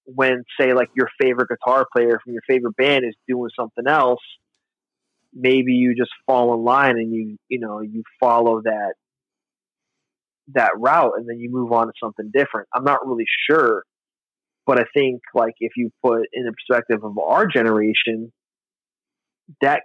[0.05, 4.21] when, say, like your favorite guitar player from your favorite band is doing something else,
[5.35, 8.95] maybe you just fall in line and you, you know, you follow that
[10.55, 12.69] that route and then you move on to something different.
[12.73, 13.83] I'm not really sure,
[14.65, 18.33] but I think like if you put in the perspective of our generation,
[19.61, 19.83] that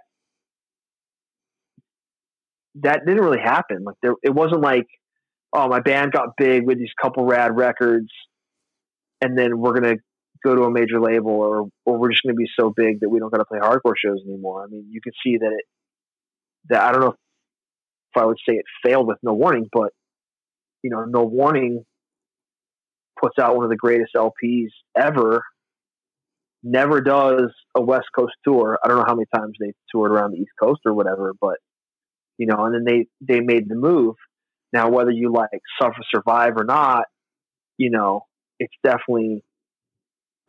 [2.76, 3.84] that didn't really happen.
[3.84, 4.86] Like there, it wasn't like,
[5.52, 8.08] oh, my band got big with these couple rad records,
[9.20, 9.96] and then we're gonna
[10.44, 13.18] go to a major label, or or we're just gonna be so big that we
[13.18, 14.64] don't gotta play hardcore shows anymore.
[14.64, 15.64] I mean, you can see that it
[16.68, 17.14] that I don't know
[18.14, 19.92] if I would say it failed with No Warning, but
[20.82, 21.84] you know, No Warning
[23.20, 25.42] puts out one of the greatest LPs ever.
[26.64, 28.78] Never does a West Coast tour.
[28.82, 31.56] I don't know how many times they toured around the East Coast or whatever, but
[32.38, 34.14] you know, and then they they made the move.
[34.72, 37.04] Now, whether you like suffer survive or not,
[37.76, 38.26] you know,
[38.58, 39.44] it's definitely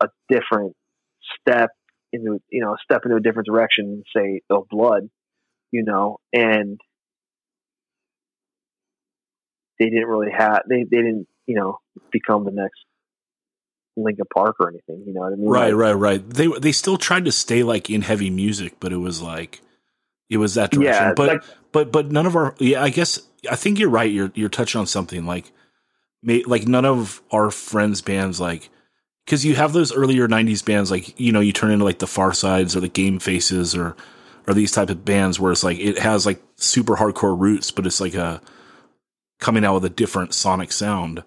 [0.02, 0.74] a different
[1.40, 1.70] step
[2.12, 5.10] into you know, a step into a different direction say of blood,
[5.70, 6.80] you know, and
[9.78, 11.78] they didn't really have they, they didn't, you know,
[12.10, 12.80] become the next
[13.96, 15.48] Linkin Park or anything, you know what I mean?
[15.48, 16.30] Right, Like, right, right.
[16.30, 19.60] They they still tried to stay like in heavy music, but it was like
[20.30, 20.92] it was that direction.
[20.92, 23.20] Yeah, but like- but but none of our yeah, I guess
[23.50, 24.10] I think you're right.
[24.10, 25.52] You're you're touching on something like
[26.22, 28.70] may, like none of our friends bands like
[29.26, 32.06] because you have those earlier 90s bands like you know you turn into like the
[32.06, 33.96] far sides or the game faces or
[34.46, 37.86] or these type of bands where it's like it has like super hardcore roots but
[37.86, 38.40] it's like a
[39.40, 41.22] coming out with a different sonic sound.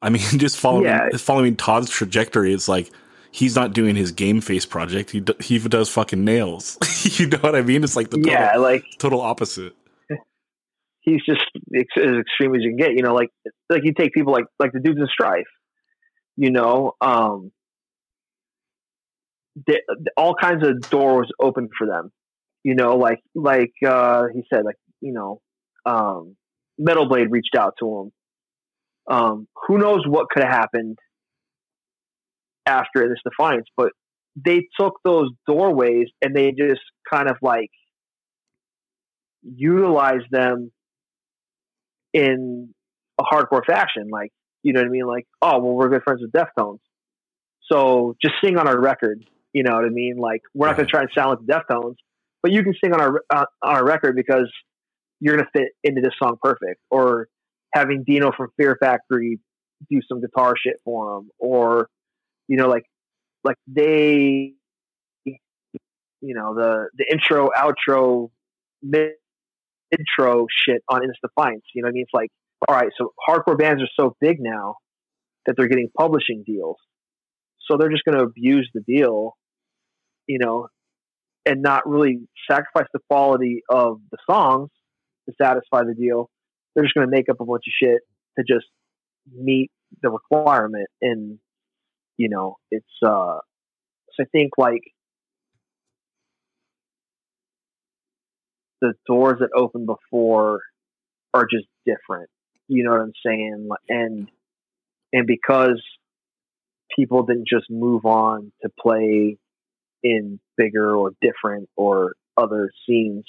[0.00, 1.08] I mean just following Yeah.
[1.16, 2.90] following todd's trajectory it's like
[3.30, 5.10] he's not doing his game face project.
[5.10, 6.78] He, d- he does fucking nails.
[7.18, 7.82] You know what i mean?
[7.82, 9.74] It's like the total, yeah, like total opposite
[11.02, 11.42] he's just
[11.74, 12.92] as extreme as you can get.
[12.92, 13.30] You know, like
[13.68, 15.44] like you take people like like the dudes in Strife.
[16.36, 17.52] You know, um,
[20.16, 22.10] all kinds of doors open for them.
[22.64, 25.40] You know, like like uh, he said, like you know,
[25.84, 26.36] um,
[26.78, 28.12] Metal Blade reached out to him.
[29.14, 30.96] Um, who knows what could have happened
[32.66, 33.92] after this defiance, but
[34.36, 36.80] they took those doorways and they just
[37.12, 37.70] kind of like
[39.42, 40.70] utilized them
[42.12, 42.74] in
[43.18, 44.08] a hardcore fashion.
[44.10, 44.32] Like,
[44.62, 45.06] you know what I mean?
[45.06, 46.78] Like, oh, well, we're good friends with Deftones.
[47.70, 49.24] So just sing on our record.
[49.52, 50.16] You know what I mean?
[50.16, 51.96] Like, we're not going to try and sound like the Deftones,
[52.42, 54.50] but you can sing on our uh, on our record because
[55.20, 56.80] you're going to fit into this song perfect.
[56.90, 57.28] Or
[57.74, 59.40] having Dino from Fear Factory
[59.90, 61.88] do some guitar shit for them, or
[62.48, 62.84] you know, like
[63.44, 64.52] like they,
[65.24, 65.34] you
[66.20, 68.30] know, the the intro, outro,
[68.82, 69.12] mid
[69.92, 71.64] intro shit on In This Defiance.
[71.74, 72.02] You know what I mean?
[72.04, 72.30] It's like,
[72.68, 74.76] all right, so hardcore bands are so big now
[75.46, 76.76] that they're getting publishing deals.
[77.68, 79.36] So they're just going to abuse the deal,
[80.26, 80.68] you know,
[81.44, 84.70] and not really sacrifice the quality of the songs
[85.28, 86.30] to satisfy the deal.
[86.74, 88.00] They're just going to make up a bunch of shit
[88.38, 88.66] to just
[89.32, 89.70] meet
[90.02, 90.88] the requirement.
[91.00, 91.38] And,
[92.16, 93.38] you know, it's, uh,
[94.12, 94.82] so I think like
[98.82, 100.60] the doors that opened before
[101.32, 102.28] are just different.
[102.68, 103.68] You know what I'm saying?
[103.88, 104.28] And
[105.12, 105.82] and because
[106.94, 109.38] people didn't just move on to play
[110.02, 113.24] in bigger or different or other scenes,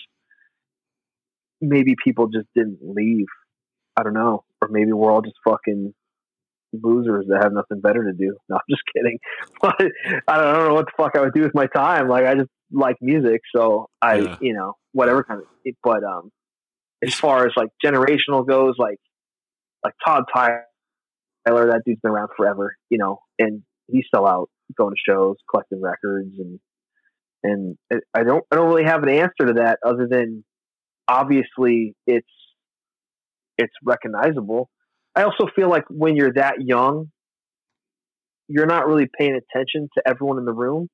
[1.61, 3.27] maybe people just didn't leave.
[3.95, 5.93] I don't know, or maybe we're all just fucking
[6.81, 8.35] losers that have nothing better to do.
[8.49, 9.19] No, I'm just kidding.
[9.61, 9.75] But
[10.27, 12.07] I don't, I don't know what the fuck I would do with my time.
[12.09, 14.37] Like I just like music, so I, Yeah.
[14.41, 15.47] you know, whatever kind of.
[15.83, 16.31] But um,
[17.05, 18.97] as far as like generational goes, like
[19.83, 20.63] like Todd Tyler,
[21.45, 25.81] that dude's been around forever, you know, and he's still out going to shows, collecting
[25.81, 26.59] records, and
[27.43, 30.43] and I- I don't I don't really have an answer to that other than
[31.07, 32.27] obviously it's
[33.57, 34.69] it's recognizable.
[35.15, 37.11] I also feel like when you're that young,
[38.47, 40.89] you're not really paying attention to everyone in the room.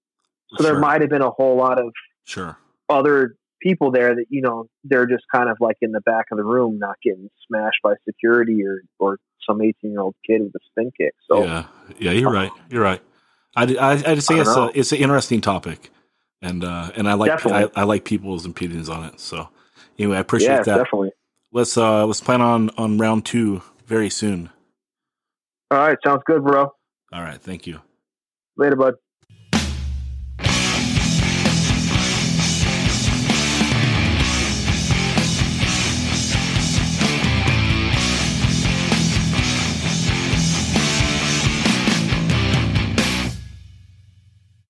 [0.56, 1.94] So there might have been a whole lot of
[2.26, 2.58] Sure.
[2.90, 6.38] other people there that you know they're just kind of like in the back of
[6.38, 10.54] the room, not getting smashed by security or or some 18 year old kid with
[10.56, 11.14] a spin kick.
[11.30, 11.66] So yeah,
[12.00, 12.52] yeah, you're right.
[12.70, 13.02] You're right.
[13.56, 15.90] I, I, I just think I it's a, it's an interesting topic,
[16.42, 19.20] and uh, and I like I, I like people's opinions on it.
[19.20, 19.50] So
[19.98, 20.78] anyway, I appreciate yeah, that.
[20.78, 21.12] definitely.
[21.52, 24.52] Let's uh let's plan on on round two very soon.
[25.72, 26.72] All right, sounds good, bro.
[27.12, 27.82] All right, thank you.
[28.56, 28.94] Later, bud.